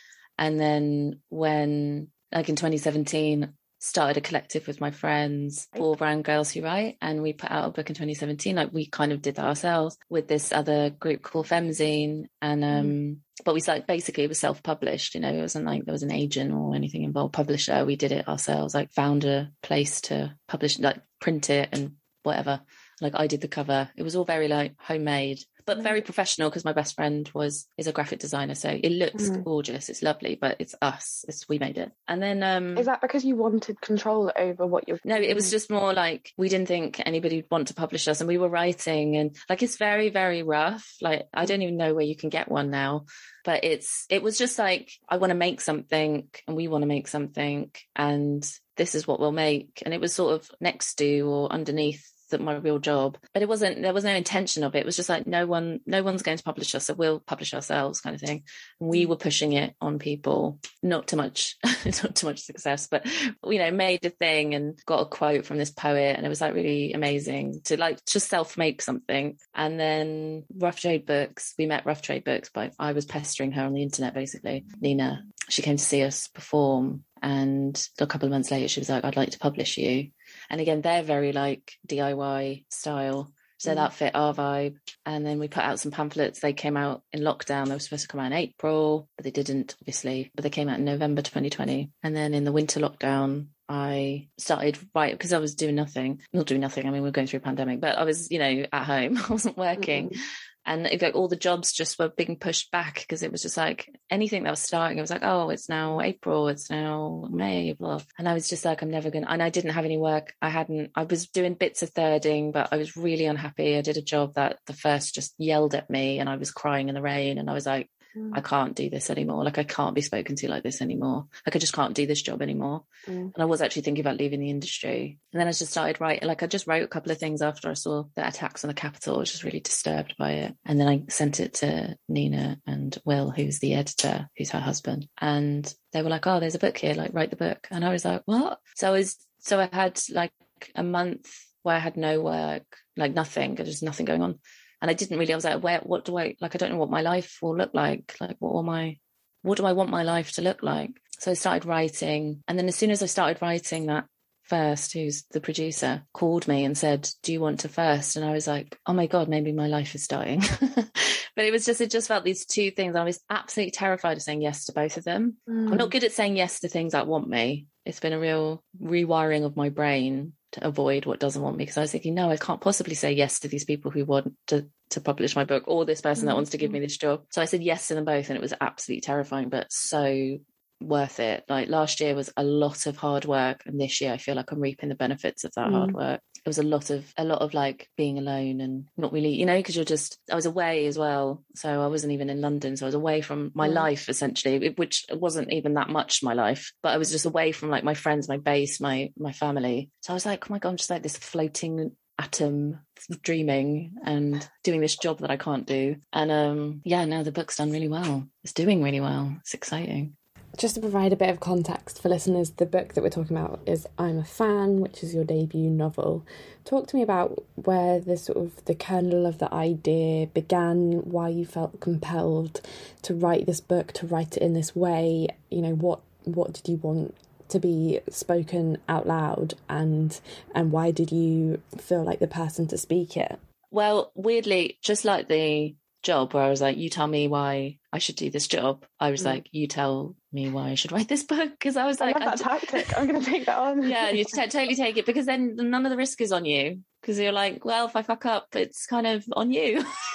and 0.40 0.58
then 0.58 1.20
when, 1.28 2.08
like 2.32 2.48
in 2.48 2.56
2017, 2.56 3.52
started 3.78 4.16
a 4.16 4.20
collective 4.22 4.66
with 4.66 4.80
my 4.80 4.90
friends, 4.90 5.68
all 5.78 5.96
brown 5.96 6.22
girls 6.22 6.50
who 6.50 6.62
write, 6.62 6.96
and 7.02 7.22
we 7.22 7.34
put 7.34 7.50
out 7.50 7.68
a 7.68 7.70
book 7.70 7.90
in 7.90 7.94
2017. 7.94 8.56
Like 8.56 8.72
we 8.72 8.86
kind 8.86 9.12
of 9.12 9.20
did 9.20 9.36
that 9.36 9.44
ourselves 9.44 9.98
with 10.08 10.28
this 10.28 10.50
other 10.50 10.88
group 10.88 11.22
called 11.22 11.46
Femzine, 11.46 12.24
and 12.40 12.64
um, 12.64 12.86
mm. 12.86 13.16
but 13.44 13.54
we 13.54 13.60
like 13.68 13.86
basically 13.86 14.24
it 14.24 14.28
was 14.28 14.38
self-published. 14.38 15.14
You 15.14 15.20
know, 15.20 15.32
it 15.32 15.42
wasn't 15.42 15.66
like 15.66 15.84
there 15.84 15.92
was 15.92 16.02
an 16.02 16.12
agent 16.12 16.54
or 16.54 16.74
anything 16.74 17.02
involved. 17.02 17.34
Publisher, 17.34 17.84
we 17.84 17.96
did 17.96 18.12
it 18.12 18.26
ourselves. 18.26 18.74
Like 18.74 18.92
found 18.92 19.26
a 19.26 19.52
place 19.62 20.00
to 20.02 20.34
publish, 20.48 20.78
like 20.78 21.02
print 21.20 21.50
it 21.50 21.68
and 21.72 21.96
whatever. 22.22 22.62
Like 23.00 23.14
I 23.16 23.26
did 23.26 23.40
the 23.40 23.48
cover. 23.48 23.88
It 23.96 24.02
was 24.02 24.16
all 24.16 24.24
very 24.24 24.48
like 24.48 24.74
homemade 24.78 25.40
but 25.66 25.78
mm. 25.78 25.82
very 25.82 26.02
professional 26.02 26.50
because 26.50 26.64
my 26.64 26.72
best 26.72 26.94
friend 26.96 27.30
was 27.34 27.66
is 27.78 27.86
a 27.86 27.92
graphic 27.92 28.18
designer 28.18 28.54
so 28.54 28.68
it 28.68 28.90
looks 28.90 29.30
mm. 29.30 29.44
gorgeous 29.44 29.88
it's 29.88 30.02
lovely 30.02 30.36
but 30.40 30.56
it's 30.58 30.74
us 30.82 31.24
it's 31.28 31.48
we 31.48 31.58
made 31.58 31.78
it 31.78 31.92
and 32.08 32.22
then 32.22 32.42
um 32.42 32.76
is 32.76 32.86
that 32.86 33.00
because 33.00 33.24
you 33.24 33.36
wanted 33.36 33.80
control 33.80 34.32
over 34.36 34.66
what 34.66 34.88
you're 34.88 34.98
no 35.04 35.16
it 35.16 35.34
was 35.34 35.50
just 35.50 35.70
more 35.70 35.92
like 35.92 36.32
we 36.36 36.48
didn't 36.48 36.68
think 36.68 37.00
anybody 37.04 37.36
would 37.36 37.50
want 37.50 37.68
to 37.68 37.74
publish 37.74 38.08
us 38.08 38.20
and 38.20 38.28
we 38.28 38.38
were 38.38 38.48
writing 38.48 39.16
and 39.16 39.36
like 39.48 39.62
it's 39.62 39.76
very 39.76 40.10
very 40.10 40.42
rough 40.42 40.96
like 41.00 41.26
i 41.32 41.44
don't 41.44 41.62
even 41.62 41.76
know 41.76 41.94
where 41.94 42.04
you 42.04 42.16
can 42.16 42.30
get 42.30 42.50
one 42.50 42.70
now 42.70 43.04
but 43.44 43.64
it's 43.64 44.06
it 44.10 44.22
was 44.22 44.38
just 44.38 44.58
like 44.58 44.90
i 45.08 45.16
want 45.16 45.30
to 45.30 45.36
make 45.36 45.60
something 45.60 46.28
and 46.46 46.56
we 46.56 46.68
want 46.68 46.82
to 46.82 46.88
make 46.88 47.08
something 47.08 47.70
and 47.94 48.50
this 48.76 48.94
is 48.94 49.06
what 49.06 49.20
we'll 49.20 49.32
make 49.32 49.82
and 49.84 49.92
it 49.92 50.00
was 50.00 50.14
sort 50.14 50.34
of 50.34 50.50
next 50.60 50.94
to 50.94 51.20
or 51.22 51.52
underneath 51.52 52.10
my 52.38 52.56
real 52.56 52.78
job 52.78 53.18
but 53.32 53.42
it 53.42 53.48
wasn't 53.48 53.82
there 53.82 53.94
was 53.94 54.04
no 54.04 54.14
intention 54.14 54.64
of 54.64 54.74
it. 54.74 54.80
It 54.80 54.86
was 54.86 54.96
just 54.96 55.08
like 55.08 55.26
no 55.26 55.46
one 55.46 55.80
no 55.86 56.02
one's 56.02 56.22
going 56.22 56.38
to 56.38 56.44
publish 56.44 56.74
us 56.74 56.86
so 56.86 56.94
we'll 56.94 57.20
publish 57.20 57.54
ourselves 57.54 58.00
kind 58.00 58.14
of 58.14 58.20
thing. 58.20 58.42
And 58.80 58.90
we 58.90 59.06
mm. 59.06 59.08
were 59.08 59.16
pushing 59.16 59.52
it 59.52 59.74
on 59.80 59.98
people. 59.98 60.58
Not 60.82 61.08
too 61.08 61.16
much 61.16 61.56
not 61.84 62.14
too 62.14 62.26
much 62.26 62.40
success 62.40 62.86
but 62.86 63.06
you 63.44 63.58
know 63.58 63.70
made 63.70 64.04
a 64.04 64.10
thing 64.10 64.54
and 64.54 64.78
got 64.86 65.00
a 65.00 65.06
quote 65.06 65.46
from 65.46 65.58
this 65.58 65.70
poet 65.70 66.16
and 66.16 66.26
it 66.26 66.28
was 66.28 66.40
like 66.40 66.54
really 66.54 66.92
amazing 66.92 67.60
to 67.64 67.76
like 67.76 68.04
just 68.06 68.28
self 68.28 68.56
make 68.56 68.82
something. 68.82 69.36
And 69.54 69.78
then 69.78 70.44
rough 70.56 70.80
trade 70.80 71.06
books 71.06 71.54
we 71.58 71.66
met 71.66 71.86
rough 71.86 72.02
trade 72.02 72.24
books 72.24 72.50
but 72.52 72.72
i 72.78 72.92
was 72.92 73.04
pestering 73.04 73.52
her 73.52 73.62
on 73.62 73.72
the 73.72 73.82
internet 73.82 74.14
basically. 74.14 74.64
Nina 74.80 75.24
she 75.48 75.62
came 75.62 75.76
to 75.76 75.84
see 75.84 76.02
us 76.02 76.28
perform 76.28 77.04
and 77.22 77.88
a 77.98 78.06
couple 78.06 78.26
of 78.26 78.30
months 78.30 78.50
later 78.50 78.68
she 78.68 78.80
was 78.80 78.88
like 78.88 79.04
i'd 79.04 79.16
like 79.16 79.30
to 79.30 79.38
publish 79.38 79.76
you 79.76 80.10
and 80.50 80.60
again, 80.60 80.82
they're 80.82 81.02
very 81.02 81.32
like 81.32 81.74
DIY 81.88 82.64
style. 82.68 83.32
So 83.58 83.72
mm. 83.72 83.76
that 83.76 83.92
fit 83.92 84.14
our 84.14 84.34
vibe. 84.34 84.76
And 85.06 85.24
then 85.24 85.38
we 85.38 85.48
put 85.48 85.62
out 85.62 85.78
some 85.78 85.92
pamphlets. 85.92 86.40
They 86.40 86.52
came 86.52 86.76
out 86.76 87.02
in 87.12 87.20
lockdown. 87.20 87.66
They 87.66 87.74
were 87.74 87.78
supposed 87.78 88.02
to 88.02 88.08
come 88.08 88.20
out 88.20 88.32
in 88.32 88.32
April, 88.32 89.08
but 89.16 89.24
they 89.24 89.30
didn't, 89.30 89.76
obviously. 89.80 90.32
But 90.34 90.42
they 90.42 90.50
came 90.50 90.68
out 90.68 90.78
in 90.78 90.84
November 90.84 91.22
2020. 91.22 91.90
And 92.02 92.16
then 92.16 92.34
in 92.34 92.44
the 92.44 92.52
winter 92.52 92.80
lockdown, 92.80 93.48
I 93.68 94.28
started 94.38 94.78
writing 94.94 95.14
because 95.14 95.32
I 95.32 95.38
was 95.38 95.54
doing 95.54 95.76
nothing, 95.76 96.22
not 96.32 96.46
doing 96.46 96.60
nothing. 96.60 96.86
I 96.86 96.90
mean, 96.90 97.02
we 97.02 97.08
are 97.08 97.12
going 97.12 97.26
through 97.26 97.38
a 97.38 97.42
pandemic, 97.42 97.80
but 97.80 97.98
I 97.98 98.04
was, 98.04 98.30
you 98.30 98.38
know, 98.38 98.66
at 98.72 98.84
home. 98.84 99.18
I 99.28 99.28
wasn't 99.28 99.56
working. 99.56 100.10
Mm-hmm 100.10 100.20
and 100.66 100.86
it, 100.86 101.00
like 101.00 101.14
all 101.14 101.28
the 101.28 101.36
jobs 101.36 101.72
just 101.72 101.98
were 101.98 102.08
being 102.08 102.36
pushed 102.36 102.70
back 102.70 103.00
because 103.00 103.22
it 103.22 103.32
was 103.32 103.42
just 103.42 103.56
like 103.56 103.88
anything 104.10 104.42
that 104.44 104.50
was 104.50 104.60
starting 104.60 104.98
it 104.98 105.00
was 105.00 105.10
like 105.10 105.22
oh 105.24 105.50
it's 105.50 105.68
now 105.68 106.00
april 106.00 106.48
it's 106.48 106.70
now 106.70 107.26
may 107.30 107.72
blah. 107.72 108.00
And 108.18 108.28
i 108.28 108.34
was 108.34 108.48
just 108.48 108.64
like 108.64 108.82
i'm 108.82 108.90
never 108.90 109.10
gonna 109.10 109.26
and 109.28 109.42
i 109.42 109.50
didn't 109.50 109.72
have 109.72 109.84
any 109.84 109.98
work. 109.98 110.34
I 110.40 110.50
hadn't 110.50 110.90
i 110.94 111.04
was 111.04 111.28
doing 111.28 111.54
bits 111.54 111.82
of 111.82 111.92
thirding 111.92 112.52
but 112.52 112.68
i 112.72 112.76
was 112.76 112.96
really 112.96 113.26
unhappy. 113.26 113.76
I 113.76 113.82
did 113.82 113.96
a 113.96 114.02
job 114.02 114.34
that 114.34 114.58
the 114.66 114.74
first 114.74 115.14
just 115.14 115.34
yelled 115.38 115.74
at 115.74 115.90
me 115.90 116.18
and 116.18 116.28
i 116.28 116.36
was 116.36 116.50
crying 116.50 116.88
in 116.88 116.94
the 116.94 117.02
rain 117.02 117.38
and 117.38 117.48
i 117.48 117.54
was 117.54 117.66
like 117.66 117.88
mm. 118.16 118.30
I 118.34 118.40
can't 118.40 118.74
do 118.74 118.90
this 118.90 119.10
anymore. 119.10 119.44
Like 119.44 119.58
I 119.58 119.64
can't 119.64 119.94
be 119.94 120.00
spoken 120.00 120.36
to 120.36 120.48
like 120.48 120.62
this 120.62 120.80
anymore. 120.80 121.26
Like 121.46 121.56
I 121.56 121.58
just 121.58 121.72
can't 121.72 121.94
do 121.94 122.06
this 122.06 122.22
job 122.22 122.42
anymore. 122.42 122.84
Mm. 123.06 123.32
And 123.34 123.38
I 123.38 123.44
was 123.44 123.62
actually 123.62 123.82
thinking 123.82 124.02
about 124.02 124.18
leaving 124.18 124.40
the 124.40 124.50
industry. 124.50 125.18
And 125.32 125.40
then 125.40 125.48
I 125.48 125.52
just 125.52 125.70
started 125.70 126.00
writing. 126.00 126.28
Like 126.28 126.42
I 126.42 126.46
just 126.46 126.66
wrote 126.66 126.82
a 126.82 126.88
couple 126.88 127.12
of 127.12 127.18
things 127.18 127.42
after 127.42 127.70
I 127.70 127.74
saw 127.74 128.04
the 128.14 128.26
attacks 128.26 128.64
on 128.64 128.68
the 128.68 128.74
Capitol. 128.74 129.16
I 129.16 129.18
was 129.20 129.30
just 129.30 129.44
really 129.44 129.60
disturbed 129.60 130.14
by 130.18 130.32
it. 130.32 130.54
And 130.64 130.80
then 130.80 130.88
I 130.88 131.04
sent 131.08 131.40
it 131.40 131.54
to 131.54 131.96
Nina 132.08 132.58
and 132.66 132.96
Will, 133.04 133.30
who's 133.30 133.58
the 133.58 133.74
editor, 133.74 134.28
who's 134.36 134.50
her 134.50 134.60
husband. 134.60 135.08
And 135.20 135.72
they 135.92 136.02
were 136.02 136.10
like, 136.10 136.26
"Oh, 136.26 136.40
there's 136.40 136.54
a 136.54 136.60
book 136.60 136.76
here. 136.76 136.94
Like 136.94 137.12
write 137.14 137.30
the 137.30 137.36
book." 137.36 137.66
And 137.70 137.84
I 137.84 137.90
was 137.90 138.04
like, 138.04 138.22
"What?" 138.24 138.58
So 138.76 138.88
I 138.88 138.90
was 138.90 139.16
so 139.40 139.60
I 139.60 139.68
had 139.72 140.00
like 140.10 140.32
a 140.74 140.82
month 140.82 141.28
where 141.62 141.76
I 141.76 141.80
had 141.80 141.96
no 141.96 142.20
work, 142.20 142.64
like 142.96 143.14
nothing, 143.14 143.54
there's 143.54 143.82
nothing 143.82 144.06
going 144.06 144.22
on 144.22 144.38
and 144.80 144.90
I 144.90 144.94
didn't 144.94 145.18
really. 145.18 145.32
I 145.32 145.36
was 145.36 145.44
like, 145.44 145.62
where? 145.62 145.80
What 145.80 146.04
do 146.04 146.18
I 146.18 146.36
like? 146.40 146.54
I 146.54 146.58
don't 146.58 146.70
know 146.70 146.78
what 146.78 146.90
my 146.90 147.02
life 147.02 147.38
will 147.42 147.56
look 147.56 147.72
like. 147.74 148.16
Like, 148.20 148.36
what 148.38 148.52
will 148.52 148.62
my 148.62 148.98
what 149.42 149.58
do 149.58 149.66
I 149.66 149.72
want 149.72 149.90
my 149.90 150.02
life 150.02 150.32
to 150.32 150.42
look 150.42 150.62
like? 150.62 150.90
So 151.18 151.30
I 151.30 151.34
started 151.34 151.66
writing, 151.66 152.42
and 152.48 152.58
then 152.58 152.68
as 152.68 152.76
soon 152.76 152.90
as 152.90 153.02
I 153.02 153.06
started 153.06 153.42
writing, 153.42 153.86
that 153.86 154.06
first, 154.44 154.92
who's 154.92 155.24
the 155.30 155.40
producer, 155.40 156.02
called 156.12 156.48
me 156.48 156.64
and 156.64 156.76
said, 156.76 157.08
"Do 157.22 157.32
you 157.32 157.40
want 157.40 157.60
to 157.60 157.68
first? 157.68 158.16
And 158.16 158.24
I 158.24 158.32
was 158.32 158.46
like, 158.46 158.78
"Oh 158.86 158.94
my 158.94 159.06
god, 159.06 159.28
maybe 159.28 159.52
my 159.52 159.66
life 159.66 159.94
is 159.94 160.08
dying." 160.08 160.40
but 160.60 161.44
it 161.44 161.52
was 161.52 161.66
just 161.66 161.80
it 161.80 161.90
just 161.90 162.08
felt 162.08 162.24
these 162.24 162.46
two 162.46 162.70
things. 162.70 162.96
I 162.96 163.04
was 163.04 163.20
absolutely 163.28 163.72
terrified 163.72 164.16
of 164.16 164.22
saying 164.22 164.40
yes 164.40 164.66
to 164.66 164.72
both 164.72 164.96
of 164.96 165.04
them. 165.04 165.36
Mm. 165.48 165.72
I'm 165.72 165.78
not 165.78 165.90
good 165.90 166.04
at 166.04 166.12
saying 166.12 166.36
yes 166.36 166.60
to 166.60 166.68
things 166.68 166.92
that 166.92 167.06
want 167.06 167.28
me. 167.28 167.66
It's 167.84 168.00
been 168.00 168.12
a 168.12 168.18
real 168.18 168.62
rewiring 168.82 169.44
of 169.44 169.56
my 169.56 169.68
brain 169.68 170.32
to 170.52 170.66
avoid 170.66 171.06
what 171.06 171.20
doesn't 171.20 171.42
want 171.42 171.56
me 171.56 171.62
because 171.62 171.76
I 171.76 171.82
was 171.82 171.92
thinking, 171.92 172.14
no, 172.14 172.30
I 172.30 172.36
can't 172.36 172.60
possibly 172.60 172.94
say 172.94 173.12
yes 173.12 173.40
to 173.40 173.48
these 173.48 173.64
people 173.64 173.90
who 173.90 174.04
want 174.04 174.34
to 174.48 174.66
to 174.90 175.00
publish 175.00 175.36
my 175.36 175.44
book 175.44 175.64
or 175.66 175.84
this 175.84 176.00
person 176.00 176.22
mm-hmm. 176.22 176.28
that 176.28 176.34
wants 176.34 176.50
to 176.50 176.58
give 176.58 176.70
me 176.70 176.80
this 176.80 176.96
job. 176.96 177.22
So 177.30 177.40
I 177.40 177.44
said 177.44 177.62
yes 177.62 177.88
to 177.88 177.94
them 177.94 178.04
both, 178.04 178.28
and 178.28 178.36
it 178.36 178.42
was 178.42 178.54
absolutely 178.60 179.02
terrifying, 179.02 179.48
but 179.48 179.70
so 179.70 180.38
worth 180.80 181.20
it. 181.20 181.44
Like 181.48 181.68
last 181.68 182.00
year 182.00 182.14
was 182.14 182.32
a 182.36 182.42
lot 182.42 182.86
of 182.86 182.96
hard 182.96 183.24
work, 183.24 183.62
and 183.66 183.80
this 183.80 184.00
year 184.00 184.12
I 184.12 184.16
feel 184.16 184.34
like 184.34 184.50
I'm 184.50 184.60
reaping 184.60 184.88
the 184.88 184.94
benefits 184.94 185.44
of 185.44 185.52
that 185.54 185.68
mm. 185.68 185.72
hard 185.72 185.92
work. 185.92 186.20
It 186.44 186.48
was 186.48 186.58
a 186.58 186.62
lot 186.62 186.90
of 186.90 187.12
a 187.16 187.24
lot 187.24 187.42
of 187.42 187.52
like 187.52 187.88
being 187.96 188.18
alone 188.18 188.60
and 188.60 188.86
not 188.96 189.12
really, 189.12 189.34
you 189.34 189.44
know, 189.44 189.56
because 189.56 189.76
you're 189.76 189.84
just 189.84 190.18
I 190.30 190.34
was 190.34 190.46
away 190.46 190.86
as 190.86 190.98
well, 190.98 191.44
so 191.54 191.82
I 191.82 191.88
wasn't 191.88 192.12
even 192.12 192.30
in 192.30 192.40
London, 192.40 192.76
so 192.76 192.86
I 192.86 192.88
was 192.88 192.94
away 192.94 193.20
from 193.20 193.52
my 193.54 193.68
mm. 193.68 193.74
life 193.74 194.08
essentially, 194.08 194.70
which 194.70 195.04
wasn't 195.12 195.52
even 195.52 195.74
that 195.74 195.90
much 195.90 196.22
my 196.22 196.34
life, 196.34 196.72
but 196.82 196.90
I 196.90 196.98
was 196.98 197.10
just 197.10 197.26
away 197.26 197.52
from 197.52 197.70
like 197.70 197.84
my 197.84 197.94
friends, 197.94 198.28
my 198.28 198.38
base, 198.38 198.80
my 198.80 199.12
my 199.18 199.32
family. 199.32 199.90
So 200.00 200.12
I 200.12 200.14
was 200.14 200.26
like, 200.26 200.50
oh 200.50 200.54
my 200.54 200.58
god, 200.58 200.70
I'm 200.70 200.76
just 200.76 200.90
like 200.90 201.02
this 201.02 201.16
floating 201.16 201.92
atom 202.18 202.78
dreaming 203.22 203.94
and 204.04 204.46
doing 204.62 204.82
this 204.82 204.96
job 204.96 205.20
that 205.20 205.30
I 205.30 205.38
can't 205.38 205.66
do. 205.66 205.96
And 206.12 206.30
um 206.30 206.82
yeah, 206.84 207.04
now 207.04 207.22
the 207.22 207.32
book's 207.32 207.56
done 207.56 207.70
really 207.70 207.88
well. 207.88 208.26
It's 208.44 208.52
doing 208.52 208.82
really 208.82 209.00
well. 209.00 209.36
It's 209.40 209.54
exciting 209.54 210.16
just 210.60 210.74
to 210.74 210.80
provide 210.82 211.10
a 211.10 211.16
bit 211.16 211.30
of 211.30 211.40
context 211.40 212.02
for 212.02 212.10
listeners, 212.10 212.50
the 212.50 212.66
book 212.66 212.92
that 212.92 213.00
we're 213.00 213.08
talking 213.08 213.34
about 213.34 213.60
is 213.64 213.86
I'm 213.96 214.18
a 214.18 214.24
Fan, 214.24 214.80
which 214.80 215.02
is 215.02 215.14
your 215.14 215.24
debut 215.24 215.70
novel. 215.70 216.26
Talk 216.66 216.86
to 216.88 216.96
me 216.96 217.02
about 217.02 217.42
where 217.54 217.98
the 217.98 218.18
sort 218.18 218.36
of 218.36 218.62
the 218.66 218.74
kernel 218.74 219.24
of 219.24 219.38
the 219.38 219.52
idea 219.54 220.26
began, 220.26 221.00
why 221.10 221.30
you 221.30 221.46
felt 221.46 221.80
compelled 221.80 222.60
to 223.00 223.14
write 223.14 223.46
this 223.46 223.62
book, 223.62 223.92
to 223.94 224.06
write 224.06 224.36
it 224.36 224.42
in 224.42 224.52
this 224.52 224.76
way. 224.76 225.28
You 225.50 225.62
know, 225.62 225.74
what 225.74 226.00
what 226.24 226.52
did 226.52 226.68
you 226.68 226.76
want 226.76 227.14
to 227.48 227.58
be 227.58 228.00
spoken 228.10 228.76
out 228.86 229.06
loud 229.06 229.54
and 229.66 230.20
and 230.54 230.72
why 230.72 230.90
did 230.90 231.10
you 231.10 231.62
feel 231.78 232.04
like 232.04 232.18
the 232.18 232.26
person 232.26 232.66
to 232.66 232.76
speak 232.76 233.16
it? 233.16 233.40
Well, 233.70 234.12
weirdly, 234.14 234.76
just 234.82 235.06
like 235.06 235.28
the 235.28 235.74
job 236.02 236.32
where 236.32 236.42
I 236.42 236.50
was 236.50 236.60
like, 236.60 236.76
you 236.76 236.88
tell 236.88 237.06
me 237.06 237.28
why 237.28 237.78
I 237.92 237.98
should 237.98 238.16
do 238.16 238.30
this 238.30 238.46
job. 238.46 238.84
I 238.98 239.10
was 239.10 239.22
mm. 239.22 239.26
like, 239.26 239.48
you 239.52 239.66
tell 239.66 240.16
me 240.32 240.48
why 240.50 240.70
I 240.70 240.74
should 240.74 240.92
write 240.92 241.08
this 241.08 241.22
book. 241.24 241.50
Because 241.50 241.76
I 241.76 241.86
was 241.86 242.00
like, 242.00 242.16
I 242.16 242.24
love 242.24 242.38
that 242.38 242.60
tactic. 242.60 242.96
I'm 242.96 243.06
going 243.06 243.20
to 243.20 243.26
take 243.26 243.46
that 243.46 243.58
on. 243.58 243.88
yeah, 243.88 244.10
you 244.10 244.24
t- 244.24 244.46
totally 244.46 244.74
take 244.74 244.96
it 244.96 245.06
because 245.06 245.26
then 245.26 245.56
none 245.56 245.84
of 245.86 245.90
the 245.90 245.96
risk 245.96 246.20
is 246.20 246.32
on 246.32 246.44
you. 246.44 246.80
Because 247.00 247.18
you're 247.18 247.32
like, 247.32 247.64
well, 247.64 247.86
if 247.86 247.96
I 247.96 248.02
fuck 248.02 248.26
up, 248.26 248.48
it's 248.54 248.86
kind 248.86 249.06
of 249.06 249.24
on 249.32 249.50
you. 249.50 249.82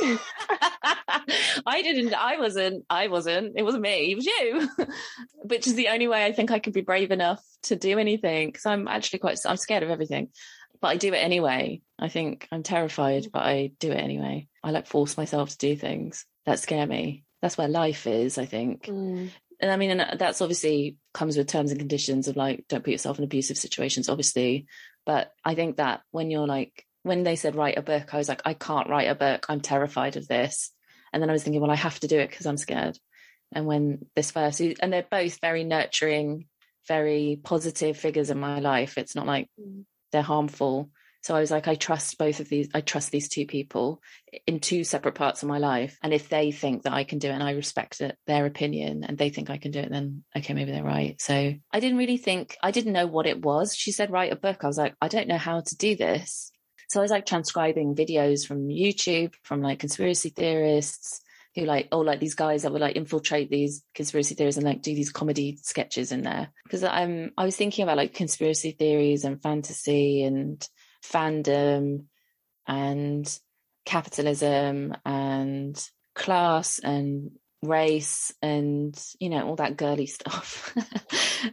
I 1.66 1.82
didn't, 1.82 2.14
I 2.14 2.38
wasn't, 2.38 2.86
I 2.92 3.08
wasn't, 3.08 3.54
it 3.56 3.64
wasn't 3.64 3.82
me, 3.82 4.12
it 4.12 4.16
was 4.16 4.26
you. 4.28 4.70
Which 5.46 5.66
is 5.66 5.74
the 5.74 5.88
only 5.88 6.08
way 6.08 6.24
I 6.24 6.32
think 6.32 6.52
I 6.52 6.60
could 6.60 6.74
be 6.74 6.82
brave 6.82 7.10
enough 7.10 7.44
to 7.64 7.76
do 7.76 7.98
anything. 7.98 8.50
Because 8.50 8.68
I'm 8.68 8.88
actually 8.88 9.20
quite, 9.20 9.40
I'm 9.48 9.58
scared 9.58 9.82
of 9.82 9.90
everything 9.90 10.30
but 10.86 10.92
I 10.92 10.98
do 10.98 11.16
it 11.16 11.18
anyway. 11.18 11.82
I 11.98 12.10
think 12.10 12.48
I'm 12.52 12.62
terrified, 12.62 13.30
but 13.34 13.42
I 13.42 13.72
do 13.80 13.92
it 13.92 13.98
anyway. 13.98 14.48
I 14.64 14.70
like 14.70 14.86
force 14.86 15.18
myself 15.18 15.50
to 15.50 15.58
do 15.58 15.76
things 15.76 16.28
that 16.46 16.60
scare 16.60 16.86
me. 16.86 17.24
That's 17.42 17.58
where 17.58 17.68
life 17.68 18.06
is, 18.06 18.38
I 18.38 18.46
think. 18.46 18.84
Mm. 18.84 19.32
And 19.60 19.72
I 19.72 19.78
mean, 19.78 20.00
and 20.00 20.20
that's 20.20 20.42
obviously 20.42 20.98
comes 21.12 21.38
with 21.38 21.48
terms 21.48 21.72
and 21.72 21.80
conditions 21.80 22.28
of 22.28 22.36
like, 22.36 22.66
don't 22.70 22.84
put 22.84 22.92
yourself 22.92 23.18
in 23.18 23.24
abusive 23.24 23.58
situations, 23.58 24.10
obviously. 24.10 24.68
But 25.08 25.32
I 25.44 25.56
think 25.56 25.78
that 25.78 26.02
when 26.12 26.30
you're 26.30 26.46
like, 26.46 26.86
when 27.02 27.24
they 27.24 27.36
said 27.36 27.56
write 27.56 27.80
a 27.80 27.82
book, 27.82 28.14
I 28.14 28.18
was 28.18 28.30
like, 28.30 28.44
I 28.46 28.54
can't 28.54 28.88
write 28.88 29.10
a 29.10 29.16
book. 29.16 29.48
I'm 29.50 29.62
terrified 29.62 30.18
of 30.18 30.28
this. 30.28 30.70
And 31.12 31.20
then 31.20 31.32
I 31.32 31.34
was 31.34 31.42
thinking, 31.42 31.62
well, 31.62 31.72
I 31.72 31.78
have 31.78 32.00
to 32.02 32.08
do 32.08 32.20
it 32.20 32.30
because 32.30 32.46
I'm 32.46 32.58
scared. 32.58 32.96
And 33.52 33.66
when 33.66 34.06
this 34.16 34.30
first, 34.30 34.60
and 34.62 34.94
they're 34.94 35.04
both 35.10 35.42
very 35.42 35.64
nurturing, 35.64 36.46
very 36.88 37.40
positive 37.44 37.98
figures 37.98 38.30
in 38.30 38.40
my 38.40 38.60
life. 38.60 39.00
It's 39.00 39.16
not 39.16 39.26
like 39.26 39.48
mm 39.60 39.84
they're 40.12 40.22
harmful. 40.22 40.90
So 41.22 41.36
I 41.36 41.40
was 41.40 41.50
like, 41.50 41.68
I 41.68 41.74
trust 41.74 42.20
both 42.20 42.40
of 42.40 42.50
these. 42.50 42.70
I 42.76 42.82
trust 42.82 43.12
these 43.12 43.30
two 43.30 43.48
people 43.48 44.00
in 44.46 44.60
two 44.60 44.84
separate 44.84 45.16
parts 45.16 45.42
of 45.42 45.50
my 45.50 45.58
life. 45.58 45.98
And 46.04 46.14
if 46.14 46.30
they 46.30 46.52
think 46.52 46.84
that 46.84 46.94
I 46.94 47.04
can 47.04 47.18
do 47.18 47.30
it 47.30 47.34
and 47.34 47.42
I 47.42 47.54
respect 47.54 48.00
it, 48.02 48.16
their 48.28 48.46
opinion 48.46 49.04
and 49.04 49.18
they 49.18 49.30
think 49.30 49.50
I 49.50 49.58
can 49.58 49.72
do 49.72 49.80
it, 49.80 49.90
then 49.90 50.24
okay, 50.38 50.54
maybe 50.54 50.72
they're 50.72 50.84
right. 50.84 51.20
So 51.20 51.56
I 51.74 51.80
didn't 51.80 51.98
really 51.98 52.18
think, 52.18 52.56
I 52.62 52.70
didn't 52.70 52.94
know 52.94 53.08
what 53.08 53.26
it 53.26 53.42
was. 53.42 53.76
She 53.76 53.92
said, 53.92 54.12
write 54.12 54.34
a 54.34 54.36
book. 54.36 54.64
I 54.64 54.68
was 54.68 54.78
like, 54.78 54.94
I 55.02 55.08
don't 55.08 55.28
know 55.28 55.40
how 55.40 55.62
to 55.62 55.76
do 55.76 55.96
this. 55.96 56.52
So 56.90 57.00
I 57.00 57.02
was 57.02 57.10
like 57.10 57.26
transcribing 57.26 57.96
videos 57.96 58.46
from 58.46 58.68
YouTube, 58.68 59.34
from 59.42 59.64
like 59.64 59.80
conspiracy 59.80 60.30
theorists, 60.30 61.22
who 61.56 61.64
like 61.64 61.88
oh 61.92 62.00
like 62.00 62.20
these 62.20 62.36
guys 62.36 62.64
that 62.64 62.72
would 62.72 62.82
like 62.82 62.96
infiltrate 62.96 63.50
these 63.50 63.84
conspiracy 63.94 64.36
theories 64.36 64.58
and 64.58 64.66
like 64.66 64.82
do 64.82 64.94
these 64.94 65.12
comedy 65.12 65.58
sketches 65.62 66.12
in 66.12 66.22
there. 66.24 66.50
Because 66.64 66.84
I'm 66.84 67.32
I 67.38 67.46
was 67.46 67.56
thinking 67.56 67.84
about 67.84 67.98
like 67.98 68.14
conspiracy 68.14 68.72
theories 68.72 69.24
and 69.24 69.42
fantasy 69.42 70.24
and 70.24 70.68
fandom 71.04 72.06
and 72.68 73.40
capitalism 73.86 74.96
and 75.06 75.90
class 76.14 76.80
and 76.80 77.32
race 77.62 78.34
and 78.42 79.02
you 79.20 79.30
know 79.30 79.48
all 79.48 79.56
that 79.56 79.78
girly 79.78 80.08
stuff. 80.08 80.76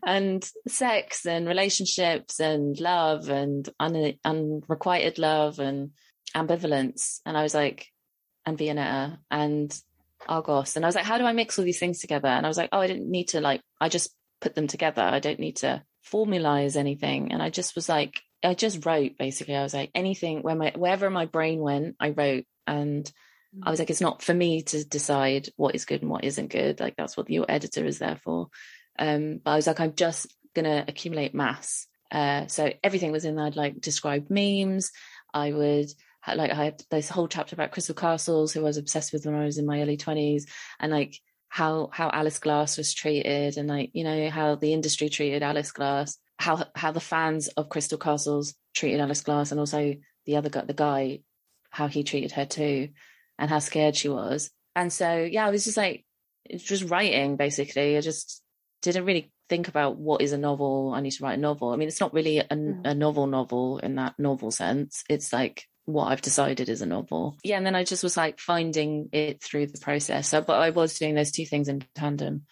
And 0.04 0.42
sex 0.66 1.26
and 1.26 1.46
relationships 1.46 2.40
and 2.40 2.80
love 2.80 3.28
and 3.28 3.68
un- 3.78 4.18
unrequited 4.24 5.18
love 5.18 5.58
and 5.58 5.90
ambivalence. 6.34 7.20
And 7.26 7.36
i 7.36 7.42
was 7.42 7.54
like 7.54 7.88
and 8.46 8.58
Viennetta 8.58 9.18
and 9.30 9.82
Argos. 10.28 10.76
And 10.76 10.84
I 10.84 10.88
was 10.88 10.94
like, 10.94 11.04
how 11.04 11.18
do 11.18 11.24
I 11.24 11.32
mix 11.32 11.58
all 11.58 11.64
these 11.64 11.78
things 11.78 12.00
together? 12.00 12.28
And 12.28 12.46
I 12.46 12.48
was 12.48 12.58
like, 12.58 12.70
oh, 12.72 12.80
I 12.80 12.86
didn't 12.86 13.10
need 13.10 13.28
to 13.28 13.40
like, 13.40 13.60
I 13.80 13.88
just 13.88 14.10
put 14.40 14.54
them 14.54 14.66
together. 14.66 15.02
I 15.02 15.20
don't 15.20 15.40
need 15.40 15.56
to 15.58 15.82
formalize 16.10 16.76
anything. 16.76 17.32
And 17.32 17.42
I 17.42 17.50
just 17.50 17.74
was 17.74 17.88
like, 17.88 18.20
I 18.42 18.54
just 18.54 18.84
wrote 18.84 19.18
basically. 19.18 19.56
I 19.56 19.62
was 19.62 19.74
like, 19.74 19.90
anything 19.94 20.42
where 20.42 20.56
my 20.56 20.72
wherever 20.76 21.10
my 21.10 21.26
brain 21.26 21.60
went, 21.60 21.96
I 22.00 22.10
wrote. 22.10 22.44
And 22.66 23.10
I 23.62 23.70
was 23.70 23.78
like, 23.78 23.90
it's 23.90 24.00
not 24.00 24.22
for 24.22 24.32
me 24.32 24.62
to 24.62 24.84
decide 24.84 25.48
what 25.56 25.74
is 25.74 25.84
good 25.84 26.02
and 26.02 26.10
what 26.10 26.24
isn't 26.24 26.50
good. 26.50 26.80
Like 26.80 26.96
that's 26.96 27.16
what 27.16 27.30
your 27.30 27.46
editor 27.48 27.84
is 27.84 27.98
there 27.98 28.18
for. 28.24 28.48
Um, 28.98 29.40
but 29.44 29.52
I 29.52 29.56
was 29.56 29.66
like, 29.66 29.80
I'm 29.80 29.94
just 29.94 30.34
gonna 30.54 30.84
accumulate 30.88 31.34
mass. 31.34 31.86
Uh, 32.10 32.46
so 32.46 32.72
everything 32.82 33.12
was 33.12 33.24
in 33.24 33.36
there. 33.36 33.46
I'd 33.46 33.56
like 33.56 33.80
describe 33.80 34.30
memes. 34.30 34.90
I 35.32 35.52
would 35.52 35.90
like 36.34 36.50
I 36.50 36.64
had 36.64 36.82
this 36.90 37.08
whole 37.08 37.28
chapter 37.28 37.54
about 37.54 37.72
Crystal 37.72 37.94
Castles, 37.94 38.52
who 38.52 38.60
I 38.60 38.64
was 38.64 38.76
obsessed 38.76 39.12
with 39.12 39.26
when 39.26 39.34
I 39.34 39.44
was 39.44 39.58
in 39.58 39.66
my 39.66 39.80
early 39.82 39.96
twenties, 39.96 40.46
and 40.78 40.92
like 40.92 41.18
how 41.48 41.90
how 41.92 42.10
Alice 42.10 42.38
Glass 42.38 42.76
was 42.76 42.94
treated, 42.94 43.56
and 43.56 43.68
like 43.68 43.90
you 43.92 44.04
know 44.04 44.30
how 44.30 44.54
the 44.54 44.72
industry 44.72 45.08
treated 45.08 45.42
Alice 45.42 45.72
Glass, 45.72 46.18
how 46.38 46.64
how 46.74 46.92
the 46.92 47.00
fans 47.00 47.48
of 47.48 47.68
Crystal 47.68 47.98
Castles 47.98 48.54
treated 48.74 49.00
Alice 49.00 49.22
Glass, 49.22 49.50
and 49.50 49.60
also 49.60 49.94
the 50.26 50.36
other 50.36 50.48
guy, 50.48 50.64
the 50.64 50.72
guy, 50.72 51.20
how 51.70 51.88
he 51.88 52.04
treated 52.04 52.32
her 52.32 52.46
too, 52.46 52.90
and 53.38 53.50
how 53.50 53.58
scared 53.58 53.96
she 53.96 54.08
was. 54.08 54.50
And 54.76 54.92
so 54.92 55.16
yeah, 55.16 55.46
I 55.46 55.50
was 55.50 55.64
just 55.64 55.76
like 55.76 56.04
it's 56.44 56.64
just 56.64 56.88
writing 56.88 57.36
basically. 57.36 57.96
I 57.96 58.00
just 58.00 58.42
didn't 58.82 59.04
really 59.04 59.32
think 59.48 59.68
about 59.68 59.98
what 59.98 60.22
is 60.22 60.32
a 60.32 60.38
novel. 60.38 60.92
I 60.94 61.00
need 61.00 61.12
to 61.12 61.24
write 61.24 61.38
a 61.38 61.40
novel. 61.40 61.70
I 61.70 61.76
mean, 61.76 61.88
it's 61.88 62.00
not 62.00 62.14
really 62.14 62.38
a, 62.38 62.44
mm. 62.44 62.80
a 62.84 62.94
novel 62.94 63.26
novel 63.26 63.78
in 63.78 63.96
that 63.96 64.14
novel 64.18 64.50
sense. 64.50 65.04
It's 65.08 65.32
like 65.32 65.66
what 65.84 66.06
I've 66.06 66.22
decided 66.22 66.68
is 66.68 66.82
a 66.82 66.86
novel. 66.86 67.36
Yeah, 67.42 67.56
and 67.56 67.66
then 67.66 67.74
I 67.74 67.84
just 67.84 68.02
was 68.02 68.16
like 68.16 68.38
finding 68.38 69.08
it 69.12 69.42
through 69.42 69.66
the 69.66 69.80
process. 69.80 70.28
So, 70.28 70.40
but 70.40 70.60
I 70.60 70.70
was 70.70 70.98
doing 70.98 71.14
those 71.14 71.32
two 71.32 71.46
things 71.46 71.68
in 71.68 71.84
tandem, 71.94 72.42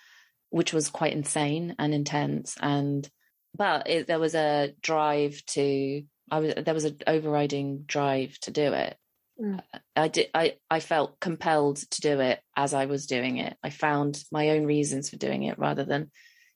which 0.50 0.72
was 0.72 0.90
quite 0.90 1.12
insane 1.12 1.76
and 1.78 1.94
intense. 1.94 2.56
And 2.60 3.08
but 3.56 3.88
it, 3.88 4.06
there 4.06 4.18
was 4.18 4.34
a 4.34 4.74
drive 4.80 5.44
to. 5.48 6.02
I 6.30 6.38
was 6.38 6.54
there 6.54 6.74
was 6.74 6.84
an 6.84 6.98
overriding 7.06 7.84
drive 7.86 8.38
to 8.40 8.50
do 8.50 8.72
it. 8.72 8.96
Mm. 9.40 9.60
I 9.96 10.08
did. 10.08 10.28
I 10.34 10.56
I 10.70 10.80
felt 10.80 11.20
compelled 11.20 11.76
to 11.76 12.00
do 12.00 12.20
it 12.20 12.40
as 12.56 12.74
I 12.74 12.86
was 12.86 13.06
doing 13.06 13.38
it. 13.38 13.56
I 13.62 13.70
found 13.70 14.22
my 14.32 14.50
own 14.50 14.64
reasons 14.64 15.08
for 15.08 15.16
doing 15.16 15.44
it 15.44 15.58
rather 15.58 15.84
than 15.84 16.10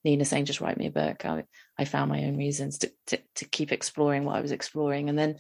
Nina 0.04 0.24
saying 0.24 0.44
just 0.44 0.60
write 0.60 0.76
me 0.76 0.86
a 0.86 0.92
book. 0.92 1.24
I 1.24 1.44
I 1.78 1.84
found 1.84 2.10
my 2.10 2.24
own 2.24 2.36
reasons 2.36 2.78
to 2.78 2.92
to, 3.08 3.20
to 3.36 3.44
keep 3.44 3.72
exploring 3.72 4.24
what 4.24 4.36
I 4.36 4.40
was 4.40 4.52
exploring, 4.52 5.08
and 5.08 5.18
then 5.18 5.36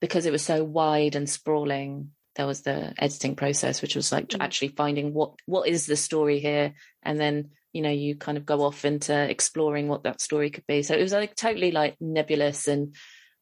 because 0.00 0.26
it 0.26 0.32
was 0.32 0.42
so 0.42 0.62
wide 0.62 1.16
and 1.16 1.28
sprawling 1.28 2.10
there 2.36 2.46
was 2.46 2.62
the 2.62 2.92
editing 2.98 3.34
process 3.34 3.82
which 3.82 3.96
was 3.96 4.12
like 4.12 4.28
mm. 4.28 4.40
actually 4.40 4.68
finding 4.68 5.12
what 5.12 5.32
what 5.46 5.68
is 5.68 5.86
the 5.86 5.96
story 5.96 6.38
here? 6.38 6.74
And 7.02 7.18
then 7.18 7.50
you 7.72 7.82
know 7.82 7.90
you 7.90 8.16
kind 8.16 8.38
of 8.38 8.46
go 8.46 8.62
off 8.62 8.84
into 8.84 9.14
exploring 9.18 9.88
what 9.88 10.04
that 10.04 10.20
story 10.20 10.50
could 10.50 10.66
be. 10.66 10.82
So 10.82 10.94
it 10.94 11.02
was 11.02 11.12
like 11.12 11.34
totally 11.34 11.72
like 11.72 11.96
nebulous 12.00 12.68
and 12.68 12.94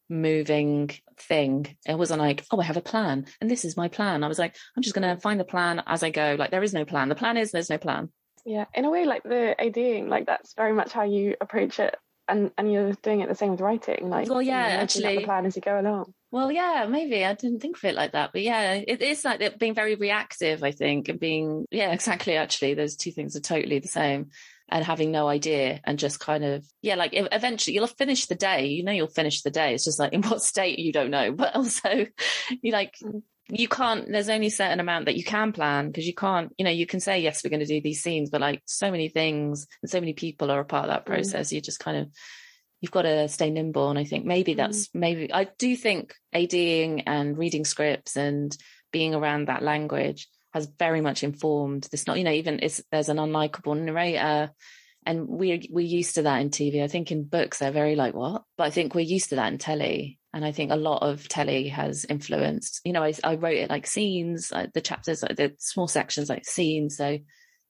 moving 0.08 0.90
thing. 1.16 1.76
It 1.86 1.98
wasn't 1.98 2.20
like 2.20 2.44
oh 2.50 2.60
i 2.60 2.64
have 2.64 2.76
a 2.76 2.82
plan 2.82 3.26
and 3.40 3.50
this 3.50 3.64
is 3.64 3.76
my 3.76 3.88
plan. 3.88 4.24
I 4.24 4.28
was 4.28 4.38
like 4.38 4.56
i'm 4.76 4.82
just 4.82 4.94
going 4.94 5.14
to 5.14 5.20
find 5.20 5.38
the 5.38 5.44
plan 5.44 5.82
as 5.86 6.02
i 6.02 6.10
go. 6.10 6.36
Like 6.38 6.50
there 6.50 6.62
is 6.62 6.74
no 6.74 6.84
plan. 6.84 7.08
The 7.08 7.14
plan 7.14 7.36
is 7.36 7.52
there's 7.52 7.70
no 7.70 7.78
plan. 7.78 8.10
Yeah 8.46 8.66
in 8.74 8.84
a 8.84 8.90
way 8.90 9.04
like 9.04 9.22
the 9.22 9.60
idea 9.60 10.04
like 10.04 10.26
that's 10.26 10.54
very 10.54 10.72
much 10.72 10.92
how 10.92 11.04
you 11.04 11.34
approach 11.40 11.78
it 11.80 11.96
and 12.28 12.50
and 12.56 12.72
you're 12.72 12.92
doing 13.02 13.20
it 13.20 13.28
the 13.28 13.34
same 13.34 13.50
with 13.50 13.60
writing 13.60 14.08
like 14.08 14.28
well 14.28 14.42
yeah 14.42 14.68
you 14.68 14.76
know, 14.76 14.82
actually 14.82 15.18
the 15.18 15.24
plan 15.24 15.46
as 15.46 15.56
you 15.56 15.62
go 15.62 15.78
along 15.78 16.12
well, 16.34 16.50
yeah, 16.50 16.86
maybe 16.88 17.24
I 17.24 17.34
didn't 17.34 17.60
think 17.60 17.76
of 17.76 17.84
it 17.84 17.94
like 17.94 18.10
that, 18.10 18.32
but 18.32 18.42
yeah, 18.42 18.72
it 18.72 19.00
is 19.00 19.24
like 19.24 19.40
it 19.40 19.56
being 19.56 19.72
very 19.72 19.94
reactive. 19.94 20.64
I 20.64 20.72
think, 20.72 21.08
and 21.08 21.20
being 21.20 21.64
yeah, 21.70 21.92
exactly. 21.92 22.34
Actually, 22.34 22.74
those 22.74 22.96
two 22.96 23.12
things 23.12 23.36
are 23.36 23.40
totally 23.40 23.78
the 23.78 23.86
same, 23.86 24.30
and 24.68 24.84
having 24.84 25.12
no 25.12 25.28
idea 25.28 25.80
and 25.84 25.96
just 25.96 26.18
kind 26.18 26.42
of 26.42 26.66
yeah, 26.82 26.96
like 26.96 27.10
eventually 27.14 27.76
you'll 27.76 27.86
finish 27.86 28.26
the 28.26 28.34
day. 28.34 28.66
You 28.66 28.82
know, 28.82 28.90
you'll 28.90 29.06
finish 29.06 29.42
the 29.42 29.52
day. 29.52 29.74
It's 29.74 29.84
just 29.84 30.00
like 30.00 30.12
in 30.12 30.22
what 30.22 30.42
state 30.42 30.80
you 30.80 30.92
don't 30.92 31.12
know, 31.12 31.30
but 31.30 31.54
also 31.54 32.04
you 32.62 32.72
like 32.72 32.96
mm. 33.00 33.22
You 33.50 33.68
can't 33.68 34.10
there's 34.10 34.30
only 34.30 34.46
a 34.46 34.50
certain 34.50 34.80
amount 34.80 35.04
that 35.04 35.16
you 35.16 35.24
can 35.24 35.52
plan 35.52 35.88
because 35.88 36.06
you 36.06 36.14
can't 36.14 36.52
you 36.56 36.64
know 36.64 36.70
you 36.70 36.86
can 36.86 36.98
say 36.98 37.20
yes 37.20 37.44
we're 37.44 37.50
going 37.50 37.60
to 37.60 37.66
do 37.66 37.80
these 37.80 38.02
scenes 38.02 38.30
but 38.30 38.40
like 38.40 38.62
so 38.64 38.90
many 38.90 39.10
things 39.10 39.66
and 39.82 39.90
so 39.90 40.00
many 40.00 40.14
people 40.14 40.50
are 40.50 40.60
a 40.60 40.64
part 40.64 40.84
of 40.84 40.90
that 40.90 41.02
mm. 41.02 41.06
process 41.06 41.50
mm. 41.50 41.52
you 41.52 41.60
just 41.60 41.78
kind 41.78 41.98
of 41.98 42.08
you've 42.84 42.90
got 42.90 43.02
to 43.02 43.28
stay 43.28 43.48
nimble. 43.48 43.88
And 43.88 43.98
I 43.98 44.04
think 44.04 44.26
maybe 44.26 44.52
mm. 44.52 44.58
that's 44.58 44.88
mm. 44.88 44.96
maybe 44.96 45.32
I 45.32 45.44
do 45.44 45.74
think 45.74 46.14
ADing 46.34 47.02
and 47.06 47.38
reading 47.38 47.64
scripts 47.64 48.14
and 48.14 48.54
being 48.92 49.14
around 49.14 49.48
that 49.48 49.62
language 49.62 50.28
has 50.52 50.68
very 50.78 51.00
much 51.00 51.24
informed 51.24 51.88
this. 51.90 52.06
Not 52.06 52.18
you 52.18 52.24
know 52.24 52.30
even 52.30 52.60
it's 52.62 52.82
there's 52.92 53.08
an 53.08 53.16
unlikable 53.16 53.80
narrator. 53.80 54.52
And 55.06 55.26
we 55.26 55.66
we're 55.70 55.80
used 55.80 56.16
to 56.16 56.22
that 56.22 56.42
in 56.42 56.50
TV. 56.50 56.82
I 56.82 56.88
think 56.88 57.10
in 57.10 57.24
books 57.24 57.58
they're 57.58 57.70
very 57.70 57.96
like 57.96 58.14
what, 58.14 58.42
but 58.58 58.64
I 58.64 58.70
think 58.70 58.94
we're 58.94 59.00
used 59.00 59.30
to 59.30 59.36
that 59.36 59.50
in 59.50 59.58
telly. 59.58 60.18
And 60.34 60.44
I 60.44 60.52
think 60.52 60.70
a 60.70 60.76
lot 60.76 61.02
of 61.02 61.28
telly 61.28 61.68
has 61.68 62.04
influenced. 62.04 62.80
You 62.84 62.92
know, 62.92 63.02
I, 63.02 63.14
I 63.22 63.36
wrote 63.36 63.56
it 63.56 63.70
like 63.70 63.86
scenes, 63.86 64.50
like 64.52 64.72
the 64.72 64.80
chapters, 64.80 65.22
like 65.22 65.36
the 65.36 65.54
small 65.58 65.88
sections, 65.88 66.28
like 66.28 66.44
scenes. 66.44 66.96
So 66.96 67.18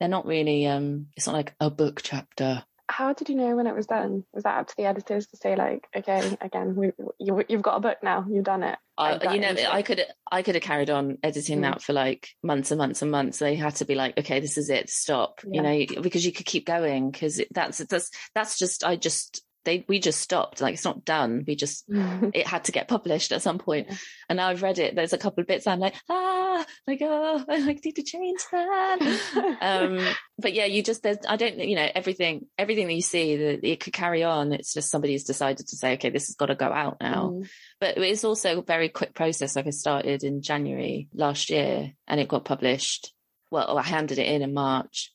they're 0.00 0.08
not 0.08 0.26
really. 0.26 0.66
um 0.66 1.06
It's 1.16 1.26
not 1.26 1.36
like 1.36 1.54
a 1.60 1.70
book 1.70 2.00
chapter 2.02 2.64
how 2.88 3.12
did 3.12 3.28
you 3.28 3.34
know 3.34 3.56
when 3.56 3.66
it 3.66 3.74
was 3.74 3.86
done? 3.86 4.24
Was 4.32 4.44
that 4.44 4.58
up 4.58 4.68
to 4.68 4.74
the 4.76 4.84
editors 4.84 5.26
to 5.28 5.36
say 5.36 5.56
like, 5.56 5.86
okay, 5.96 6.36
again, 6.40 6.76
we, 6.76 6.92
you, 7.18 7.44
have 7.48 7.62
got 7.62 7.76
a 7.76 7.80
book 7.80 7.98
now, 8.02 8.26
you've 8.28 8.44
done 8.44 8.62
it. 8.62 8.78
I, 8.96 9.34
you 9.34 9.40
know, 9.40 9.54
I 9.68 9.82
could 9.82 10.04
I 10.30 10.42
could 10.42 10.54
have 10.54 10.62
carried 10.62 10.90
on 10.90 11.18
editing 11.22 11.58
mm. 11.58 11.62
that 11.62 11.82
for 11.82 11.92
like 11.92 12.28
months 12.42 12.70
and 12.70 12.78
months 12.78 13.02
and 13.02 13.10
months. 13.10 13.38
They 13.38 13.56
had 13.56 13.74
to 13.76 13.84
be 13.84 13.94
like, 13.94 14.18
okay, 14.18 14.38
this 14.38 14.56
is 14.56 14.70
it, 14.70 14.90
stop. 14.90 15.40
Yeah. 15.44 15.62
You 15.62 15.86
know, 15.86 16.02
because 16.02 16.24
you 16.24 16.30
could 16.30 16.46
keep 16.46 16.66
going 16.66 17.10
because 17.10 17.40
that's 17.50 17.78
that's 17.78 18.10
that's 18.34 18.58
just 18.58 18.84
I 18.84 18.96
just 18.96 19.42
they 19.64 19.84
we 19.88 19.98
just 19.98 20.20
stopped. 20.20 20.60
Like 20.60 20.74
it's 20.74 20.84
not 20.84 21.04
done. 21.04 21.44
We 21.46 21.56
just 21.56 21.84
it 21.88 22.46
had 22.46 22.64
to 22.64 22.72
get 22.72 22.88
published 22.88 23.32
at 23.32 23.42
some 23.42 23.58
point. 23.58 23.86
Yeah. 23.88 23.96
and 24.28 24.36
now 24.36 24.48
i've 24.48 24.62
read 24.62 24.78
it. 24.78 24.94
There's 24.94 25.12
a 25.12 25.18
couple 25.18 25.40
of 25.40 25.46
bits 25.46 25.66
i'm 25.66 25.80
like 25.80 25.94
ah 26.08 26.64
like 26.86 27.00
oh 27.02 27.44
i 27.48 27.58
like 27.58 27.84
need 27.84 27.96
to 27.96 28.02
change 28.02 28.40
that. 28.52 29.58
Um 29.60 29.98
but 30.38 30.52
yeah 30.52 30.66
you 30.66 30.82
just 30.82 31.02
there's 31.02 31.18
i 31.28 31.36
don't 31.36 31.58
you 31.58 31.76
know 31.76 31.88
everything 31.94 32.46
everything 32.58 32.86
that 32.86 32.94
you 32.94 33.02
see 33.02 33.36
that 33.36 33.64
it 33.64 33.80
could 33.80 33.92
carry 33.92 34.22
on 34.22 34.52
it's 34.52 34.74
just 34.74 34.90
somebody's 34.90 35.24
decided 35.24 35.66
to 35.66 35.76
say 35.76 35.94
okay 35.94 36.10
this 36.10 36.26
has 36.26 36.36
got 36.36 36.46
to 36.46 36.54
go 36.54 36.66
out 36.66 36.98
now. 37.00 37.30
Mm. 37.34 37.48
but 37.80 37.96
it's 37.98 38.24
also 38.24 38.58
a 38.58 38.62
very 38.62 38.88
quick 38.88 39.14
process. 39.14 39.56
Like 39.56 39.66
i 39.66 39.70
started 39.70 40.24
in 40.24 40.42
january 40.42 41.08
last 41.14 41.50
year 41.50 41.92
and 42.06 42.20
it 42.20 42.28
got 42.28 42.44
published. 42.44 43.12
Well 43.50 43.78
i 43.78 43.82
handed 43.82 44.18
it 44.18 44.26
in 44.26 44.42
in 44.42 44.52
march 44.52 45.13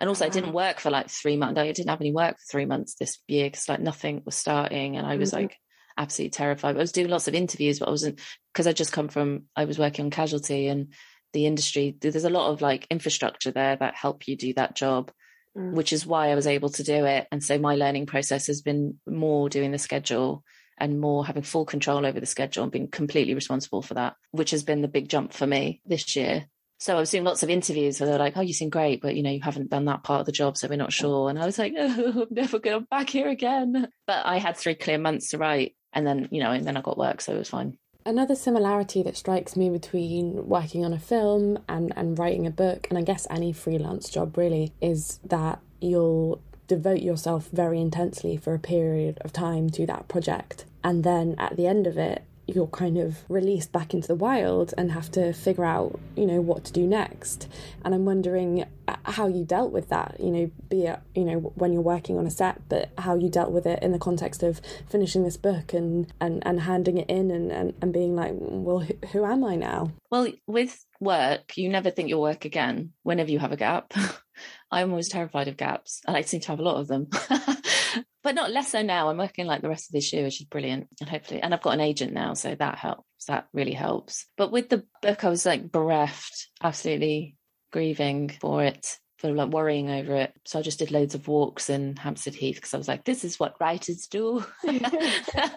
and 0.00 0.08
also, 0.08 0.26
I 0.26 0.28
didn't 0.28 0.52
work 0.52 0.80
for 0.80 0.90
like 0.90 1.08
three 1.08 1.36
months. 1.36 1.58
I 1.58 1.70
didn't 1.70 1.90
have 1.90 2.00
any 2.00 2.12
work 2.12 2.36
for 2.38 2.44
three 2.50 2.66
months 2.66 2.94
this 2.94 3.18
year 3.28 3.46
because 3.46 3.68
like 3.68 3.80
nothing 3.80 4.22
was 4.24 4.34
starting, 4.34 4.96
and 4.96 5.06
I 5.06 5.16
was 5.16 5.30
mm-hmm. 5.30 5.42
like 5.42 5.56
absolutely 5.96 6.30
terrified. 6.30 6.76
I 6.76 6.80
was 6.80 6.92
doing 6.92 7.08
lots 7.08 7.28
of 7.28 7.34
interviews, 7.34 7.78
but 7.78 7.88
I 7.88 7.92
wasn't 7.92 8.20
because 8.52 8.66
I 8.66 8.72
just 8.72 8.92
come 8.92 9.08
from. 9.08 9.44
I 9.54 9.66
was 9.66 9.78
working 9.78 10.06
on 10.06 10.10
casualty 10.10 10.66
and 10.66 10.92
the 11.32 11.46
industry. 11.46 11.96
There's 12.00 12.24
a 12.24 12.30
lot 12.30 12.50
of 12.50 12.60
like 12.60 12.86
infrastructure 12.90 13.52
there 13.52 13.76
that 13.76 13.94
help 13.94 14.26
you 14.26 14.36
do 14.36 14.52
that 14.54 14.74
job, 14.74 15.12
mm. 15.56 15.72
which 15.72 15.92
is 15.92 16.06
why 16.06 16.30
I 16.30 16.34
was 16.34 16.46
able 16.46 16.70
to 16.70 16.82
do 16.82 17.04
it. 17.04 17.28
And 17.30 17.42
so 17.42 17.58
my 17.58 17.76
learning 17.76 18.06
process 18.06 18.48
has 18.48 18.62
been 18.62 18.98
more 19.06 19.48
doing 19.48 19.70
the 19.70 19.78
schedule 19.78 20.42
and 20.78 21.00
more 21.00 21.24
having 21.24 21.42
full 21.42 21.64
control 21.64 22.04
over 22.04 22.18
the 22.18 22.26
schedule 22.26 22.64
and 22.64 22.72
being 22.72 22.88
completely 22.88 23.34
responsible 23.34 23.82
for 23.82 23.94
that, 23.94 24.16
which 24.32 24.50
has 24.50 24.64
been 24.64 24.82
the 24.82 24.88
big 24.88 25.08
jump 25.08 25.32
for 25.32 25.46
me 25.46 25.80
this 25.86 26.16
year. 26.16 26.46
So 26.84 26.94
I 26.94 27.00
was 27.00 27.10
doing 27.10 27.24
lots 27.24 27.42
of 27.42 27.48
interviews 27.48 27.98
where 27.98 28.10
they're 28.10 28.18
like, 28.18 28.36
"Oh, 28.36 28.42
you 28.42 28.52
seem 28.52 28.68
great, 28.68 29.00
but 29.00 29.16
you 29.16 29.22
know, 29.22 29.30
you 29.30 29.40
haven't 29.40 29.70
done 29.70 29.86
that 29.86 30.02
part 30.02 30.20
of 30.20 30.26
the 30.26 30.32
job, 30.32 30.58
so 30.58 30.68
we're 30.68 30.76
not 30.76 30.92
sure." 30.92 31.30
And 31.30 31.38
I 31.38 31.46
was 31.46 31.58
like, 31.58 31.72
oh, 31.78 32.26
"I'm 32.28 32.28
never 32.30 32.58
going 32.58 32.86
back 32.90 33.08
here 33.08 33.30
again." 33.30 33.88
But 34.06 34.26
I 34.26 34.36
had 34.36 34.58
three 34.58 34.74
clear 34.74 34.98
months 34.98 35.30
to 35.30 35.38
write, 35.38 35.76
and 35.94 36.06
then 36.06 36.28
you 36.30 36.42
know, 36.42 36.50
and 36.50 36.66
then 36.66 36.76
I 36.76 36.82
got 36.82 36.98
work, 36.98 37.22
so 37.22 37.34
it 37.34 37.38
was 37.38 37.48
fine. 37.48 37.78
Another 38.04 38.34
similarity 38.34 39.02
that 39.02 39.16
strikes 39.16 39.56
me 39.56 39.70
between 39.70 40.46
working 40.46 40.84
on 40.84 40.92
a 40.92 40.98
film 40.98 41.58
and 41.70 41.90
and 41.96 42.18
writing 42.18 42.46
a 42.46 42.50
book, 42.50 42.86
and 42.90 42.98
I 42.98 43.02
guess 43.02 43.26
any 43.30 43.50
freelance 43.50 44.10
job 44.10 44.36
really, 44.36 44.74
is 44.82 45.20
that 45.24 45.60
you'll 45.80 46.42
devote 46.68 47.00
yourself 47.00 47.48
very 47.50 47.80
intensely 47.80 48.36
for 48.36 48.52
a 48.52 48.58
period 48.58 49.16
of 49.22 49.32
time 49.32 49.70
to 49.70 49.86
that 49.86 50.08
project, 50.08 50.66
and 50.84 51.02
then 51.02 51.34
at 51.38 51.56
the 51.56 51.66
end 51.66 51.86
of 51.86 51.96
it, 51.96 52.24
you're 52.46 52.66
kind 52.66 52.98
of 52.98 53.18
released 53.28 53.72
back 53.72 53.94
into 53.94 54.08
the 54.08 54.14
wild 54.14 54.74
and 54.76 54.92
have 54.92 55.10
to 55.12 55.32
figure 55.32 55.64
out, 55.64 55.98
you 56.16 56.26
know, 56.26 56.40
what 56.40 56.64
to 56.64 56.72
do 56.72 56.86
next. 56.86 57.48
And 57.84 57.94
I'm 57.94 58.04
wondering 58.04 58.64
uh, 58.86 58.96
how 59.04 59.28
you 59.28 59.44
dealt 59.44 59.72
with 59.72 59.88
that, 59.88 60.16
you 60.18 60.30
know, 60.30 60.50
be 60.68 60.86
it, 60.86 61.00
you 61.14 61.24
know, 61.24 61.52
when 61.54 61.72
you're 61.72 61.82
working 61.82 62.18
on 62.18 62.26
a 62.26 62.30
set, 62.30 62.60
but 62.68 62.90
how 62.98 63.16
you 63.16 63.28
dealt 63.28 63.50
with 63.50 63.66
it 63.66 63.82
in 63.82 63.92
the 63.92 63.98
context 63.98 64.42
of 64.42 64.60
finishing 64.88 65.24
this 65.24 65.36
book 65.36 65.72
and, 65.72 66.12
and, 66.20 66.42
and 66.46 66.60
handing 66.60 66.98
it 66.98 67.08
in 67.08 67.30
and, 67.30 67.50
and, 67.50 67.74
and 67.80 67.92
being 67.92 68.14
like, 68.14 68.32
well, 68.34 68.80
who, 68.80 68.94
who 69.12 69.24
am 69.24 69.44
I 69.44 69.56
now? 69.56 69.92
Well, 70.10 70.28
with 70.46 70.84
work, 71.00 71.56
you 71.56 71.68
never 71.68 71.90
think 71.90 72.08
you'll 72.08 72.22
work 72.22 72.44
again 72.44 72.92
whenever 73.02 73.30
you 73.30 73.38
have 73.38 73.52
a 73.52 73.56
gap. 73.56 73.94
I'm 74.74 74.90
always 74.90 75.08
terrified 75.08 75.48
of 75.48 75.56
gaps, 75.56 76.00
and 76.06 76.16
I 76.16 76.22
seem 76.22 76.40
to 76.40 76.48
have 76.48 76.60
a 76.60 76.62
lot 76.62 76.80
of 76.80 76.88
them. 76.88 77.08
but 78.22 78.34
not 78.34 78.50
less 78.50 78.72
so 78.72 78.82
now. 78.82 79.08
I'm 79.08 79.18
working 79.18 79.46
like 79.46 79.62
the 79.62 79.68
rest 79.68 79.88
of 79.88 79.92
this 79.92 80.12
year, 80.12 80.24
which 80.24 80.40
is 80.40 80.46
brilliant. 80.46 80.88
And 81.00 81.08
hopefully, 81.08 81.40
and 81.40 81.54
I've 81.54 81.62
got 81.62 81.74
an 81.74 81.80
agent 81.80 82.12
now, 82.12 82.34
so 82.34 82.54
that 82.54 82.78
helps. 82.78 83.26
That 83.26 83.46
really 83.52 83.72
helps. 83.72 84.26
But 84.36 84.50
with 84.50 84.68
the 84.68 84.84
book, 85.02 85.24
I 85.24 85.28
was 85.28 85.46
like 85.46 85.70
bereft, 85.70 86.48
absolutely 86.62 87.36
grieving 87.72 88.30
for 88.40 88.62
it, 88.64 88.98
for 89.18 89.32
like 89.32 89.50
worrying 89.50 89.90
over 89.90 90.16
it. 90.16 90.32
So 90.44 90.58
I 90.58 90.62
just 90.62 90.78
did 90.78 90.90
loads 90.90 91.14
of 91.14 91.28
walks 91.28 91.70
in 91.70 91.96
Hampstead 91.96 92.34
Heath 92.34 92.56
because 92.56 92.74
I 92.74 92.78
was 92.78 92.88
like, 92.88 93.04
this 93.04 93.24
is 93.24 93.38
what 93.38 93.60
writers 93.60 94.06
do. 94.06 94.44
but 94.64 95.52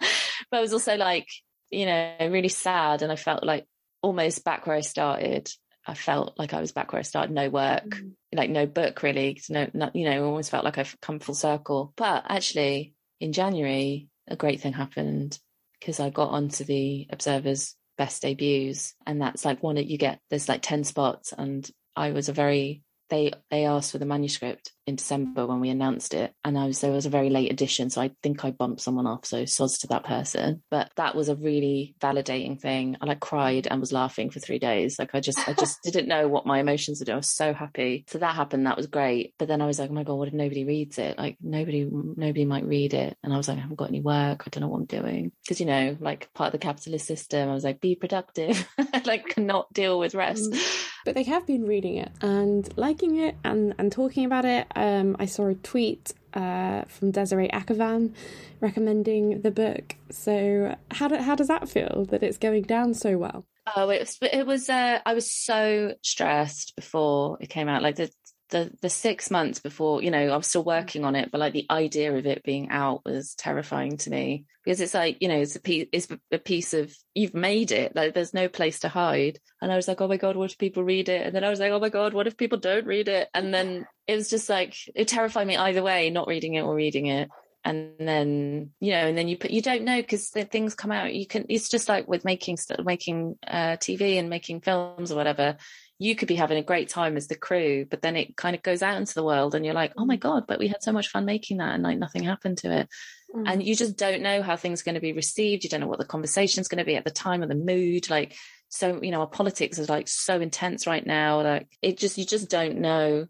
I 0.52 0.62
was 0.62 0.74
also 0.74 0.96
like, 0.96 1.28
you 1.70 1.86
know, 1.86 2.16
really 2.22 2.50
sad. 2.50 3.02
And 3.02 3.12
I 3.12 3.16
felt 3.16 3.44
like 3.44 3.66
almost 4.02 4.44
back 4.44 4.68
where 4.68 4.76
I 4.76 4.82
started. 4.82 5.50
I 5.88 5.94
felt 5.94 6.38
like 6.38 6.54
I 6.54 6.60
was 6.60 6.74
back 6.74 6.92
where 6.92 7.00
I 7.00 7.04
started, 7.04 7.34
no 7.34 7.50
work, 7.50 7.86
mm. 7.86 8.12
like 8.34 8.50
no 8.50 8.66
book 8.66 9.02
really. 9.04 9.42
No, 9.50 9.70
not, 9.74 9.96
you 9.96 10.10
know, 10.10 10.26
almost 10.26 10.52
felt 10.52 10.66
like 10.66 10.78
I've 10.78 11.00
come 11.02 11.20
full 11.20 11.36
circle. 11.36 11.94
But 11.96 12.26
actually, 12.28 12.94
in 13.20 13.32
January, 13.34 14.10
a 14.28 14.36
great 14.36 14.60
thing 14.62 14.74
happened 14.74 15.40
because 15.80 16.00
I 16.00 16.10
got 16.10 16.30
onto 16.30 16.64
the 16.66 17.08
Observer's 17.10 17.76
best 17.98 18.22
debuts, 18.22 18.94
and 19.06 19.22
that's 19.22 19.46
like 19.46 19.64
one 19.64 19.76
that 19.76 19.88
you 19.88 19.98
get. 19.98 20.20
There's 20.30 20.50
like 20.50 20.62
ten 20.62 20.84
spots, 20.84 21.34
and 21.36 21.70
I 21.96 22.12
was 22.12 22.30
a 22.30 22.34
very 22.34 22.84
they 23.10 23.32
they 23.50 23.66
asked 23.66 23.92
for 23.92 23.98
the 23.98 24.06
manuscript 24.06 24.72
in 24.86 24.96
December 24.96 25.46
when 25.46 25.60
we 25.60 25.70
announced 25.70 26.14
it, 26.14 26.34
and 26.44 26.58
I 26.58 26.68
was 26.68 26.80
there 26.82 26.92
was 26.92 27.06
a 27.06 27.12
very 27.12 27.30
late 27.30 27.52
edition, 27.52 27.90
so 27.90 28.02
I 28.02 28.12
think 28.24 28.46
I 28.46 28.52
bumped 28.52 28.82
someone 28.82 29.08
off. 29.08 29.26
So 29.26 29.46
sods 29.46 29.80
to 29.80 29.88
that 29.88 30.06
person, 30.06 30.64
but 30.72 30.92
that 30.96 31.16
was 31.16 31.30
a 31.30 31.36
really 31.36 31.96
validating 32.00 32.60
thing. 32.60 32.98
I 33.02 33.06
like 33.06 33.20
cried 33.20 33.68
and 33.70 33.80
was 33.80 33.92
laughing 33.92 34.30
for 34.30 34.40
three 34.40 34.60
days. 34.60 34.98
Like 35.00 35.12
I 35.14 35.20
just 35.20 35.48
I 35.48 35.54
just 35.54 35.80
didn't 35.84 36.08
know 36.08 36.28
what 36.28 36.46
my 36.46 36.60
emotions 36.60 37.00
were 37.00 37.06
do. 37.06 37.14
I 37.14 37.18
was 37.18 37.30
so 37.30 37.54
happy. 37.54 38.06
So 38.08 38.18
that 38.20 38.36
happened. 38.36 38.66
That 38.66 38.78
was 38.78 38.88
great. 38.88 39.34
But 39.40 39.48
then 39.48 39.62
I 39.62 39.66
was 39.66 39.80
like, 39.80 39.90
oh 39.90 39.94
my 39.94 40.04
god, 40.04 40.16
what 40.16 40.28
if 40.28 40.34
nobody 40.34 40.64
reads 40.64 40.98
it? 40.98 41.18
Like 41.18 41.38
nobody 41.42 41.88
nobody 41.92 42.46
might 42.46 42.66
read 42.66 42.94
it. 42.94 43.18
And 43.24 43.34
I 43.34 43.38
was 43.38 43.48
like, 43.48 43.58
I 43.58 43.62
haven't 43.62 43.78
got 43.78 43.90
any 43.90 44.02
work. 44.02 44.44
I 44.46 44.50
don't 44.50 44.62
know 44.62 44.70
what 44.70 44.80
I'm 44.80 44.86
doing 44.86 45.32
because 45.44 45.60
you 45.60 45.66
know, 45.66 45.98
like 46.00 46.32
part 46.34 46.48
of 46.48 46.60
the 46.60 46.66
capitalist 46.66 47.08
system, 47.08 47.50
I 47.50 47.54
was 47.54 47.64
like, 47.64 47.82
be 47.82 47.96
productive. 47.96 48.68
like 49.06 49.28
cannot 49.28 49.72
deal 49.74 50.00
with 50.00 50.16
rest. 50.16 50.52
Mm 50.52 50.84
but 51.08 51.16
they 51.16 51.24
have 51.24 51.48
been 51.48 51.66
reading 51.66 51.96
it 51.96 52.12
and 52.20 52.68
liking 52.76 53.16
it 53.16 53.38
and, 53.46 53.74
and 53.78 53.94
talking 53.94 54.26
about 54.26 54.44
it. 54.44 54.68
Um, 54.76 55.16
I 55.18 55.26
saw 55.26 55.48
a 55.48 55.56
tweet 55.56 56.14
uh, 56.34 56.82
from 56.90 57.12
Desiree 57.12 57.48
Akhavan 57.48 58.14
recommending 58.60 59.40
the 59.40 59.50
book. 59.50 59.96
So 60.10 60.76
how 60.92 61.08
do, 61.08 61.16
how 61.16 61.36
does 61.36 61.48
that 61.48 61.70
feel 61.70 62.06
that 62.10 62.24
it's 62.24 62.38
going 62.38 62.64
down 62.64 62.94
so 62.94 63.18
well? 63.18 63.46
Oh, 63.74 63.90
it 63.90 64.02
was 64.02 64.18
it 64.22 64.46
was. 64.46 64.70
Uh, 64.70 65.00
I 65.06 65.14
was 65.14 65.34
so 65.34 65.94
stressed 66.02 66.76
before 66.76 67.38
it 67.40 67.48
came 67.48 67.70
out. 67.70 67.84
Like 67.84 67.96
the 67.96 68.12
the 68.50 68.72
the 68.82 68.90
six 68.90 69.30
months 69.30 69.60
before, 69.60 70.02
you 70.02 70.12
know, 70.12 70.30
I 70.30 70.38
was 70.38 70.48
still 70.48 70.64
working 70.64 71.04
on 71.04 71.16
it, 71.16 71.32
but 71.32 71.40
like 71.40 71.54
the 71.54 71.66
idea 71.70 72.16
of 72.16 72.26
it 72.26 72.44
being 72.44 72.70
out 72.70 73.04
was 73.06 73.36
terrifying 73.36 73.98
to 73.98 74.10
me 74.10 74.46
because 74.64 74.80
it's 74.80 74.94
like, 74.94 75.18
you 75.22 75.28
know, 75.28 75.40
it's 75.40 75.56
a 75.56 75.60
piece, 75.60 75.88
it's 75.92 76.08
a 76.32 76.38
piece 76.38 76.74
of 76.74 76.96
you've 77.14 77.34
made 77.34 77.72
it. 77.72 77.96
Like 77.96 78.14
there's 78.14 78.34
no 78.34 78.48
place 78.48 78.80
to 78.82 78.90
hide. 78.90 79.40
And 79.62 79.72
I 79.72 79.76
was 79.76 79.88
like, 79.88 80.02
oh 80.02 80.08
my 80.08 80.18
god, 80.18 80.36
what 80.36 80.52
if 80.52 80.58
people 80.58 80.84
read 80.84 81.10
it? 81.10 81.26
And 81.26 81.36
then 81.36 81.44
I 81.44 81.50
was 81.50 81.60
like, 81.60 81.72
oh 81.72 81.80
my 81.80 81.90
god, 81.90 82.14
what 82.14 82.28
if 82.28 82.38
people 82.38 82.58
don't 82.58 82.86
read 82.86 83.10
it? 83.10 83.28
And 83.34 83.54
then 83.54 83.86
it 84.08 84.16
was 84.16 84.30
just 84.30 84.50
like 84.50 84.76
it 84.96 85.08
terrified 85.08 85.48
me 85.48 85.58
either 85.58 85.84
way, 85.84 86.10
not 86.10 86.28
reading 86.28 86.54
it 86.54 86.62
or 86.62 86.74
reading 86.74 87.08
it. 87.08 87.30
And 87.66 87.94
then 88.00 88.72
you 88.80 88.92
know, 88.92 89.08
and 89.08 89.18
then 89.18 89.28
you 89.28 89.38
put 89.38 89.52
you 89.52 89.62
don't 89.62 89.84
know 89.84 90.02
because 90.02 90.30
the 90.30 90.46
things 90.46 90.74
come 90.74 90.92
out. 90.92 91.14
You 91.14 91.28
can. 91.28 91.46
It's 91.50 91.68
just 91.68 91.90
like 91.90 92.08
with 92.08 92.24
making 92.24 92.58
making 92.84 93.38
uh, 93.46 93.76
TV 93.76 94.18
and 94.20 94.30
making 94.30 94.62
films 94.62 95.12
or 95.12 95.16
whatever 95.16 95.58
you 96.00 96.16
could 96.16 96.28
be 96.28 96.36
having 96.36 96.58
a 96.58 96.64
great 96.64 96.90
time 96.90 97.18
as 97.18 97.28
the 97.28 97.36
crew, 97.36 97.86
but 97.90 98.02
then 98.02 98.16
it 98.16 98.38
kind 98.38 98.56
of 98.56 98.62
goes 98.62 98.84
out 98.84 98.98
into 98.98 99.16
the 99.16 99.24
world 99.24 99.56
and 99.56 99.66
you're 99.66 99.74
like, 99.74 99.94
oh 99.98 100.06
my 100.06 100.18
mm. 100.18 100.22
God, 100.22 100.46
but 100.48 100.60
we 100.60 100.68
had 100.68 100.84
so 100.84 100.92
much 100.92 101.08
fun 101.08 101.26
making 101.26 101.58
that 101.58 101.74
and 101.74 101.84
like 101.84 101.98
nothing 101.98 102.24
happened 102.24 102.60
to 102.60 102.72
it. 102.72 102.90
Mm. 103.36 103.44
And 103.48 103.64
you 103.64 103.76
just 103.76 103.98
don't 103.98 104.22
know 104.22 104.44
how 104.44 104.56
things 104.56 104.82
are 104.82 104.86
going 104.86 104.96
to 104.96 105.02
be 105.02 105.14
received. 105.14 105.64
You 105.64 105.70
don't 105.70 105.82
know 105.82 105.88
what 105.88 106.00
the 106.00 106.06
conversation 106.06 106.62
is 106.62 106.68
going 106.68 106.80
to 106.80 106.86
be 106.86 106.96
at 106.96 107.04
the 107.04 107.12
time 107.12 107.42
or 107.42 107.48
the 107.48 107.56
mood. 107.56 108.10
Like, 108.12 108.36
so, 108.70 109.02
you 109.02 109.10
know, 109.10 109.22
our 109.22 109.28
politics 109.28 109.80
is 109.80 109.90
like 109.90 110.08
so 110.08 110.40
intense 110.40 110.86
right 110.86 111.06
now. 111.06 111.42
Like 111.42 111.68
it 111.82 111.98
just, 111.98 112.18
you 112.18 112.26
just 112.26 112.50
don't 112.50 112.78
know. 112.78 113.26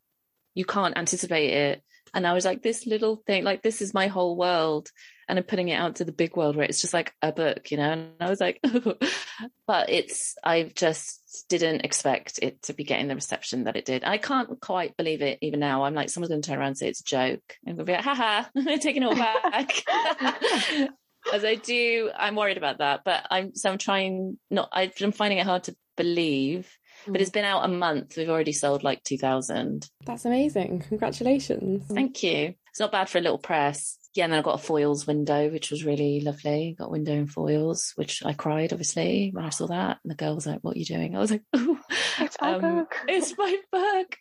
You 0.53 0.65
can't 0.65 0.97
anticipate 0.97 1.53
it. 1.53 1.83
And 2.13 2.25
I 2.25 2.33
was 2.33 2.45
like, 2.45 2.63
this 2.63 2.85
little 2.85 3.15
thing, 3.15 3.43
like 3.43 3.61
this 3.61 3.81
is 3.81 3.93
my 3.93 4.07
whole 4.07 4.35
world 4.35 4.91
and 5.27 5.37
I'm 5.37 5.43
putting 5.43 5.67
it 5.67 5.75
out 5.75 5.97
to 5.97 6.05
the 6.05 6.13
big 6.13 6.37
world 6.37 6.55
where 6.55 6.65
it's 6.65 6.79
just 6.79 6.93
like 6.93 7.13
a 7.21 7.33
book, 7.33 7.69
you 7.69 7.77
know? 7.77 7.91
And 7.91 8.11
I 8.19 8.29
was 8.29 8.39
like, 8.39 8.61
but 9.67 9.89
it's, 9.89 10.35
I 10.43 10.71
just 10.73 11.45
didn't 11.49 11.81
expect 11.81 12.39
it 12.41 12.61
to 12.63 12.73
be 12.73 12.85
getting 12.85 13.07
the 13.07 13.15
reception 13.15 13.65
that 13.65 13.75
it 13.75 13.85
did. 13.85 14.05
I 14.05 14.17
can't 14.17 14.59
quite 14.61 14.95
believe 14.95 15.21
it 15.21 15.39
even 15.41 15.59
now. 15.59 15.83
I'm 15.83 15.93
like, 15.93 16.09
someone's 16.09 16.29
going 16.29 16.41
to 16.41 16.49
turn 16.49 16.59
around 16.59 16.69
and 16.69 16.77
say 16.77 16.87
it's 16.87 17.01
a 17.01 17.03
joke. 17.03 17.55
I'm 17.67 17.75
going 17.75 17.77
to 17.79 17.83
be 17.83 17.91
like, 17.93 18.05
haha, 18.05 18.45
I'm 18.55 18.79
taking 18.79 19.03
it 19.03 19.05
all 19.05 19.15
back. 19.15 19.83
As 21.33 21.43
I 21.43 21.55
do, 21.55 22.09
I'm 22.17 22.35
worried 22.35 22.57
about 22.57 22.77
that, 22.77 23.01
but 23.03 23.27
I'm, 23.29 23.53
so 23.53 23.69
I'm 23.69 23.77
trying 23.77 24.39
not, 24.49 24.69
I'm 24.71 25.11
finding 25.11 25.39
it 25.39 25.45
hard 25.45 25.63
to 25.63 25.75
believe 25.97 26.71
but 27.07 27.21
it's 27.21 27.29
been 27.29 27.45
out 27.45 27.65
a 27.65 27.67
month. 27.67 28.15
We've 28.17 28.29
already 28.29 28.53
sold 28.53 28.83
like 28.83 29.03
2,000. 29.03 29.89
That's 30.05 30.25
amazing. 30.25 30.83
Congratulations. 30.87 31.85
Thank 31.89 32.23
you. 32.23 32.55
It's 32.69 32.79
not 32.79 32.91
bad 32.91 33.09
for 33.09 33.17
a 33.17 33.21
little 33.21 33.39
press 33.39 33.97
yeah, 34.17 34.23
and 34.23 34.33
then 34.33 34.39
I 34.39 34.41
got 34.41 34.59
a 34.59 34.67
Foyles 34.67 35.05
window, 35.05 35.47
which 35.51 35.69
was 35.69 35.85
really 35.85 36.21
lovely. 36.21 36.75
Got 36.77 36.89
window 36.89 37.13
and 37.13 37.29
Foyles, 37.29 37.95
which 37.95 38.25
I 38.25 38.33
cried 38.33 38.73
obviously 38.73 39.29
when 39.31 39.45
I 39.45 39.49
saw 39.49 39.67
that. 39.67 39.99
And 40.03 40.09
the 40.09 40.15
girl 40.15 40.33
was 40.33 40.47
like, 40.47 40.59
"What 40.61 40.75
are 40.75 40.79
you 40.79 40.85
doing?" 40.85 41.15
I 41.15 41.19
was 41.19 41.29
like, 41.29 41.43
"Oh, 41.53 41.79
it's 42.19 42.35
my 42.41 42.53
um, 42.53 42.61
book. 42.61 42.95
It's 43.07 43.37
my 43.37 43.57
book." 43.71 44.17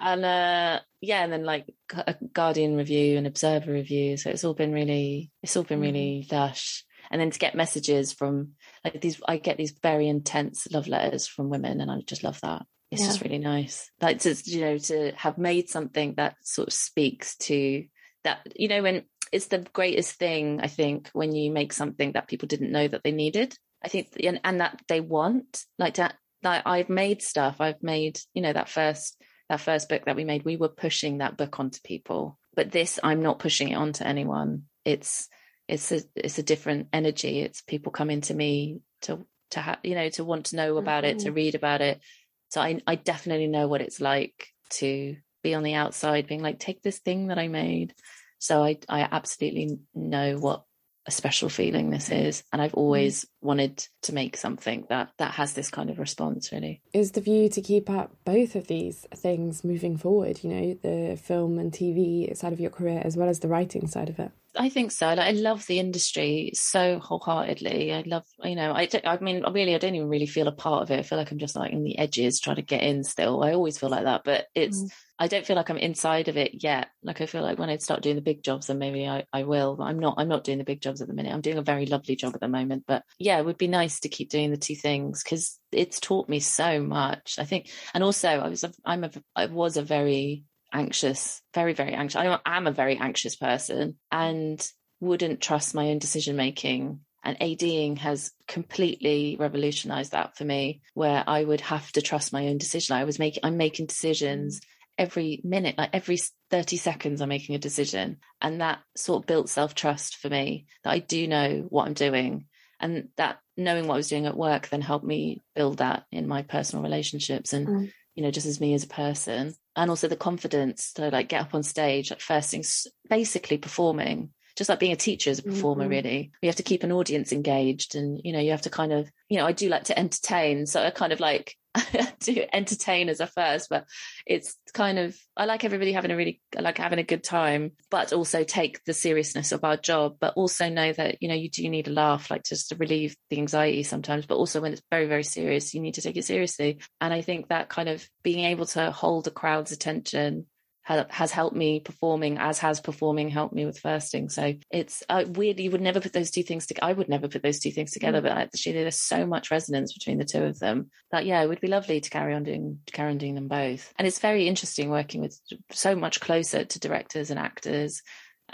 and 0.00 0.24
uh, 0.24 0.80
yeah, 1.02 1.22
and 1.22 1.30
then 1.30 1.44
like 1.44 1.66
a 1.94 2.16
Guardian 2.32 2.74
review 2.74 3.18
and 3.18 3.26
Observer 3.26 3.70
review. 3.70 4.16
So 4.16 4.30
it's 4.30 4.44
all 4.44 4.54
been 4.54 4.72
really, 4.72 5.30
it's 5.42 5.58
all 5.58 5.62
been 5.62 5.82
really 5.82 6.26
mm. 6.26 6.32
lush. 6.32 6.84
And 7.10 7.20
then 7.20 7.30
to 7.30 7.38
get 7.38 7.54
messages 7.54 8.14
from 8.14 8.52
like 8.84 9.00
these, 9.00 9.20
I 9.26 9.38
get 9.38 9.56
these 9.56 9.74
very 9.82 10.08
intense 10.08 10.66
love 10.70 10.88
letters 10.88 11.26
from 11.26 11.50
women, 11.50 11.80
and 11.80 11.90
I 11.90 12.00
just 12.06 12.24
love 12.24 12.40
that. 12.42 12.62
It's 12.90 13.02
yeah. 13.02 13.08
just 13.08 13.22
really 13.22 13.38
nice, 13.38 13.90
like 14.00 14.20
to 14.20 14.34
you 14.44 14.60
know 14.62 14.78
to 14.78 15.12
have 15.16 15.36
made 15.36 15.68
something 15.68 16.14
that 16.16 16.36
sort 16.42 16.68
of 16.68 16.74
speaks 16.74 17.36
to 17.36 17.84
that 18.24 18.40
you 18.56 18.68
know 18.68 18.82
when 18.82 19.04
it's 19.30 19.46
the 19.46 19.58
greatest 19.72 20.14
thing 20.14 20.60
I 20.60 20.68
think 20.68 21.10
when 21.12 21.34
you 21.34 21.50
make 21.50 21.72
something 21.72 22.12
that 22.12 22.28
people 22.28 22.48
didn't 22.48 22.72
know 22.72 22.88
that 22.88 23.02
they 23.04 23.12
needed. 23.12 23.54
I 23.84 23.88
think 23.88 24.08
and, 24.22 24.40
and 24.42 24.60
that 24.60 24.80
they 24.88 25.00
want 25.00 25.64
like 25.78 25.94
that. 25.94 26.14
Like 26.42 26.62
I've 26.66 26.88
made 26.88 27.22
stuff. 27.22 27.60
I've 27.60 27.82
made 27.82 28.18
you 28.32 28.42
know 28.42 28.52
that 28.52 28.68
first 28.68 29.20
that 29.48 29.60
first 29.60 29.88
book 29.88 30.04
that 30.06 30.16
we 30.16 30.24
made. 30.24 30.44
We 30.44 30.56
were 30.56 30.68
pushing 30.68 31.18
that 31.18 31.36
book 31.36 31.60
onto 31.60 31.80
people, 31.84 32.38
but 32.54 32.72
this 32.72 32.98
I'm 33.02 33.22
not 33.22 33.38
pushing 33.38 33.68
it 33.68 33.76
onto 33.76 34.04
anyone. 34.04 34.64
It's 34.84 35.28
it's 35.68 35.92
a 35.92 36.00
it's 36.16 36.38
a 36.38 36.42
different 36.42 36.88
energy. 36.92 37.40
It's 37.40 37.60
people 37.60 37.92
coming 37.92 38.22
to 38.22 38.34
me 38.34 38.80
to 39.02 39.24
to 39.52 39.60
have 39.60 39.78
you 39.82 39.94
know 39.94 40.08
to 40.10 40.24
want 40.24 40.46
to 40.46 40.56
know 40.56 40.76
about 40.78 41.04
mm-hmm. 41.04 41.18
it, 41.18 41.20
to 41.20 41.26
mm-hmm. 41.26 41.36
read 41.36 41.54
about 41.54 41.80
it. 41.80 42.00
So 42.48 42.60
I 42.60 42.80
I 42.86 42.94
definitely 42.96 43.46
know 43.46 43.68
what 43.68 43.82
it's 43.82 44.00
like 44.00 44.48
to 44.70 45.16
be 45.42 45.54
on 45.54 45.62
the 45.62 45.74
outside, 45.74 46.26
being 46.26 46.42
like, 46.42 46.58
take 46.58 46.82
this 46.82 46.98
thing 46.98 47.28
that 47.28 47.38
I 47.38 47.46
made 47.46 47.94
so 48.38 48.62
I, 48.62 48.78
I 48.88 49.08
absolutely 49.10 49.78
know 49.94 50.38
what 50.38 50.64
a 51.06 51.10
special 51.10 51.48
feeling 51.48 51.90
this 51.90 52.10
is 52.10 52.42
and 52.52 52.60
i've 52.60 52.72
mm. 52.72 52.78
always 52.78 53.26
wanted 53.40 53.86
to 54.02 54.12
make 54.12 54.36
something 54.36 54.84
that 54.88 55.10
that 55.18 55.32
has 55.34 55.52
this 55.52 55.70
kind 55.70 55.90
of 55.90 55.98
response 55.98 56.50
really 56.52 56.82
is 56.92 57.12
the 57.12 57.20
view 57.20 57.48
to 57.48 57.60
keep 57.60 57.88
up 57.88 58.10
both 58.24 58.54
of 58.54 58.66
these 58.66 59.06
things 59.14 59.62
moving 59.62 59.96
forward 59.96 60.42
you 60.42 60.50
know 60.50 60.78
the 60.82 61.16
film 61.16 61.58
and 61.58 61.72
tv 61.72 62.36
side 62.36 62.52
of 62.52 62.60
your 62.60 62.70
career 62.70 63.00
as 63.04 63.16
well 63.16 63.28
as 63.28 63.40
the 63.40 63.48
writing 63.48 63.86
side 63.86 64.08
of 64.08 64.18
it 64.18 64.32
I 64.56 64.70
think 64.70 64.90
so. 64.90 65.06
Like, 65.06 65.18
I 65.20 65.30
love 65.30 65.66
the 65.66 65.78
industry 65.78 66.50
so 66.54 66.98
wholeheartedly. 66.98 67.92
I 67.92 68.02
love, 68.06 68.24
you 68.42 68.56
know, 68.56 68.72
I, 68.72 68.88
I 69.04 69.18
mean, 69.18 69.44
really, 69.52 69.74
I 69.74 69.78
don't 69.78 69.94
even 69.94 70.08
really 70.08 70.26
feel 70.26 70.48
a 70.48 70.52
part 70.52 70.82
of 70.82 70.90
it. 70.90 70.98
I 70.98 71.02
feel 71.02 71.18
like 71.18 71.30
I'm 71.30 71.38
just 71.38 71.54
like 71.54 71.72
in 71.72 71.84
the 71.84 71.98
edges 71.98 72.40
trying 72.40 72.56
to 72.56 72.62
get 72.62 72.82
in 72.82 73.04
still. 73.04 73.42
I 73.44 73.52
always 73.52 73.78
feel 73.78 73.90
like 73.90 74.04
that, 74.04 74.22
but 74.24 74.46
it's, 74.54 74.82
mm. 74.82 74.90
I 75.20 75.26
don't 75.26 75.44
feel 75.44 75.56
like 75.56 75.68
I'm 75.68 75.78
inside 75.78 76.28
of 76.28 76.36
it 76.36 76.62
yet. 76.62 76.88
Like 77.02 77.20
I 77.20 77.26
feel 77.26 77.42
like 77.42 77.58
when 77.58 77.70
I 77.70 77.76
start 77.78 78.02
doing 78.02 78.14
the 78.14 78.22
big 78.22 78.44
jobs, 78.44 78.68
then 78.68 78.78
maybe 78.78 79.06
I, 79.08 79.24
I 79.32 79.42
will. 79.42 79.74
But 79.74 79.84
I'm 79.84 79.98
not. 79.98 80.14
I'm 80.16 80.28
not 80.28 80.44
doing 80.44 80.58
the 80.58 80.64
big 80.64 80.80
jobs 80.80 81.02
at 81.02 81.08
the 81.08 81.14
minute. 81.14 81.32
I'm 81.32 81.40
doing 81.40 81.58
a 81.58 81.62
very 81.62 81.86
lovely 81.86 82.14
job 82.14 82.34
at 82.34 82.40
the 82.40 82.46
moment. 82.46 82.84
But 82.86 83.02
yeah, 83.18 83.27
it 83.36 83.44
would 83.44 83.58
be 83.58 83.68
nice 83.68 84.00
to 84.00 84.08
keep 84.08 84.30
doing 84.30 84.50
the 84.50 84.56
two 84.56 84.74
things 84.74 85.22
because 85.22 85.58
it's 85.70 86.00
taught 86.00 86.28
me 86.28 86.40
so 86.40 86.80
much. 86.80 87.36
I 87.38 87.44
think, 87.44 87.68
and 87.92 88.02
also 88.02 88.28
I 88.28 88.48
was. 88.48 88.64
A, 88.64 88.72
I'm 88.84 89.04
a. 89.04 89.10
I 89.36 89.46
was 89.46 89.76
a 89.76 89.82
very 89.82 90.44
anxious, 90.72 91.42
very, 91.54 91.74
very 91.74 91.92
anxious. 91.92 92.20
I 92.20 92.38
am 92.44 92.66
a 92.66 92.72
very 92.72 92.96
anxious 92.96 93.36
person 93.36 93.98
and 94.10 94.66
wouldn't 95.00 95.40
trust 95.40 95.74
my 95.74 95.88
own 95.88 95.98
decision 95.98 96.36
making. 96.36 97.00
And 97.24 97.36
ADing 97.40 97.96
has 97.96 98.32
completely 98.46 99.36
revolutionized 99.38 100.12
that 100.12 100.36
for 100.36 100.44
me, 100.44 100.82
where 100.94 101.24
I 101.26 101.42
would 101.42 101.60
have 101.62 101.90
to 101.92 102.02
trust 102.02 102.32
my 102.32 102.48
own 102.48 102.58
decision. 102.58 102.96
I 102.96 103.04
was 103.04 103.18
making, 103.18 103.40
I'm 103.44 103.56
making 103.56 103.86
decisions 103.86 104.60
every 104.96 105.40
minute, 105.44 105.76
like 105.78 105.90
every 105.92 106.18
30 106.50 106.76
seconds, 106.76 107.20
I'm 107.20 107.28
making 107.28 107.54
a 107.54 107.60
decision. 107.60 108.18
And 108.40 108.60
that 108.60 108.80
sort 108.96 109.22
of 109.22 109.26
built 109.26 109.48
self 109.48 109.74
trust 109.74 110.16
for 110.16 110.28
me 110.28 110.66
that 110.84 110.90
I 110.90 110.98
do 110.98 111.26
know 111.26 111.66
what 111.68 111.86
I'm 111.86 111.94
doing. 111.94 112.46
And 112.80 113.08
that 113.16 113.38
knowing 113.56 113.86
what 113.86 113.94
I 113.94 113.98
was 113.98 114.08
doing 114.08 114.26
at 114.26 114.36
work 114.36 114.68
then 114.68 114.80
helped 114.80 115.04
me 115.04 115.42
build 115.54 115.78
that 115.78 116.04
in 116.12 116.28
my 116.28 116.42
personal 116.42 116.82
relationships 116.82 117.52
and, 117.52 117.66
mm. 117.66 117.92
you 118.14 118.22
know, 118.22 118.30
just 118.30 118.46
as 118.46 118.60
me 118.60 118.74
as 118.74 118.84
a 118.84 118.88
person 118.88 119.54
and 119.78 119.90
also 119.90 120.08
the 120.08 120.16
confidence 120.16 120.92
to 120.94 121.08
like 121.08 121.28
get 121.28 121.40
up 121.40 121.54
on 121.54 121.62
stage 121.62 122.10
like 122.10 122.20
first 122.20 122.50
things 122.50 122.86
basically 123.08 123.56
performing 123.56 124.30
just 124.56 124.68
like 124.68 124.80
being 124.80 124.92
a 124.92 124.96
teacher 124.96 125.30
as 125.30 125.38
a 125.38 125.44
performer 125.44 125.84
mm-hmm. 125.84 125.90
really 125.90 126.32
you 126.42 126.48
have 126.48 126.56
to 126.56 126.64
keep 126.64 126.82
an 126.82 126.90
audience 126.90 127.32
engaged 127.32 127.94
and 127.94 128.20
you 128.24 128.32
know 128.32 128.40
you 128.40 128.50
have 128.50 128.62
to 128.62 128.70
kind 128.70 128.92
of 128.92 129.10
you 129.28 129.38
know 129.38 129.46
i 129.46 129.52
do 129.52 129.68
like 129.68 129.84
to 129.84 129.98
entertain 129.98 130.66
so 130.66 130.82
i 130.82 130.90
kind 130.90 131.12
of 131.12 131.20
like 131.20 131.56
to 132.20 132.56
entertain 132.56 133.08
as 133.08 133.20
a 133.20 133.26
first, 133.26 133.68
but 133.68 133.84
it's 134.26 134.56
kind 134.72 134.98
of 134.98 135.16
I 135.36 135.44
like 135.44 135.64
everybody 135.64 135.92
having 135.92 136.10
a 136.10 136.16
really 136.16 136.40
I 136.56 136.60
like 136.60 136.78
having 136.78 136.98
a 136.98 137.04
good 137.04 137.22
time, 137.22 137.72
but 137.90 138.12
also 138.12 138.44
take 138.44 138.82
the 138.84 138.94
seriousness 138.94 139.52
of 139.52 139.64
our 139.64 139.76
job, 139.76 140.16
but 140.20 140.34
also 140.34 140.68
know 140.68 140.92
that 140.92 141.16
you 141.20 141.28
know 141.28 141.34
you 141.34 141.50
do 141.50 141.68
need 141.68 141.88
a 141.88 141.92
laugh, 141.92 142.30
like 142.30 142.44
just 142.44 142.70
to 142.70 142.76
relieve 142.76 143.16
the 143.30 143.38
anxiety 143.38 143.82
sometimes. 143.82 144.26
But 144.26 144.36
also 144.36 144.60
when 144.60 144.72
it's 144.72 144.82
very 144.90 145.06
very 145.06 145.24
serious, 145.24 145.74
you 145.74 145.80
need 145.80 145.94
to 145.94 146.02
take 146.02 146.16
it 146.16 146.24
seriously. 146.24 146.80
And 147.00 147.12
I 147.12 147.20
think 147.20 147.48
that 147.48 147.68
kind 147.68 147.88
of 147.88 148.08
being 148.22 148.44
able 148.44 148.66
to 148.66 148.90
hold 148.90 149.26
a 149.26 149.30
crowd's 149.30 149.72
attention 149.72 150.46
has 150.88 151.30
helped 151.30 151.54
me 151.54 151.80
performing 151.80 152.38
as 152.38 152.58
has 152.58 152.80
performing 152.80 153.28
helped 153.28 153.54
me 153.54 153.66
with 153.66 153.78
firsting 153.78 154.28
so 154.28 154.54
it's 154.70 155.02
uh, 155.08 155.24
weird 155.28 155.60
you 155.60 155.70
would 155.70 155.82
never 155.82 156.00
put 156.00 156.12
those 156.12 156.30
two 156.30 156.42
things 156.42 156.66
together 156.66 156.86
i 156.86 156.92
would 156.92 157.08
never 157.08 157.28
put 157.28 157.42
those 157.42 157.60
two 157.60 157.70
things 157.70 157.92
together 157.92 158.18
mm-hmm. 158.18 158.28
but 158.28 158.36
actually 158.36 158.72
there's 158.72 159.00
so 159.00 159.26
much 159.26 159.50
resonance 159.50 159.92
between 159.92 160.18
the 160.18 160.24
two 160.24 160.42
of 160.42 160.58
them 160.58 160.90
that 161.12 161.26
yeah 161.26 161.42
it 161.42 161.48
would 161.48 161.60
be 161.60 161.68
lovely 161.68 162.00
to 162.00 162.10
carry 162.10 162.34
on 162.34 162.42
doing 162.42 162.78
carry 162.90 163.10
on 163.10 163.18
doing 163.18 163.34
them 163.34 163.48
both 163.48 163.92
and 163.98 164.08
it's 164.08 164.18
very 164.18 164.48
interesting 164.48 164.88
working 164.88 165.20
with 165.20 165.38
so 165.70 165.94
much 165.94 166.20
closer 166.20 166.64
to 166.64 166.80
directors 166.80 167.30
and 167.30 167.38
actors 167.38 168.02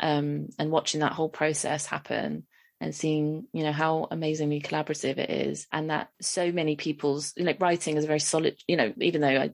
um, 0.01 0.49
and 0.59 0.73
watching 0.73 1.01
that 1.01 1.13
whole 1.13 1.29
process 1.29 1.87
happen 1.87 2.45
and 2.81 2.95
seeing 2.95 3.47
you 3.53 3.63
know 3.63 3.73
how 3.73 4.09
amazingly 4.11 4.61
collaborative 4.61 5.19
it 5.19 5.31
is 5.31 5.69
and 5.73 5.91
that 5.91 6.09
so 6.21 6.51
many 6.51 6.75
people's 6.75 7.33
like 7.39 7.61
writing 7.61 7.97
is 7.97 8.05
a 8.05 8.09
very 8.09 8.19
solid 8.19 8.57
you 8.67 8.77
know 8.77 8.93
even 9.01 9.21
though 9.21 9.29
I 9.29 9.51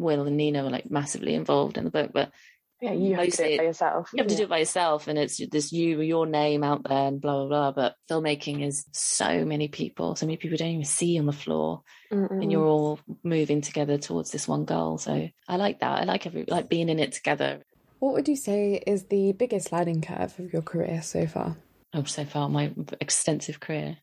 Will 0.00 0.26
and 0.26 0.36
Nina 0.36 0.64
were 0.64 0.70
like 0.70 0.90
massively 0.90 1.34
involved 1.34 1.78
in 1.78 1.84
the 1.84 1.90
book, 1.90 2.10
but 2.12 2.32
yeah, 2.80 2.92
you 2.92 3.14
have 3.14 3.28
to 3.28 3.36
do 3.36 3.42
it 3.42 3.58
by 3.58 3.64
yourself. 3.64 4.10
You 4.14 4.22
have 4.22 4.30
yeah. 4.30 4.36
to 4.36 4.36
do 4.38 4.42
it 4.44 4.48
by 4.48 4.58
yourself, 4.58 5.06
and 5.06 5.18
it's 5.18 5.36
this 5.48 5.70
you, 5.70 6.00
your 6.00 6.26
name 6.26 6.64
out 6.64 6.82
there, 6.88 7.08
and 7.08 7.20
blah 7.20 7.46
blah 7.46 7.72
blah. 7.72 7.72
But 7.72 7.94
filmmaking 8.10 8.66
is 8.66 8.86
so 8.92 9.44
many 9.44 9.68
people, 9.68 10.16
so 10.16 10.24
many 10.24 10.38
people 10.38 10.56
don't 10.56 10.68
even 10.68 10.84
see 10.84 11.18
on 11.18 11.26
the 11.26 11.32
floor, 11.32 11.82
Mm-mm. 12.10 12.30
and 12.30 12.50
you're 12.50 12.66
all 12.66 12.98
moving 13.22 13.60
together 13.60 13.98
towards 13.98 14.30
this 14.30 14.48
one 14.48 14.64
goal. 14.64 14.96
So 14.96 15.28
I 15.46 15.56
like 15.56 15.80
that. 15.80 16.00
I 16.00 16.04
like 16.04 16.26
every 16.26 16.46
like 16.48 16.70
being 16.70 16.88
in 16.88 16.98
it 16.98 17.12
together. 17.12 17.60
What 17.98 18.14
would 18.14 18.28
you 18.28 18.36
say 18.36 18.82
is 18.86 19.04
the 19.04 19.32
biggest 19.32 19.72
learning 19.72 20.00
curve 20.00 20.38
of 20.38 20.50
your 20.50 20.62
career 20.62 21.02
so 21.02 21.26
far? 21.26 21.58
Oh, 21.92 22.04
so 22.04 22.24
far, 22.24 22.48
my 22.48 22.72
extensive 22.98 23.60
career. 23.60 23.98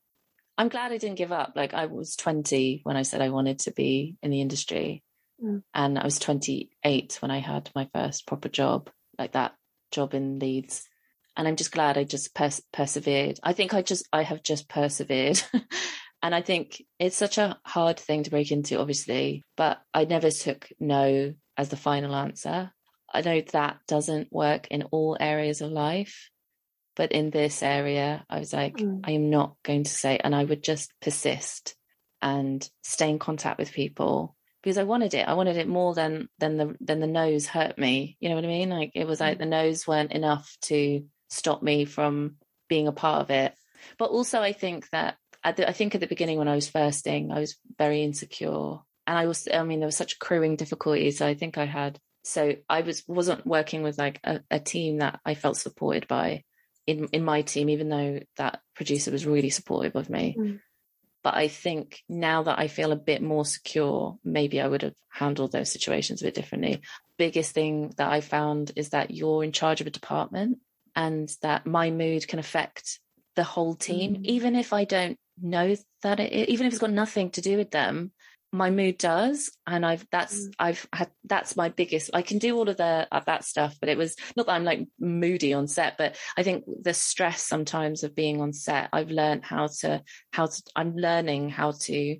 I'm 0.58 0.70
glad 0.70 0.92
I 0.92 0.98
didn't 0.98 1.18
give 1.18 1.32
up. 1.32 1.54
Like 1.56 1.74
I 1.74 1.88
was 1.88 2.16
20 2.16 2.82
when 2.84 2.96
I 2.96 3.04
said 3.04 3.22
I 3.22 3.30
wanted 3.30 3.60
to 3.60 3.72
be 3.72 4.18
in 4.22 4.30
the 4.30 4.42
industry. 4.42 5.04
Mm. 5.44 5.64
And 5.74 6.00
I 6.00 6.04
was 6.04 6.20
28 6.20 7.18
when 7.22 7.32
I 7.32 7.40
had 7.40 7.70
my 7.76 7.88
first 7.94 8.28
proper 8.28 8.50
job, 8.50 8.90
like 9.18 9.34
that 9.34 9.54
job 9.92 10.14
in 10.14 10.40
Leeds. 10.40 10.88
And 11.36 11.48
I'm 11.48 11.56
just 11.56 11.72
glad 11.72 11.98
I 11.98 12.04
just 12.04 12.34
pers- 12.34 12.64
persevered. 12.74 13.40
I 13.44 13.54
think 13.54 13.74
I 13.74 13.82
just, 13.82 14.08
I 14.12 14.24
have 14.24 14.42
just 14.42 14.68
persevered. 14.68 15.42
and 16.24 16.34
I 16.34 16.42
think 16.42 16.84
it's 17.00 17.16
such 17.16 17.38
a 17.38 17.60
hard 17.64 18.00
thing 18.00 18.24
to 18.24 18.32
break 18.32 18.52
into, 18.52 18.80
obviously, 18.80 19.44
but 19.56 19.80
I 19.94 20.06
never 20.06 20.32
took 20.32 20.68
no 20.80 21.34
as 21.56 21.70
the 21.70 21.78
final 21.78 22.16
answer. 22.16 22.72
I 23.14 23.22
know 23.22 23.42
that 23.54 23.78
doesn't 23.88 24.32
work 24.32 24.68
in 24.68 24.84
all 24.84 25.18
areas 25.20 25.62
of 25.62 25.72
life, 25.72 26.30
but 26.96 27.12
in 27.12 27.30
this 27.30 27.62
area, 27.62 28.26
I 28.30 28.40
was 28.40 28.52
like, 28.52 28.78
mm. 28.78 29.02
I 29.04 29.12
am 29.12 29.30
not 29.30 29.56
going 29.64 29.84
to 29.84 29.92
say, 29.92 30.18
and 30.22 30.36
I 30.36 30.44
would 30.44 30.64
just 30.64 30.92
persist 31.02 31.76
and 32.22 32.68
stay 32.84 33.10
in 33.10 33.20
contact 33.20 33.60
with 33.60 33.72
people 33.72 34.36
because 34.62 34.78
I 34.78 34.84
wanted 34.84 35.14
it. 35.14 35.28
I 35.28 35.34
wanted 35.34 35.58
it 35.58 35.68
more 35.68 35.94
than 35.94 36.30
than 36.40 36.58
the 36.58 36.76
than 36.82 37.00
the 37.00 37.08
noes 37.08 37.48
hurt 37.48 37.78
me. 37.78 38.18
You 38.20 38.30
know 38.30 38.36
what 38.36 38.46
I 38.46 38.48
mean? 38.48 38.70
Like 38.70 38.92
it 38.96 39.06
was 39.08 39.20
like 39.20 39.38
mm. 39.38 39.40
the 39.40 39.46
noes 39.46 39.88
weren't 39.88 40.12
enough 40.12 40.56
to 40.64 41.06
stop 41.30 41.62
me 41.62 41.86
from 41.86 42.36
being 42.68 42.88
a 42.88 42.92
part 42.92 43.22
of 43.22 43.30
it. 43.30 43.54
But 43.98 44.10
also, 44.10 44.42
I 44.42 44.54
think 44.54 44.90
that 44.90 45.16
at 45.44 45.58
the, 45.58 45.70
I 45.70 45.74
think 45.74 45.96
at 45.96 46.02
the 46.02 46.08
beginning 46.08 46.38
when 46.38 46.48
I 46.48 46.56
was 46.56 46.70
firsting, 46.70 47.32
I 47.32 47.40
was 47.40 47.58
very 47.78 48.04
insecure, 48.04 48.80
and 49.06 49.18
I 49.18 49.28
was. 49.28 49.48
I 49.52 49.64
mean, 49.64 49.80
there 49.80 49.88
was 49.88 49.98
such 49.98 50.20
crewing 50.20 50.56
difficulties. 50.56 51.20
So 51.20 51.28
I 51.28 51.36
think 51.36 51.58
I 51.58 51.66
had. 51.66 52.00
So 52.24 52.56
I 52.70 52.82
was 52.82 53.04
wasn't 53.08 53.46
working 53.46 53.84
with 53.84 53.98
like 53.98 54.20
a, 54.24 54.42
a 54.52 54.60
team 54.60 54.98
that 54.98 55.20
I 55.26 55.36
felt 55.36 55.58
supported 55.58 56.08
by 56.08 56.44
in 56.86 57.08
in 57.14 57.24
my 57.24 57.42
team, 57.42 57.70
even 57.70 57.90
though 57.90 58.20
that 58.38 58.60
producer 58.76 59.12
was 59.12 59.26
really 59.26 59.50
supportive 59.50 59.96
of 59.96 60.10
me. 60.10 60.36
Mm. 60.38 60.60
But 61.24 61.36
I 61.36 61.48
think 61.48 62.04
now 62.08 62.44
that 62.44 62.60
I 62.60 62.68
feel 62.68 62.92
a 62.92 62.98
bit 62.98 63.22
more 63.22 63.46
secure, 63.46 64.18
maybe 64.24 64.62
I 64.62 64.68
would 64.68 64.84
have 64.84 64.96
handled 65.10 65.52
those 65.52 65.72
situations 65.72 66.22
a 66.22 66.26
bit 66.26 66.36
differently. 66.36 66.82
Biggest 67.18 67.54
thing 67.54 67.94
that 67.98 68.12
I 68.12 68.22
found 68.22 68.72
is 68.76 68.90
that 68.90 69.12
you're 69.12 69.44
in 69.44 69.52
charge 69.52 69.82
of 69.82 69.88
a 69.88 69.92
department 69.92 70.60
and 70.96 71.30
that 71.42 71.66
my 71.66 71.92
mood 71.92 72.28
can 72.28 72.40
affect 72.40 73.00
the 73.36 73.44
whole 73.44 73.76
team, 73.76 74.16
mm. 74.16 74.26
even 74.26 74.56
if 74.56 74.74
I 74.74 74.84
don't 74.84 75.18
know 75.42 75.76
that 76.02 76.20
it, 76.20 76.50
even 76.50 76.66
if 76.66 76.74
it's 76.74 76.82
got 76.82 76.92
nothing 76.92 77.30
to 77.32 77.42
do 77.42 77.58
with 77.58 77.72
them, 77.72 78.12
my 78.58 78.70
mood 78.70 78.98
does 78.98 79.52
and 79.66 79.86
i've 79.86 80.06
that's 80.12 80.48
Mm. 80.48 80.54
i've 80.60 80.88
had 80.92 81.10
that's 81.26 81.56
my 81.56 81.70
biggest 81.70 82.10
i 82.14 82.22
can 82.22 82.38
do 82.40 82.58
all 82.58 82.68
of 82.68 82.78
the 82.78 83.08
of 83.12 83.26
that 83.26 83.44
stuff 83.46 83.76
but 83.80 83.90
it 83.90 83.98
was 83.98 84.16
not 84.36 84.46
that 84.48 84.54
i'm 84.54 84.64
like 84.66 84.88
moody 85.00 85.54
on 85.54 85.68
set 85.68 85.98
but 85.98 86.18
i 86.38 86.44
think 86.44 86.66
the 86.82 86.94
stress 86.94 87.42
sometimes 87.42 88.04
of 88.04 88.16
being 88.16 88.42
on 88.42 88.52
set 88.54 88.90
i've 88.94 89.12
learned 89.12 89.46
how 89.46 89.68
to 89.68 90.02
how 90.34 90.48
to 90.48 90.62
i'm 90.76 90.96
learning 90.96 91.50
how 91.50 91.72
to 91.72 92.18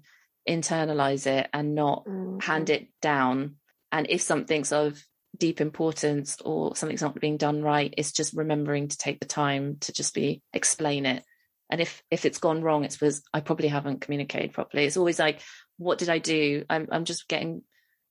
internalize 0.48 1.28
it 1.28 1.50
and 1.54 1.76
not 1.76 2.06
Mm, 2.08 2.42
hand 2.42 2.70
it 2.70 2.88
down. 3.02 3.56
And 3.92 4.08
if 4.10 4.22
something's 4.22 4.72
of 4.72 5.02
deep 5.38 5.60
importance 5.62 6.38
or 6.44 6.76
something's 6.76 7.02
not 7.02 7.20
being 7.20 7.38
done 7.38 7.62
right 7.62 7.94
it's 7.96 8.12
just 8.12 8.34
remembering 8.34 8.88
to 8.88 8.98
take 8.98 9.20
the 9.20 9.26
time 9.28 9.78
to 9.82 9.92
just 9.94 10.14
be 10.16 10.42
explain 10.54 11.06
it. 11.06 11.24
And 11.70 11.82
if 11.82 12.02
if 12.10 12.26
it's 12.26 12.38
gone 12.40 12.62
wrong 12.64 12.86
it's 12.86 12.96
because 12.96 13.22
i 13.34 13.40
probably 13.42 13.68
haven't 13.68 14.02
communicated 14.02 14.54
properly. 14.54 14.86
It's 14.86 14.98
always 14.98 15.20
like 15.20 15.42
what 15.78 15.98
did 15.98 16.10
i 16.10 16.18
do 16.18 16.64
i'm 16.70 16.88
i'm 16.92 17.06
just 17.06 17.28
getting 17.28 17.62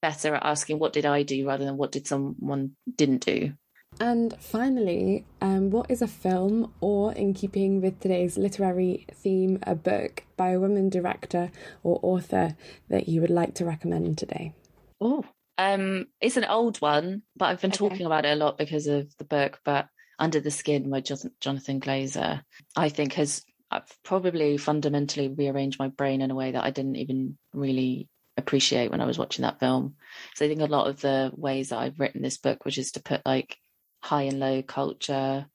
better 0.03 0.35
at 0.35 0.45
asking 0.45 0.79
what 0.79 0.93
did 0.93 1.07
i 1.07 1.23
do 1.23 1.47
rather 1.47 1.65
than 1.65 1.77
what 1.77 1.93
did 1.93 2.07
someone 2.07 2.73
didn't 2.97 3.25
do 3.25 3.53
And 3.99 4.35
finally, 4.39 5.25
um, 5.41 5.71
what 5.71 5.91
is 5.91 6.03
a 6.03 6.07
film 6.07 6.71
or, 6.81 7.15
in 7.15 7.33
keeping 7.33 7.81
with 7.81 7.99
today's 7.99 8.37
literary 8.37 9.07
theme, 9.15 9.59
a 9.63 9.75
book 9.75 10.25
by 10.37 10.51
a 10.51 10.61
woman 10.61 10.91
director 10.91 11.51
or 11.83 11.99
author 12.03 12.57
that 12.91 13.09
you 13.09 13.23
would 13.23 13.31
like 13.31 13.55
to 13.55 13.65
recommend 13.65 14.19
today? 14.19 14.53
oh 15.01 15.25
um 15.57 16.07
it's 16.21 16.37
an 16.37 16.45
old 16.45 16.77
one 16.83 17.23
but 17.37 17.47
i've 17.47 17.61
been 17.63 17.71
Okay. 17.71 17.79
talking 17.89 18.05
about 18.07 18.27
it 18.27 18.33
a 18.37 18.43
lot 18.45 18.59
because 18.59 18.87
of 18.87 19.09
the 19.17 19.25
book 19.25 19.61
but 19.65 19.89
under 20.19 20.41
the 20.41 20.51
skin 20.51 20.91
by 20.91 21.01
jonathan 21.01 21.81
glazer 21.81 22.43
i 22.77 22.89
think 22.91 23.15
has 23.15 23.43
I've 23.71 24.03
probably 24.05 24.57
fundamentally 24.57 25.29
rearranged 25.29 25.79
my 25.79 25.89
brain 25.89 26.23
in 26.23 26.31
a 26.31 26.35
way 26.35 26.53
that 26.53 26.65
i 26.65 26.71
didn't 26.71 26.97
even 26.97 27.37
really 27.53 28.09
appreciate 28.37 28.91
when 28.91 29.01
i 29.01 29.07
was 29.07 29.19
watching 29.19 29.43
that 29.43 29.61
film 29.61 29.95
so 30.35 30.45
i 30.45 30.49
think 30.49 30.61
a 30.61 30.67
lot 30.67 30.89
of 30.89 31.01
the 31.01 31.33
ways 31.35 31.71
that 31.71 31.79
i've 31.79 31.99
written 31.99 32.23
this 32.23 32.39
book 32.39 32.65
which 32.65 32.79
is 32.79 32.93
to 32.93 33.03
put 33.03 33.23
like 33.25 33.57
high 34.03 34.23
and 34.23 34.39
low 34.39 34.63
culture 34.63 35.47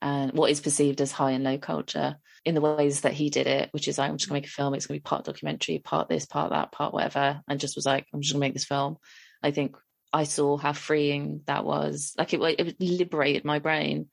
and 0.00 0.32
what 0.32 0.50
is 0.50 0.60
perceived 0.60 1.00
as 1.00 1.12
high 1.12 1.32
and 1.32 1.44
low 1.44 1.58
culture 1.58 2.16
in 2.44 2.54
the 2.54 2.60
ways 2.60 3.02
that 3.02 3.12
he 3.12 3.30
did 3.30 3.46
it, 3.46 3.68
which 3.72 3.88
is 3.88 3.98
like, 3.98 4.08
I'm 4.08 4.16
just 4.16 4.28
gonna 4.28 4.38
make 4.38 4.46
a 4.46 4.50
film, 4.50 4.74
it's 4.74 4.86
gonna 4.86 4.98
be 4.98 5.02
part 5.02 5.24
documentary, 5.24 5.80
part 5.80 6.08
this, 6.08 6.24
part 6.24 6.50
that, 6.50 6.72
part 6.72 6.94
whatever, 6.94 7.42
and 7.48 7.60
just 7.60 7.76
was 7.76 7.84
like, 7.84 8.06
I'm 8.14 8.20
just 8.20 8.32
gonna 8.32 8.40
make 8.40 8.54
this 8.54 8.64
film. 8.64 8.96
I 9.42 9.50
think 9.50 9.76
I 10.12 10.24
saw 10.24 10.56
how 10.56 10.72
freeing 10.72 11.42
that 11.46 11.64
was. 11.64 12.14
Like 12.16 12.32
it, 12.32 12.40
it 12.40 12.80
liberated 12.80 13.44
my 13.44 13.58
brain. 13.58 14.08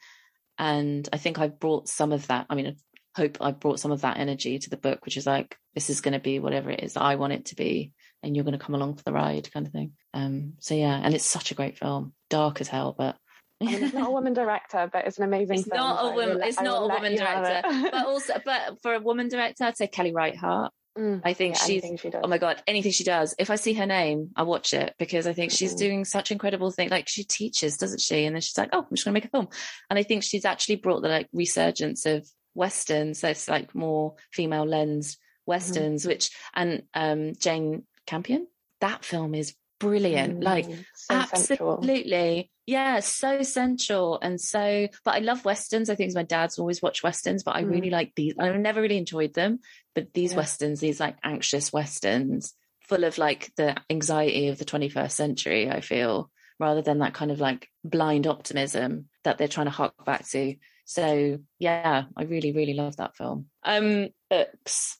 And 0.58 1.08
I 1.14 1.18
think 1.18 1.39
I've 1.39 1.60
brought 1.60 1.88
some 1.88 2.12
of 2.12 2.28
that. 2.28 2.47
I 2.49 2.56
mean, 2.56 2.76
hope 3.16 3.38
I 3.41 3.51
brought 3.51 3.80
some 3.80 3.91
of 3.91 4.01
that 4.01 4.18
energy 4.18 4.59
to 4.59 4.70
the 4.70 4.78
book, 4.78 5.05
which 5.05 5.18
is 5.18 5.26
like, 5.26 5.57
this 5.74 5.89
is 5.89 6.01
going 6.01 6.13
to 6.13 6.20
be 6.20 6.39
whatever 6.39 6.70
it 6.70 6.84
is 6.84 6.93
that 6.93 7.01
I 7.03 7.16
want 7.16 7.34
it 7.34 7.45
to 7.45 7.55
be. 7.55 7.91
And 8.24 8.36
you're 8.36 8.45
going 8.45 8.57
to 8.57 8.63
come 8.66 8.76
along 8.76 8.95
for 8.95 9.03
the 9.03 9.13
ride 9.13 9.51
kind 9.53 9.68
of 9.68 9.72
thing. 9.72 9.91
Um, 10.13 10.53
so 10.59 10.74
yeah, 10.74 10.99
and 11.03 11.13
it's 11.13 11.26
such 11.26 11.51
a 11.51 11.55
great 11.55 11.78
film, 11.78 12.13
dark 12.30 12.59
as 12.61 12.68
hell, 12.68 12.95
but 12.97 13.16
I 13.61 13.66
mean, 13.66 13.84
it's 13.84 13.93
not 13.93 14.07
a 14.09 14.11
woman 14.11 14.34
director, 14.34 14.89
but 14.91 15.05
it's 15.07 15.18
an 15.18 15.24
amazing 15.24 15.59
it's 15.59 15.68
film. 15.68 15.78
not 15.78 15.99
so 16.01 16.07
a 16.07 16.13
woman. 16.16 16.41
It's 16.43 16.59
not 16.59 16.84
a 16.84 16.88
woman 16.88 17.16
director, 17.16 17.61
but 17.91 18.05
also, 18.05 18.34
but 18.43 18.82
for 18.82 18.93
a 18.95 18.99
woman 18.99 19.30
director, 19.30 19.63
I'd 19.63 19.78
say 19.78 19.88
Kelly 19.88 20.13
Reichardt. 20.13 20.72
Mm, 20.97 21.20
I 21.26 21.34
think 21.34 21.55
yeah, 21.55 21.61
she's 21.66 21.99
she 21.99 22.09
does. 22.09 22.22
oh 22.24 22.28
my 22.30 22.38
god, 22.38 22.63
anything 22.68 22.93
she 22.93 23.03
does. 23.03 23.36
If 23.38 23.49
I 23.49 23.57
see 23.57 23.74
her 23.74 23.86
name, 23.86 24.30
I 24.38 24.43
watch 24.43 24.74
it 24.74 24.93
because 24.97 25.28
I 25.28 25.34
think 25.34 25.51
she's 25.51 25.76
Mhm. 25.76 25.78
doing 25.80 26.05
such 26.05 26.32
incredible 26.32 26.72
things. 26.72 26.89
Like 26.89 27.09
she 27.09 27.26
teaches, 27.26 27.76
doesn't 27.76 27.99
she? 27.99 28.24
And 28.24 28.34
then 28.34 28.39
she's 28.41 28.57
like, 28.57 28.70
oh, 28.72 28.80
I'm 28.80 28.95
just 28.95 29.03
gonna 29.03 29.13
make 29.13 29.26
a 29.26 29.28
film. 29.28 29.49
And 29.89 29.99
I 29.99 30.03
think 30.03 30.24
she's 30.24 30.45
actually 30.45 30.78
brought 30.78 31.01
the 31.01 31.09
like 31.09 31.28
resurgence 31.34 32.05
of 32.05 32.26
westerns. 32.56 33.20
So 33.20 33.30
it's 33.30 33.47
like 33.47 33.76
more 33.76 34.16
female 34.32 34.66
lensed 34.66 35.20
westerns, 35.45 36.06
which 36.06 36.32
and 36.56 36.84
um 36.93 37.34
Jane 37.36 37.84
Campion. 38.08 38.47
That 38.82 39.06
film 39.06 39.36
is 39.36 39.56
brilliant. 39.80 40.41
Like 40.43 40.66
Mm, 40.66 40.86
so 40.95 41.22
sensual. 41.36 41.74
Absolutely. 41.78 42.51
Yeah, 42.66 42.99
so 43.01 43.43
sensual 43.43 44.18
and 44.22 44.41
so 44.41 44.88
but 45.03 45.16
I 45.16 45.20
love 45.20 45.45
westerns. 45.45 45.89
I 45.89 45.95
think 45.95 46.16
my 46.16 46.24
dad's 46.24 46.58
always 46.58 46.82
watched 46.82 47.03
westerns, 47.03 47.43
but 47.43 47.56
I 47.56 47.64
Mm. 47.64 47.70
really 47.70 47.89
like 47.91 48.14
these. 48.16 48.34
I've 48.39 48.56
never 48.60 48.82
really 48.82 48.97
enjoyed 48.97 49.34
them, 49.34 49.60
but 49.93 50.14
these 50.14 50.32
Yeah. 50.32 50.38
westerns, 50.38 50.80
these 50.80 50.99
like 50.99 51.18
anxious 51.24 51.72
westerns, 51.72 52.53
full 52.82 53.03
of 53.03 53.18
like 53.18 53.51
the 53.56 53.76
anxiety 53.89 54.47
of 54.47 54.58
the 54.58 54.66
21st 54.66 55.16
century, 55.16 55.70
I 55.70 55.82
feel, 55.82 56.32
rather 56.60 56.82
than 56.82 56.99
that 56.99 57.14
kind 57.14 57.32
of 57.32 57.39
like 57.39 57.68
blind 57.84 58.26
optimism 58.28 59.10
that 59.24 59.38
they're 59.38 59.47
trying 59.47 59.68
to 59.68 59.72
hark 59.72 60.06
back 60.06 60.28
to. 60.30 60.56
So 60.86 61.39
yeah, 61.59 62.03
I 62.15 62.23
really, 62.23 62.51
really 62.51 62.73
love 62.73 62.97
that 62.97 63.15
film. 63.15 63.47
Um 63.63 64.09
books. 64.29 64.97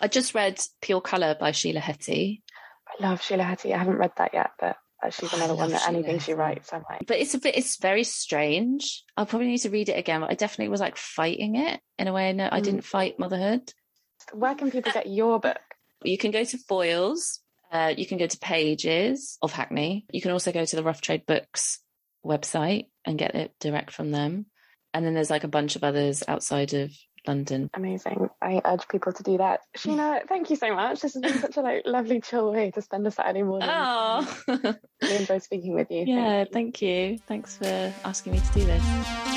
I 0.00 0.08
just 0.08 0.34
read 0.34 0.60
Pure 0.82 1.02
Colour 1.02 1.36
by 1.38 1.52
Sheila 1.52 1.80
Heti. 1.80 2.42
I 2.88 3.02
love 3.02 3.22
Sheila 3.22 3.44
Heti. 3.44 3.72
I 3.72 3.78
haven't 3.78 3.96
read 3.98 4.12
that 4.16 4.34
yet, 4.34 4.50
but 4.58 4.76
uh, 5.02 5.10
she's 5.10 5.32
Oh, 5.32 5.36
another 5.36 5.54
one 5.54 5.70
that 5.70 5.82
Sheila 5.82 5.98
anything 5.98 6.18
she 6.18 6.32
writes, 6.34 6.72
I'm 6.72 6.84
like, 6.90 7.06
but 7.06 7.18
it's 7.18 7.34
a 7.34 7.38
bit 7.38 7.56
it's 7.56 7.76
very 7.80 8.02
strange 8.02 9.04
i'll 9.16 9.26
probably 9.26 9.46
need 9.46 9.58
to 9.58 9.70
read 9.70 9.88
it 9.88 9.96
again 9.98 10.20
but 10.20 10.30
i 10.30 10.34
definitely 10.34 10.68
was 10.68 10.80
like 10.80 10.96
fighting 10.96 11.54
it 11.54 11.80
in 11.98 12.08
a 12.08 12.12
way 12.12 12.32
no 12.32 12.48
i 12.50 12.60
Mm. 12.60 12.64
didn't 12.64 12.84
fight 12.84 13.16
motherhood 13.18 13.72
where 14.32 14.56
can 14.56 14.70
people 14.72 14.90
get 14.90 15.08
your 15.08 15.38
book? 15.38 15.60
you 16.02 16.18
can 16.18 16.32
go 16.32 16.42
to 16.42 16.58
Foyles 16.58 17.38
uh, 17.70 17.94
you 17.96 18.06
can 18.06 18.18
go 18.18 18.26
to 18.26 18.38
pages 18.38 19.38
of 19.40 19.52
hackney 19.52 20.04
you 20.10 20.20
can 20.20 20.32
also 20.32 20.50
go 20.50 20.64
to 20.64 20.76
the 20.76 20.82
rough 20.82 21.00
trade 21.00 21.24
books 21.26 21.78
website 22.26 22.86
and 23.04 23.18
get 23.18 23.36
it 23.36 23.52
direct 23.60 23.92
from 23.92 24.10
them 24.10 24.46
and 24.94 25.04
then 25.04 25.14
there's 25.14 25.30
like 25.30 25.44
a 25.44 25.48
bunch 25.48 25.76
of 25.76 25.84
others 25.84 26.22
outside 26.28 26.72
of 26.74 26.90
london 27.26 27.68
Amazing. 27.74 28.30
I 28.40 28.62
urge 28.64 28.88
people 28.88 29.12
to 29.12 29.22
do 29.22 29.36
that. 29.38 29.60
Sheena, 29.76 30.20
thank 30.28 30.48
you 30.50 30.56
so 30.56 30.74
much. 30.74 31.00
This 31.00 31.12
has 31.14 31.22
been 31.22 31.38
such 31.38 31.56
a 31.58 31.60
like 31.60 31.82
lovely, 31.84 32.20
chill 32.20 32.52
way 32.52 32.70
to 32.70 32.80
spend 32.80 33.06
a 33.06 33.10
Saturday 33.10 33.42
morning. 33.42 33.68
oh 33.70 34.38
Really 35.02 35.16
enjoy 35.16 35.38
speaking 35.38 35.74
with 35.74 35.90
you. 35.90 36.04
yeah 36.06 36.44
Thank 36.44 36.48
you. 36.48 36.52
thank 36.52 36.82
you 36.82 37.18
thanks 37.26 37.56
for 37.56 37.92
asking 38.04 38.32
me 38.32 38.40
to 38.40 38.52
do 38.54 38.64
this 38.64 39.27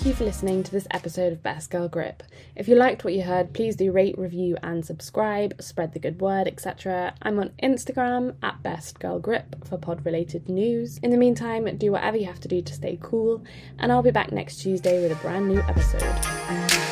Thank 0.00 0.08
you 0.08 0.14
for 0.14 0.24
listening 0.24 0.62
to 0.62 0.72
this 0.72 0.86
episode 0.92 1.30
of 1.30 1.42
Best 1.42 1.70
Girl 1.70 1.86
Grip. 1.86 2.22
If 2.56 2.68
you 2.68 2.74
liked 2.74 3.04
what 3.04 3.12
you 3.12 3.20
heard, 3.20 3.52
please 3.52 3.76
do 3.76 3.92
rate, 3.92 4.16
review, 4.16 4.56
and 4.62 4.82
subscribe, 4.82 5.60
spread 5.60 5.92
the 5.92 5.98
good 5.98 6.22
word, 6.22 6.48
etc. 6.48 7.12
I'm 7.20 7.38
on 7.38 7.50
Instagram 7.62 8.34
at 8.42 8.62
Best 8.62 8.98
Girl 8.98 9.18
Grip 9.18 9.62
for 9.66 9.76
pod 9.76 10.06
related 10.06 10.48
news. 10.48 10.96
In 11.02 11.10
the 11.10 11.18
meantime, 11.18 11.76
do 11.76 11.92
whatever 11.92 12.16
you 12.16 12.24
have 12.24 12.40
to 12.40 12.48
do 12.48 12.62
to 12.62 12.72
stay 12.72 12.98
cool, 13.02 13.44
and 13.78 13.92
I'll 13.92 14.02
be 14.02 14.10
back 14.10 14.32
next 14.32 14.62
Tuesday 14.62 15.02
with 15.02 15.12
a 15.12 15.16
brand 15.16 15.48
new 15.48 15.60
episode. 15.60 16.89